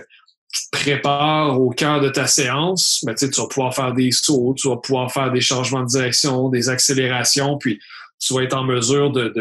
qui 0.58 0.70
te 0.70 0.78
prépare 0.78 1.60
au 1.60 1.70
cœur 1.70 2.02
de 2.02 2.10
ta 2.10 2.28
séance. 2.28 3.04
Ben, 3.06 3.16
tu 3.16 3.28
vas 3.28 3.48
pouvoir 3.48 3.76
faire 3.76 3.94
des 3.94 4.12
sauts, 4.12 4.54
tu 4.58 4.70
vas 4.70 4.78
pouvoir 4.78 5.12
faire 5.12 5.32
des 5.32 5.42
changements 5.42 5.84
de 5.84 5.88
direction, 5.88 6.50
des 6.50 6.70
accélérations, 6.70 7.58
puis 7.58 7.80
tu 8.20 8.34
vas 8.34 8.44
être 8.44 8.56
en 8.56 8.64
mesure 8.64 9.12
de, 9.12 9.34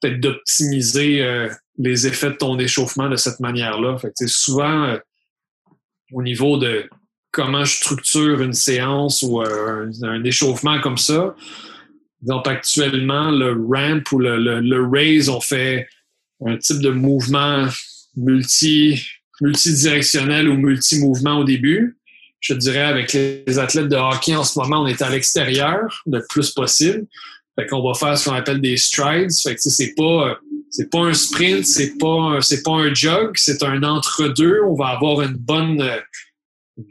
peut-être 0.00 0.20
d'optimiser 0.20 1.22
euh, 1.22 1.48
les 1.78 2.06
effets 2.06 2.30
de 2.30 2.36
ton 2.36 2.58
échauffement 2.58 3.08
de 3.08 3.16
cette 3.16 3.40
manière-là. 3.40 3.96
Souvent, 4.26 4.84
euh, 4.84 4.98
au 6.12 6.22
niveau 6.22 6.56
de 6.56 6.88
comment 7.32 7.64
je 7.64 7.76
structure 7.76 8.40
une 8.40 8.52
séance 8.52 9.22
ou 9.22 9.40
un, 9.40 9.90
un 10.02 10.24
échauffement 10.24 10.80
comme 10.80 10.98
ça, 10.98 11.34
donc, 12.22 12.46
actuellement, 12.46 13.30
le 13.30 13.52
ramp 13.52 14.02
ou 14.12 14.18
le, 14.18 14.60
le, 14.60 14.86
raise, 14.86 15.28
on 15.28 15.40
fait 15.40 15.88
un 16.44 16.56
type 16.58 16.80
de 16.80 16.90
mouvement 16.90 17.66
multi, 18.16 19.02
multidirectionnel 19.40 20.48
ou 20.48 20.56
multi-mouvement 20.56 21.38
au 21.38 21.44
début. 21.44 21.96
Je 22.40 22.54
dirais, 22.54 22.80
avec 22.80 23.12
les 23.12 23.58
athlètes 23.58 23.88
de 23.88 23.96
hockey 23.96 24.34
en 24.34 24.44
ce 24.44 24.58
moment, 24.58 24.82
on 24.82 24.86
est 24.86 25.02
à 25.02 25.10
l'extérieur 25.10 26.02
le 26.06 26.24
plus 26.28 26.50
possible. 26.50 27.06
Fait 27.58 27.66
qu'on 27.66 27.86
va 27.86 27.94
faire 27.94 28.16
ce 28.16 28.28
qu'on 28.28 28.34
appelle 28.34 28.60
des 28.60 28.76
strides. 28.76 29.32
Fait 29.32 29.54
que 29.54 29.60
c'est 29.60 29.94
pas, 29.94 30.38
c'est 30.70 30.88
pas 30.88 31.00
un 31.00 31.12
sprint, 31.12 31.64
c'est 31.64 31.98
pas, 31.98 32.38
c'est 32.40 32.62
pas 32.62 32.72
un 32.72 32.94
jog, 32.94 33.32
c'est 33.34 33.62
un 33.62 33.82
entre-deux. 33.82 34.60
On 34.64 34.74
va 34.74 34.88
avoir 34.88 35.20
une 35.22 35.34
bonne, 35.34 35.84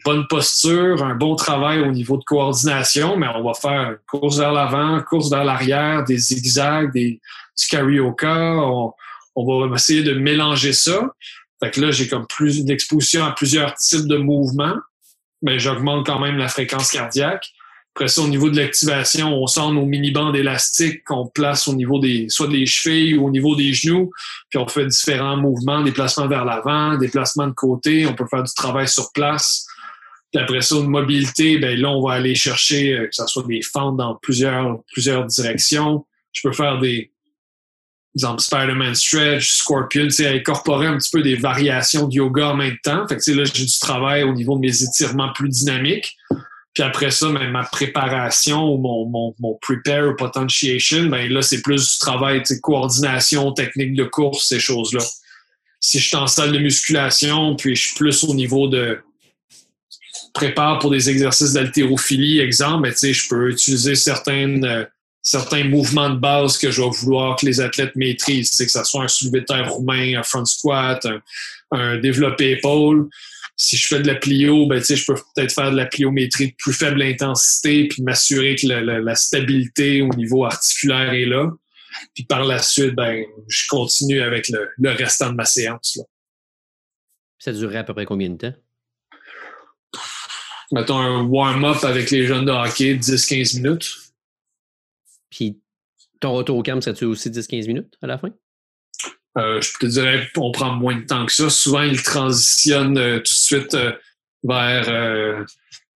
bonne 0.05 0.27
posture, 0.27 1.03
un 1.03 1.15
bon 1.15 1.35
travail 1.35 1.79
au 1.79 1.91
niveau 1.91 2.17
de 2.17 2.23
coordination, 2.23 3.17
mais 3.17 3.27
on 3.35 3.43
va 3.43 3.53
faire 3.53 3.91
une 3.91 3.97
course 4.07 4.37
vers 4.37 4.51
l'avant, 4.51 5.01
course 5.01 5.29
vers 5.29 5.43
l'arrière, 5.43 6.03
des 6.03 6.17
zigzags, 6.17 6.91
des, 6.93 7.19
du 7.59 7.67
carioca. 7.67 8.55
On, 8.57 8.93
on, 9.35 9.67
va 9.67 9.75
essayer 9.75 10.03
de 10.03 10.13
mélanger 10.13 10.73
ça. 10.73 11.13
Fait 11.61 11.71
que 11.71 11.81
là, 11.81 11.91
j'ai 11.91 12.07
comme 12.07 12.25
plus 12.27 12.63
d'exposition 12.63 13.25
à 13.25 13.31
plusieurs 13.31 13.73
types 13.75 14.07
de 14.07 14.17
mouvements, 14.17 14.75
mais 15.41 15.59
j'augmente 15.59 16.05
quand 16.05 16.19
même 16.19 16.37
la 16.37 16.47
fréquence 16.47 16.91
cardiaque. 16.91 17.51
Après 17.95 18.07
ça, 18.07 18.21
au 18.21 18.27
niveau 18.27 18.49
de 18.49 18.55
l'activation, 18.55 19.33
on 19.33 19.47
sort 19.47 19.73
nos 19.73 19.85
mini-bandes 19.85 20.35
élastiques 20.35 21.03
qu'on 21.03 21.27
place 21.27 21.67
au 21.67 21.73
niveau 21.73 21.99
des, 21.99 22.29
soit 22.29 22.47
des 22.47 22.65
chevilles 22.65 23.15
ou 23.15 23.27
au 23.27 23.29
niveau 23.29 23.55
des 23.55 23.73
genoux, 23.73 24.11
puis 24.49 24.57
on 24.57 24.67
fait 24.67 24.85
différents 24.85 25.35
mouvements, 25.35 25.81
déplacements 25.81 26.27
vers 26.27 26.45
l'avant, 26.45 26.97
déplacements 26.97 27.47
de 27.47 27.53
côté, 27.53 28.05
on 28.05 28.13
peut 28.13 28.27
faire 28.29 28.43
du 28.43 28.53
travail 28.53 28.87
sur 28.87 29.11
place. 29.11 29.67
Puis 30.31 30.41
après 30.41 30.61
ça, 30.61 30.75
une 30.75 30.87
mobilité, 30.87 31.57
ben 31.57 31.77
là, 31.77 31.89
on 31.89 32.05
va 32.05 32.13
aller 32.13 32.35
chercher 32.35 32.93
euh, 32.93 33.07
que 33.07 33.15
ce 33.15 33.25
soit 33.25 33.45
des 33.47 33.61
fentes 33.61 33.97
dans 33.97 34.15
plusieurs, 34.15 34.77
plusieurs 34.93 35.25
directions. 35.25 36.05
Je 36.31 36.47
peux 36.47 36.53
faire 36.53 36.79
des, 36.79 37.11
exemple, 38.19 38.41
Spider-Man 38.41 38.95
Stretch, 38.95 39.51
Scorpion, 39.51 40.07
incorporer 40.19 40.87
un 40.87 40.97
petit 40.97 41.09
peu 41.11 41.21
des 41.21 41.35
variations 41.35 42.07
de 42.07 42.15
yoga 42.15 42.49
en 42.49 42.55
même 42.55 42.77
temps. 42.83 43.05
Là, 43.09 43.43
j'ai 43.43 43.65
du 43.65 43.79
travail 43.79 44.23
au 44.23 44.33
niveau 44.33 44.55
de 44.55 44.61
mes 44.61 44.83
étirements 44.83 45.31
plus 45.33 45.49
dynamiques. 45.49 46.17
Puis 46.73 46.83
après 46.83 47.11
ça, 47.11 47.29
ben, 47.31 47.49
ma 47.49 47.63
préparation, 47.63 48.77
mon, 48.77 49.05
mon, 49.05 49.33
mon 49.39 49.57
prepare 49.61 50.15
potentiation, 50.15 51.05
ben 51.05 51.31
là, 51.31 51.41
c'est 51.41 51.61
plus 51.61 51.93
du 51.93 51.97
travail, 51.97 52.43
coordination, 52.61 53.51
technique 53.53 53.95
de 53.95 54.03
course, 54.03 54.45
ces 54.45 54.59
choses-là. 54.59 55.03
Si 55.81 55.99
je 55.99 56.07
suis 56.07 56.17
en 56.17 56.27
salle 56.27 56.51
de 56.51 56.59
musculation, 56.59 57.55
puis 57.55 57.75
je 57.75 57.87
suis 57.87 57.95
plus 57.95 58.23
au 58.23 58.33
niveau 58.33 58.67
de 58.67 58.99
prépare 60.33 60.79
pour 60.79 60.91
des 60.91 61.09
exercices 61.09 61.53
d'haltérophilie, 61.53 62.39
exemple, 62.39 62.87
mais, 62.87 63.13
je 63.13 63.27
peux 63.29 63.49
utiliser 63.49 63.95
certaines, 63.95 64.65
euh, 64.65 64.85
certains 65.21 65.63
mouvements 65.63 66.09
de 66.09 66.19
base 66.19 66.57
que 66.57 66.71
je 66.71 66.81
vais 66.81 66.89
vouloir 66.89 67.35
que 67.35 67.45
les 67.45 67.61
athlètes 67.61 67.95
maîtrisent, 67.95 68.51
que 68.51 68.67
ce 68.67 68.83
soit 68.83 69.03
un 69.03 69.07
soulevé 69.07 69.41
de 69.41 69.45
terre 69.45 69.71
roumain, 69.71 70.17
un 70.19 70.23
front 70.23 70.45
squat, 70.45 71.05
un, 71.71 71.97
développé 71.97 72.51
épaule. 72.51 73.09
Si 73.55 73.75
je 73.75 73.87
fais 73.87 73.99
de 73.99 74.07
la 74.07 74.15
plio, 74.15 74.67
ben, 74.67 74.81
je 74.81 75.05
peux 75.05 75.19
peut-être 75.35 75.53
faire 75.53 75.71
de 75.71 75.75
la 75.75 75.85
pliométrie 75.85 76.51
de 76.51 76.55
plus 76.57 76.73
faible 76.73 77.01
intensité 77.01 77.89
puis 77.89 78.01
m'assurer 78.01 78.55
que 78.55 78.67
la, 78.67 79.15
stabilité 79.15 80.01
au 80.01 80.09
niveau 80.09 80.45
articulaire 80.45 81.13
est 81.13 81.25
là. 81.25 81.51
Puis 82.15 82.23
par 82.23 82.45
la 82.45 82.61
suite, 82.61 82.95
ben, 82.95 83.25
je 83.49 83.67
continue 83.67 84.21
avec 84.21 84.47
le, 84.47 84.69
le 84.77 84.91
restant 84.91 85.29
de 85.31 85.35
ma 85.35 85.45
séance. 85.45 85.97
Là. 85.97 86.03
Ça 87.37 87.51
durerait 87.51 87.79
à 87.79 87.83
peu 87.83 87.93
près 87.93 88.05
combien 88.05 88.29
de 88.29 88.37
temps? 88.37 88.53
mettons, 90.71 90.97
un 90.97 91.23
warm-up 91.23 91.83
avec 91.83 92.11
les 92.11 92.27
jeunes 92.27 92.45
de 92.45 92.51
hockey, 92.51 92.95
10-15 92.95 93.61
minutes. 93.61 93.91
Puis 95.29 95.59
ton 96.19 96.33
retour 96.33 96.57
au 96.57 96.63
camp, 96.63 96.81
ça-tu 96.81 97.05
aussi 97.05 97.29
10-15 97.29 97.67
minutes 97.67 97.93
à 98.01 98.07
la 98.07 98.17
fin? 98.17 98.29
Euh, 99.37 99.61
je 99.61 99.71
te 99.79 99.85
dirais 99.85 100.27
qu'on 100.33 100.51
prend 100.51 100.73
moins 100.73 100.95
de 100.95 101.05
temps 101.05 101.25
que 101.25 101.31
ça. 101.31 101.49
Souvent, 101.49 101.83
ils 101.83 102.01
transitionnent 102.01 102.97
euh, 102.97 103.17
tout 103.17 103.23
de 103.23 103.27
suite 103.27 103.73
euh, 103.75 103.93
vers 104.43 105.45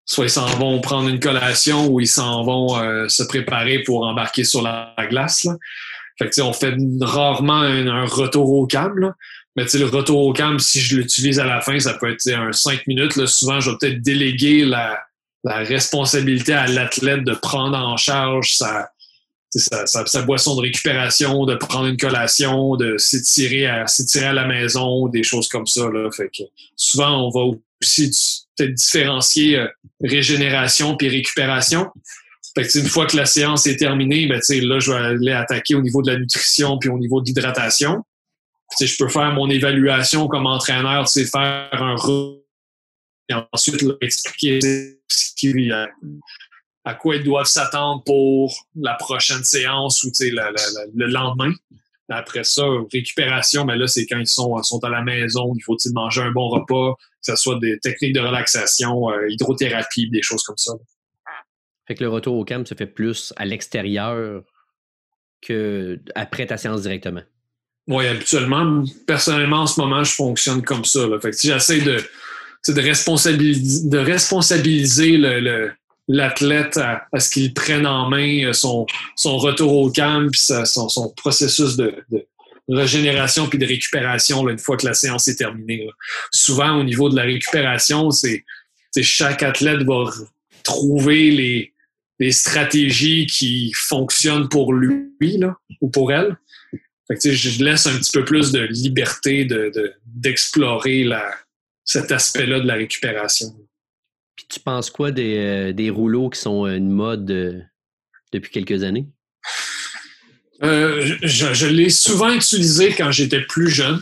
soit 0.05 0.25
ils 0.25 0.29
s'en 0.29 0.45
vont 0.57 0.81
prendre 0.81 1.07
une 1.07 1.19
collation 1.19 1.87
ou 1.87 2.01
ils 2.01 2.07
s'en 2.07 2.43
vont 2.43 3.07
se 3.07 3.23
préparer 3.23 3.79
pour 3.83 4.05
embarquer 4.05 4.43
sur 4.43 4.61
la 4.61 4.93
glace. 5.09 5.45
Là. 5.45 5.55
Fait 6.19 6.29
que, 6.29 6.41
on 6.41 6.51
fait 6.51 6.75
rarement 6.99 7.61
un, 7.61 8.05
retour 8.05 8.51
au 8.51 8.67
camp. 8.67 8.93
Là. 8.97 9.15
Mais 9.55 9.63
le 9.73 9.85
retour 9.85 10.25
au 10.25 10.33
camp, 10.33 10.59
si 10.59 10.81
je 10.81 10.97
l'utilise 10.97 11.39
à 11.39 11.45
la 11.45 11.61
fin, 11.61 11.79
ça 11.79 11.93
peut 11.93 12.11
être 12.11 12.27
un 12.33 12.51
5 12.51 12.85
minutes. 12.85 13.15
Là. 13.15 13.27
Souvent, 13.27 13.61
je 13.61 13.71
vais 13.71 13.77
peut-être 13.79 14.01
déléguer 14.01 14.65
la, 14.65 14.99
la, 15.45 15.59
responsabilité 15.59 16.53
à 16.53 16.67
l'athlète 16.67 17.23
de 17.23 17.33
prendre 17.33 17.77
en 17.77 17.95
charge 17.95 18.55
sa, 18.57 18.91
sa, 19.59 20.21
boisson 20.23 20.55
de 20.55 20.61
récupération, 20.61 21.45
de 21.45 21.55
prendre 21.55 21.87
une 21.87 21.97
collation, 21.97 22.75
de 22.75 22.97
s'étirer 22.97 23.67
à, 23.67 23.87
s'étirer 23.87 24.25
à 24.25 24.33
la 24.33 24.47
maison, 24.47 25.07
des 25.07 25.23
choses 25.23 25.47
comme 25.47 25.67
ça. 25.67 25.89
Là. 25.89 26.09
Fait 26.11 26.29
que 26.29 26.43
souvent, 26.75 27.27
on 27.27 27.29
va 27.29 27.57
aussi 27.81 28.11
peut-être 28.57 28.73
différencier 28.73 29.57
euh, 29.57 29.67
régénération 30.03 30.95
puis 30.97 31.09
récupération. 31.09 31.87
Fait 32.55 32.67
que, 32.67 32.79
une 32.79 32.85
fois 32.85 33.05
que 33.05 33.17
la 33.17 33.25
séance 33.25 33.65
est 33.67 33.77
terminée, 33.77 34.27
ben, 34.27 34.39
là, 34.49 34.79
je 34.79 34.91
vais 34.91 34.97
aller 34.97 35.31
attaquer 35.31 35.75
au 35.75 35.81
niveau 35.81 36.01
de 36.01 36.11
la 36.11 36.19
nutrition 36.19 36.77
puis 36.77 36.89
au 36.89 36.99
niveau 36.99 37.21
de 37.21 37.25
l'hydratation 37.25 38.03
je 38.81 38.97
peux 38.97 39.09
faire 39.09 39.31
mon 39.33 39.49
évaluation 39.49 40.27
comme 40.27 40.47
entraîneur, 40.47 41.07
c'est 41.07 41.25
faire 41.25 41.69
un 41.71 41.95
et 43.29 43.33
ensuite 43.53 43.85
expliquer 44.01 44.59
à, 46.85 46.95
quoi 46.95 47.15
ils 47.15 47.23
doivent 47.23 47.47
s'attendre 47.47 48.03
pour 48.03 48.67
la 48.75 48.95
prochaine 48.95 49.43
séance 49.43 50.03
ou 50.03 50.11
le 50.21 51.07
lendemain. 51.07 51.53
Après 52.09 52.43
ça, 52.43 52.63
récupération, 52.91 53.65
mais 53.65 53.77
là, 53.77 53.87
c'est 53.87 54.05
quand 54.05 54.19
ils 54.19 54.27
sont, 54.27 54.61
sont 54.61 54.83
à 54.83 54.89
la 54.89 55.01
maison, 55.01 55.53
il 55.55 55.61
faut 55.61 55.77
manger 55.93 56.21
un 56.21 56.31
bon 56.31 56.49
repas, 56.49 56.95
que 56.95 57.01
ce 57.21 57.35
soit 57.35 57.57
des 57.59 57.79
techniques 57.79 58.13
de 58.13 58.19
relaxation, 58.19 59.09
euh, 59.09 59.29
hydrothérapie, 59.29 60.09
des 60.09 60.21
choses 60.21 60.43
comme 60.43 60.57
ça. 60.57 60.73
Fait 61.87 61.95
que 61.95 62.03
le 62.03 62.09
retour 62.09 62.35
au 62.35 62.45
camp 62.45 62.65
se 62.67 62.75
fait 62.75 62.87
plus 62.87 63.33
à 63.35 63.45
l'extérieur 63.45 64.43
que 65.41 65.99
après 66.15 66.45
ta 66.45 66.57
séance 66.57 66.81
directement. 66.83 67.21
Oui, 67.87 68.07
habituellement, 68.07 68.83
personnellement, 69.05 69.61
en 69.61 69.67
ce 69.67 69.79
moment, 69.79 70.03
je 70.03 70.13
fonctionne 70.13 70.61
comme 70.61 70.85
ça. 70.85 71.05
Là. 71.05 71.19
Fait 71.19 71.31
que 71.31 71.37
j'essaie 71.41 71.81
de, 71.81 71.97
de, 72.69 72.81
responsabiliser, 72.81 73.89
de 73.89 73.97
responsabiliser 73.97 75.17
le, 75.17 75.71
l'athlète 76.07 76.77
à, 76.77 77.07
ce 77.17 77.29
qu'il 77.29 77.53
prenne 77.53 77.85
en 77.85 78.09
main 78.09 78.45
euh, 78.45 78.53
son, 78.53 78.85
son 79.15 79.37
retour 79.37 79.75
au 79.75 79.91
camp, 79.91 80.29
puis 80.31 80.41
son, 80.41 80.89
son, 80.89 81.09
processus 81.15 81.75
de, 81.75 81.95
de, 82.11 82.25
régénération 82.69 83.47
puis 83.47 83.59
de 83.59 83.65
récupération 83.65 84.47
une 84.47 84.57
fois 84.57 84.77
que 84.77 84.85
la 84.85 84.93
séance 84.93 85.27
est 85.27 85.35
terminée. 85.35 85.87
Souvent, 86.31 86.79
au 86.79 86.83
niveau 86.83 87.09
de 87.09 87.15
la 87.15 87.23
récupération, 87.23 88.09
c'est 88.11 88.43
chaque 89.01 89.43
athlète 89.43 89.83
va 89.83 90.05
trouver 90.63 91.31
les, 91.31 91.73
les 92.19 92.31
stratégies 92.31 93.27
qui 93.27 93.71
fonctionnent 93.75 94.47
pour 94.47 94.73
lui 94.73 95.37
là, 95.37 95.57
ou 95.81 95.89
pour 95.89 96.11
elle. 96.11 96.37
Fait 97.07 97.35
je 97.35 97.63
laisse 97.63 97.85
un 97.85 97.97
petit 97.97 98.11
peu 98.11 98.23
plus 98.23 98.51
de 98.51 98.61
liberté 98.61 99.45
d'explorer 100.05 101.03
de, 101.03 101.15
cet 101.83 102.11
aspect-là 102.11 102.61
de 102.61 102.67
la 102.67 102.75
récupération. 102.75 103.53
Tu 104.49 104.59
penses 104.59 104.89
quoi 104.89 105.11
des, 105.11 105.37
euh, 105.37 105.73
des 105.73 105.89
rouleaux 105.89 106.29
qui 106.29 106.39
sont 106.39 106.65
une 106.67 106.89
mode 106.89 107.29
euh, 107.31 107.59
depuis 108.31 108.51
quelques 108.51 108.83
années? 108.83 109.07
Euh, 110.63 111.17
je, 111.21 111.53
je 111.53 111.67
l'ai 111.67 111.89
souvent 111.89 112.31
utilisé 112.31 112.93
quand 112.93 113.11
j'étais 113.11 113.41
plus 113.41 113.69
jeune, 113.69 114.01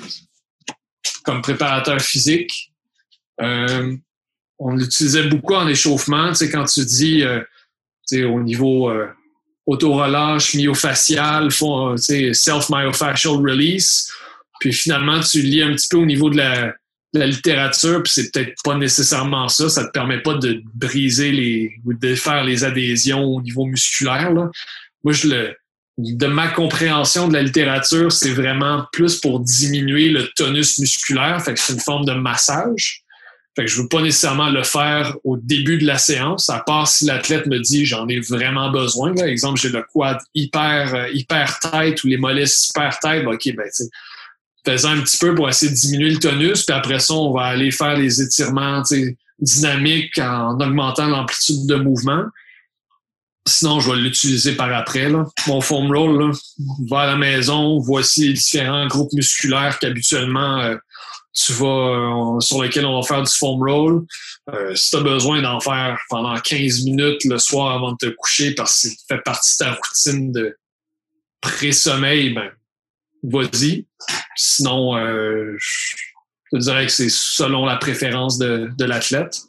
comme 1.23 1.41
préparateur 1.41 1.99
physique. 2.01 2.73
on 3.39 4.75
l'utilisait 4.75 5.27
beaucoup 5.27 5.55
en 5.55 5.67
échauffement. 5.67 6.29
Tu 6.29 6.35
sais, 6.35 6.49
quand 6.49 6.65
tu 6.65 6.85
dis 6.85 7.23
au 8.23 8.41
niveau 8.41 8.91
auto-relâche, 9.65 10.53
myofacial, 10.53 11.49
self-myofascial 11.51 13.37
release, 13.37 14.11
puis 14.59 14.73
finalement, 14.73 15.19
tu 15.21 15.41
lis 15.41 15.63
un 15.63 15.73
petit 15.73 15.87
peu 15.89 15.97
au 15.97 16.05
niveau 16.05 16.29
de 16.29 16.37
la, 16.37 16.75
littérature, 17.13 18.03
puis 18.03 18.13
c'est 18.13 18.31
peut-être 18.31 18.53
pas 18.63 18.75
nécessairement 18.75 19.49
ça. 19.49 19.69
Ça 19.69 19.85
te 19.85 19.91
permet 19.91 20.21
pas 20.21 20.35
de 20.35 20.61
briser 20.73 21.31
les 21.31 21.73
ou 21.85 21.93
de 21.93 22.15
faire 22.15 22.43
les 22.43 22.63
adhésions 22.63 23.23
au 23.23 23.41
niveau 23.41 23.65
musculaire. 23.65 24.31
Moi, 24.31 25.13
je 25.13 25.27
le, 25.27 25.55
de 25.97 26.27
ma 26.27 26.47
compréhension 26.47 27.27
de 27.27 27.33
la 27.33 27.41
littérature, 27.41 28.11
c'est 28.11 28.31
vraiment 28.31 28.85
plus 28.91 29.19
pour 29.19 29.39
diminuer 29.39 30.09
le 30.09 30.27
tonus 30.35 30.79
musculaire. 30.79 31.41
Fait 31.43 31.53
que 31.53 31.59
c'est 31.59 31.73
une 31.73 31.79
forme 31.79 32.05
de 32.05 32.13
massage. 32.13 33.03
Fait 33.55 33.65
que 33.65 33.71
je 33.71 33.81
veux 33.81 33.89
pas 33.89 34.01
nécessairement 34.01 34.49
le 34.49 34.63
faire 34.63 35.17
au 35.25 35.35
début 35.35 35.77
de 35.77 35.85
la 35.85 35.97
séance, 35.97 36.49
à 36.49 36.59
part 36.59 36.87
si 36.87 37.03
l'athlète 37.03 37.47
me 37.47 37.59
dit 37.59 37.85
j'en 37.85 38.07
ai 38.07 38.21
vraiment 38.21 38.71
besoin. 38.71 39.13
Par 39.13 39.25
exemple, 39.25 39.59
j'ai 39.59 39.69
le 39.69 39.83
quad 39.91 40.19
hyper 40.33 40.95
euh, 40.95 41.09
hyper 41.11 41.59
tight 41.59 42.01
ou 42.03 42.07
les 42.07 42.15
mollets 42.15 42.45
super 42.45 42.97
tight, 42.99 43.25
ok, 43.27 43.55
ben 43.55 43.67
faisant 44.65 44.91
un 44.91 45.01
petit 45.01 45.17
peu 45.17 45.33
pour 45.35 45.49
essayer 45.49 45.71
de 45.71 45.77
diminuer 45.77 46.11
le 46.11 46.19
tonus, 46.19 46.63
puis 46.63 46.75
après 46.75 46.99
ça, 46.99 47.13
on 47.13 47.33
va 47.33 47.45
aller 47.45 47.71
faire 47.71 47.97
les 47.97 48.21
étirements 48.21 48.83
dynamiques 49.39 50.19
en 50.19 50.59
augmentant 50.59 51.07
l'amplitude 51.07 51.65
de 51.65 51.75
mouvement. 51.75 52.25
Sinon, 53.47 53.79
je 53.79 53.91
vais 53.91 53.97
l'utiliser 53.97 54.55
par 54.55 54.71
après. 54.71 55.09
Mon 55.47 55.61
foam 55.61 55.91
roll, 55.91 56.19
là, 56.19 56.31
va 56.87 56.99
à 57.01 57.07
la 57.07 57.15
maison, 57.15 57.79
voici 57.79 58.27
les 58.27 58.33
différents 58.33 58.85
groupes 58.87 59.11
musculaires 59.13 59.79
qu'habituellement 59.79 60.59
euh, 60.59 60.75
tu 61.33 61.53
vas, 61.53 62.35
euh, 62.35 62.39
sur 62.39 62.61
lesquels 62.61 62.85
on 62.85 62.99
va 62.99 63.07
faire 63.07 63.23
du 63.23 63.31
foam 63.31 63.63
roll. 63.63 64.05
Euh, 64.53 64.75
si 64.75 64.91
tu 64.91 64.97
as 64.97 65.01
besoin 65.01 65.41
d'en 65.41 65.59
faire 65.59 65.97
pendant 66.09 66.37
15 66.39 66.83
minutes 66.83 67.23
le 67.25 67.39
soir 67.39 67.75
avant 67.75 67.93
de 67.93 67.97
te 67.97 68.09
coucher 68.15 68.53
parce 68.53 68.83
que 68.83 68.89
ça 68.89 68.95
fait 69.07 69.23
partie 69.23 69.53
de 69.53 69.65
ta 69.65 69.71
routine 69.73 70.31
de 70.31 70.57
pré-sommeil, 71.41 72.33
ben, 72.33 72.51
vas-y. 73.23 73.85
Sinon, 74.35 74.97
euh, 74.97 75.55
je 75.57 75.95
te 76.51 76.57
dirais 76.57 76.85
que 76.85 76.91
c'est 76.91 77.09
selon 77.09 77.65
la 77.65 77.77
préférence 77.77 78.37
de, 78.37 78.69
de 78.77 78.85
l'athlète. 78.85 79.41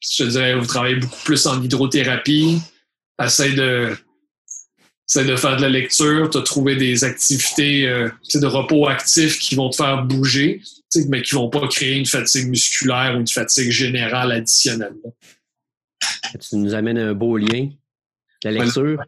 Je 0.00 0.24
te 0.24 0.28
dirais, 0.28 0.54
vous 0.54 0.66
travaillez 0.66 0.96
beaucoup 0.96 1.22
plus 1.24 1.46
en 1.46 1.62
hydrothérapie. 1.62 2.58
Essaye 3.22 3.54
de, 3.54 3.96
essaye 5.08 5.26
de 5.26 5.36
faire 5.36 5.56
de 5.56 5.62
la 5.62 5.68
lecture, 5.68 6.28
tu 6.30 6.38
as 6.38 6.42
trouvé 6.42 6.76
des 6.76 7.04
activités 7.04 7.86
euh, 7.86 8.10
de 8.34 8.46
repos 8.46 8.88
actif 8.88 9.38
qui 9.38 9.54
vont 9.54 9.70
te 9.70 9.76
faire 9.76 10.02
bouger, 10.02 10.60
mais 11.08 11.22
qui 11.22 11.34
vont 11.34 11.48
pas 11.48 11.66
créer 11.68 11.96
une 11.96 12.06
fatigue 12.06 12.48
musculaire 12.48 13.14
ou 13.16 13.20
une 13.20 13.28
fatigue 13.28 13.70
générale 13.70 14.32
additionnelle. 14.32 14.94
Tu 16.40 16.56
nous 16.56 16.74
amènes 16.74 16.98
un 16.98 17.14
beau 17.14 17.36
lien. 17.36 17.70
La 18.44 18.50
lecture. 18.50 19.02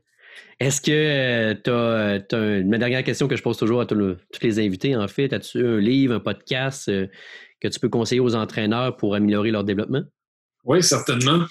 Est-ce 0.60 0.80
que 0.80 1.52
tu 1.52 1.70
as, 1.70 2.64
Ma 2.64 2.78
dernière 2.78 3.04
question 3.04 3.28
que 3.28 3.36
je 3.36 3.42
pose 3.42 3.56
toujours 3.56 3.80
à 3.80 3.86
tous 3.86 4.18
les 4.42 4.58
invités, 4.58 4.96
en 4.96 5.06
fait, 5.06 5.32
as-tu 5.32 5.64
un 5.64 5.78
livre, 5.78 6.14
un 6.14 6.20
podcast 6.20 6.88
euh, 6.88 7.06
que 7.60 7.68
tu 7.68 7.78
peux 7.78 7.88
conseiller 7.88 8.20
aux 8.20 8.34
entraîneurs 8.34 8.96
pour 8.96 9.14
améliorer 9.14 9.52
leur 9.52 9.62
développement? 9.62 10.02
Oui, 10.64 10.82
certainement. 10.82 11.44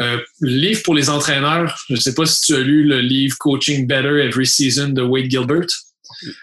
Euh, 0.00 0.18
livre 0.40 0.82
pour 0.82 0.94
les 0.94 1.10
entraîneurs, 1.10 1.76
je 1.88 1.94
ne 1.94 1.98
sais 1.98 2.14
pas 2.14 2.24
si 2.24 2.46
tu 2.46 2.54
as 2.54 2.60
lu 2.60 2.84
le 2.84 3.00
livre 3.00 3.36
Coaching 3.38 3.86
Better 3.86 4.24
Every 4.24 4.46
Season 4.46 4.90
de 4.90 5.02
Wade 5.02 5.30
Gilbert. 5.30 5.66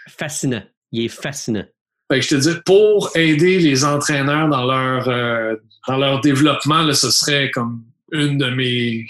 Fascinant. 0.08 0.62
Il 0.92 1.04
est 1.04 1.08
fascinant. 1.08 1.64
je 2.10 2.28
te 2.28 2.34
dis, 2.36 2.54
pour 2.64 3.10
aider 3.16 3.58
les 3.58 3.84
entraîneurs 3.84 4.48
dans 4.48 4.64
leur, 4.64 5.08
euh, 5.08 5.56
dans 5.88 5.96
leur 5.96 6.20
développement, 6.20 6.82
là, 6.82 6.94
ce 6.94 7.10
serait 7.10 7.50
comme 7.50 7.82
une 8.12 8.38
de 8.38 8.48
mes 8.50 9.06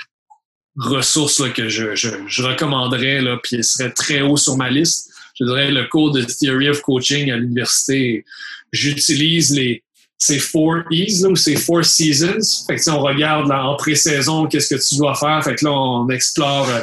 ressources 0.76 1.42
que 1.52 1.68
je, 1.68 1.94
je, 1.94 2.42
recommanderais, 2.42 3.20
là, 3.20 3.38
puis 3.42 3.56
elle 3.56 3.64
serait 3.64 3.90
très 3.90 4.20
haut 4.20 4.36
sur 4.36 4.56
ma 4.56 4.70
liste. 4.70 5.10
Je 5.38 5.44
dirais 5.44 5.70
le 5.70 5.84
cours 5.84 6.12
de 6.12 6.22
Theory 6.22 6.68
of 6.68 6.80
Coaching 6.82 7.30
à 7.30 7.36
l'université. 7.36 8.24
J'utilise 8.72 9.50
les 9.54 9.82
ces 10.18 10.38
four 10.38 10.82
E's 10.90 11.24
ou 11.24 11.36
ces 11.36 11.56
four 11.56 11.84
seasons. 11.84 12.64
Fait 12.66 12.76
que 12.76 12.90
on 12.90 13.00
regarde 13.00 13.48
là, 13.48 13.64
en 13.64 13.76
pré-saison 13.76 14.46
qu'est-ce 14.46 14.74
que 14.74 14.80
tu 14.80 14.96
dois 14.96 15.14
faire? 15.14 15.42
Fait 15.44 15.54
que 15.54 15.64
là, 15.64 15.72
on 15.72 16.08
explore 16.08 16.68
euh, 16.70 16.80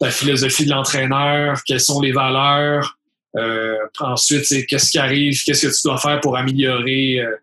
la 0.00 0.10
philosophie 0.10 0.64
de 0.64 0.70
l'entraîneur, 0.70 1.60
quelles 1.64 1.80
sont 1.80 2.00
les 2.00 2.12
valeurs. 2.12 2.98
Euh, 3.36 3.76
ensuite, 3.98 4.66
qu'est-ce 4.66 4.90
qui 4.90 4.98
arrive, 4.98 5.42
qu'est-ce 5.42 5.66
que 5.66 5.72
tu 5.72 5.82
dois 5.84 5.98
faire 5.98 6.20
pour 6.20 6.36
améliorer 6.36 7.20
euh, 7.20 7.34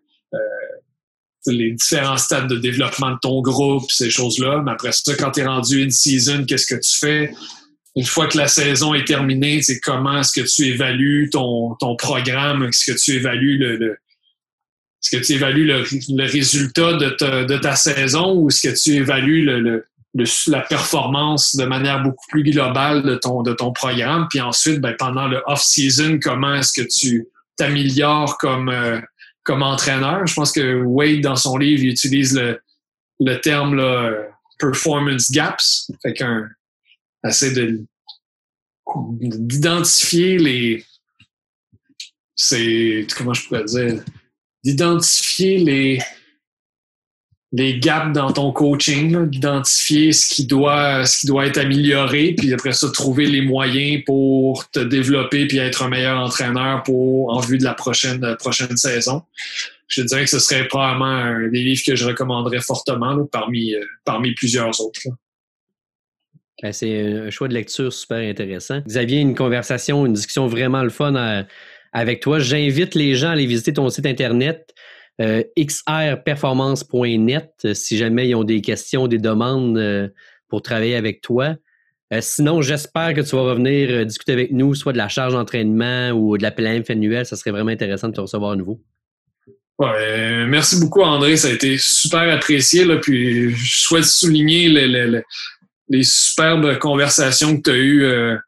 les 1.46 1.72
différents 1.72 2.16
stades 2.16 2.48
de 2.48 2.56
développement 2.56 3.12
de 3.12 3.18
ton 3.20 3.40
groupe, 3.40 3.90
ces 3.90 4.10
choses-là. 4.10 4.62
Mais 4.64 4.72
après 4.72 4.92
ça, 4.92 5.14
quand 5.14 5.32
tu 5.32 5.40
es 5.40 5.46
rendu 5.46 5.82
une 5.82 5.90
season, 5.90 6.44
qu'est-ce 6.46 6.66
que 6.66 6.80
tu 6.80 6.98
fais? 6.98 7.32
Une 7.96 8.04
fois 8.04 8.28
que 8.28 8.38
la 8.38 8.46
saison 8.46 8.94
est 8.94 9.04
terminée, 9.04 9.62
c'est 9.62 9.80
comment 9.80 10.20
est-ce 10.20 10.40
que 10.40 10.46
tu 10.46 10.68
évalues 10.68 11.28
ton, 11.32 11.74
ton 11.76 11.96
programme? 11.96 12.64
Est-ce 12.64 12.92
que 12.92 12.98
tu 12.98 13.12
évalues 13.12 13.58
le, 13.58 13.98
évalues 15.28 15.66
le, 15.66 16.24
résultat 16.24 16.92
de 16.94 17.10
ta, 17.10 17.44
de 17.44 17.56
ta, 17.56 17.74
saison 17.74 18.34
ou 18.34 18.48
est-ce 18.48 18.68
que 18.68 18.80
tu 18.80 18.96
évalues 18.96 19.44
le, 19.44 19.86
la 20.46 20.60
performance 20.60 21.56
de 21.56 21.64
manière 21.64 22.02
beaucoup 22.02 22.26
plus 22.28 22.44
globale 22.44 23.02
de 23.02 23.16
ton, 23.16 23.42
de 23.42 23.52
ton 23.52 23.72
programme? 23.72 24.28
Puis 24.30 24.40
ensuite, 24.40 24.80
ben, 24.80 24.94
pendant 24.96 25.26
le 25.26 25.42
off-season, 25.46 26.20
comment 26.22 26.54
est-ce 26.54 26.80
que 26.80 26.86
tu 26.86 27.26
t'améliores 27.56 28.38
comme, 28.38 28.68
euh, 28.68 29.00
comme 29.42 29.62
entraîneur. 29.62 30.26
Je 30.26 30.34
pense 30.34 30.52
que 30.52 30.82
Wade, 30.82 31.20
dans 31.20 31.36
son 31.36 31.56
livre, 31.56 31.82
il 31.82 31.90
utilise 31.90 32.36
le, 32.36 32.60
le 33.20 33.40
terme 33.40 33.82
performance 34.58 35.30
gaps. 35.30 35.90
Fait 36.02 36.12
qu'un 36.12 36.48
essaie 37.24 37.52
de 37.52 37.80
d'identifier 39.20 40.38
les 40.38 40.84
c'est 42.34 43.06
comment 43.16 43.34
je 43.34 43.46
pourrais 43.46 43.64
dire 43.64 44.02
d'identifier 44.64 45.58
les 45.58 46.02
les 47.52 47.80
gaps 47.80 48.12
dans 48.12 48.32
ton 48.32 48.52
coaching, 48.52 49.28
d'identifier 49.28 50.12
ce 50.12 50.32
qui 50.32 50.46
doit 50.46 51.04
ce 51.04 51.20
qui 51.20 51.26
doit 51.26 51.46
être 51.46 51.58
amélioré, 51.58 52.34
puis 52.36 52.54
après 52.54 52.72
ça 52.72 52.88
trouver 52.90 53.26
les 53.26 53.40
moyens 53.40 54.02
pour 54.06 54.70
te 54.70 54.78
développer 54.78 55.46
puis 55.46 55.58
être 55.58 55.82
un 55.82 55.88
meilleur 55.88 56.18
entraîneur 56.18 56.82
pour 56.84 57.32
en 57.32 57.40
vue 57.40 57.58
de 57.58 57.64
la 57.64 57.74
prochaine 57.74 58.36
prochaine 58.38 58.76
saison. 58.76 59.22
Je 59.88 60.02
dirais 60.02 60.24
que 60.24 60.30
ce 60.30 60.38
serait 60.38 60.68
probablement 60.68 61.06
un 61.06 61.48
des 61.48 61.62
livres 61.62 61.82
que 61.84 61.96
je 61.96 62.06
recommanderais 62.06 62.60
fortement 62.60 63.26
parmi 63.26 63.74
euh, 63.74 63.84
parmi 64.04 64.32
plusieurs 64.34 64.80
autres. 64.80 65.00
Ben, 66.62 66.72
c'est 66.72 67.00
un 67.00 67.30
choix 67.30 67.48
de 67.48 67.54
lecture 67.54 67.92
super 67.92 68.18
intéressant. 68.18 68.80
Xavier, 68.86 69.18
une 69.18 69.34
conversation, 69.34 70.06
une 70.06 70.12
discussion 70.12 70.46
vraiment 70.46 70.82
le 70.82 70.90
fun 70.90 71.16
euh, 71.16 71.42
avec 71.92 72.20
toi. 72.20 72.38
J'invite 72.38 72.94
les 72.94 73.16
gens 73.16 73.28
à 73.28 73.32
aller 73.32 73.46
visiter 73.46 73.72
ton 73.72 73.88
site 73.90 74.06
internet 74.06 74.72
euh, 75.20 75.42
xrperformance.net 75.58 77.50
euh, 77.64 77.74
si 77.74 77.98
jamais 77.98 78.28
ils 78.28 78.34
ont 78.34 78.44
des 78.44 78.62
questions, 78.62 79.06
des 79.06 79.18
demandes 79.18 79.76
euh, 79.76 80.08
pour 80.48 80.62
travailler 80.62 80.96
avec 80.96 81.20
toi. 81.20 81.56
sinon, 82.20 82.62
j'espère 82.62 83.14
que 83.14 83.20
tu 83.20 83.36
vas 83.36 83.42
revenir 83.42 84.04
discuter 84.04 84.32
avec 84.32 84.50
nous, 84.50 84.74
soit 84.74 84.92
de 84.92 84.98
la 84.98 85.08
charge 85.08 85.34
d'entraînement 85.34 86.10
ou 86.10 86.36
de 86.36 86.42
la 86.42 86.50
planif 86.50 86.90
annuelle. 86.90 87.24
Ça 87.24 87.36
serait 87.36 87.52
vraiment 87.52 87.70
intéressant 87.70 88.08
de 88.08 88.14
te 88.14 88.20
recevoir 88.20 88.50
à 88.52 88.56
nouveau. 88.56 88.80
merci 89.78 90.80
beaucoup, 90.80 91.02
André. 91.02 91.36
Ça 91.36 91.46
a 91.48 91.52
été 91.52 91.78
super 91.78 92.28
apprécié. 92.34 92.84
Là, 92.84 92.96
puis 92.96 93.50
je 93.54 93.80
souhaite 93.82 94.06
souligner 94.06 94.68
les 95.88 96.02
superbes 96.02 96.78
conversations 96.78 97.56
que 97.56 97.62
tu 97.62 97.70
as 97.70 97.76
eues 97.76 98.38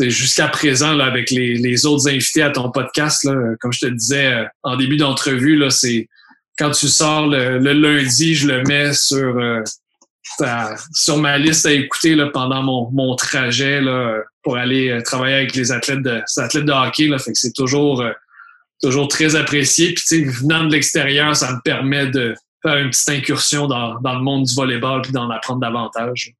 jusqu'à 0.00 0.48
présent 0.48 0.92
là, 0.92 1.04
avec 1.04 1.30
les, 1.30 1.86
autres 1.86 2.08
invités 2.08 2.42
à 2.42 2.50
ton 2.50 2.70
podcast. 2.70 3.24
Là, 3.24 3.34
comme 3.60 3.72
je 3.72 3.80
te 3.80 3.86
disais 3.86 4.46
en 4.62 4.76
début 4.76 4.96
d'entrevue, 4.96 5.62
c'est 5.70 6.08
quand 6.58 6.70
tu 6.70 6.88
sors 6.88 7.26
le, 7.26 7.58
lundi, 7.58 8.34
je 8.34 8.48
le 8.48 8.62
mets 8.62 8.92
sur, 8.92 9.36
euh, 9.38 9.62
sur 10.92 11.18
ma 11.18 11.38
liste 11.38 11.66
à 11.66 11.72
écouter 11.72 12.14
là, 12.14 12.28
pendant 12.32 12.62
mon, 12.62 12.90
mon 12.92 13.16
trajet 13.16 13.80
là, 13.80 14.20
pour 14.42 14.56
aller 14.56 14.90
euh, 14.90 15.02
travailler 15.02 15.36
avec 15.36 15.54
les 15.54 15.72
athlètes 15.72 16.02
de, 16.02 16.22
athlètes 16.36 16.64
de 16.64 16.72
hockey. 16.72 17.06
Là, 17.06 17.18
fait 17.18 17.32
que 17.32 17.38
c'est 17.38 17.52
toujours, 17.52 18.02
euh, 18.02 18.12
toujours 18.80 19.08
très 19.08 19.34
apprécié. 19.36 19.94
Puis 19.94 20.24
venant 20.24 20.64
de 20.64 20.72
l'extérieur, 20.72 21.34
ça 21.34 21.52
me 21.52 21.60
permet 21.62 22.06
de 22.06 22.34
faire 22.62 22.76
une 22.78 22.90
petite 22.90 23.08
incursion 23.08 23.66
dans, 23.66 24.00
dans 24.00 24.14
le 24.14 24.22
monde 24.22 24.44
du 24.44 24.54
volleyball 24.54 25.02
et 25.08 25.12
d'en 25.12 25.30
apprendre 25.30 25.60
davantage. 25.60 26.32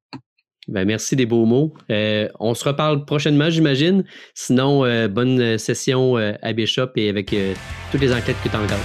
Ben, 0.67 0.85
merci 0.85 1.15
des 1.15 1.25
beaux 1.25 1.45
mots. 1.45 1.73
on 1.89 2.53
se 2.53 2.63
reparle 2.63 3.05
prochainement, 3.05 3.49
j'imagine. 3.49 4.03
Sinon, 4.33 4.81
bonne 5.07 5.57
session 5.57 6.15
à 6.15 6.53
Bishop 6.53 6.89
et 6.95 7.09
avec 7.09 7.35
toutes 7.91 8.01
les 8.01 8.13
enquêtes 8.13 8.37
que 8.43 8.49
tu 8.49 8.55
engages. 8.55 8.79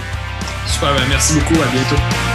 Super, 0.67 0.93
ben 0.95 1.03
merci 1.09 1.33
beaucoup. 1.33 1.61
À 1.61 1.71
bientôt. 1.71 2.30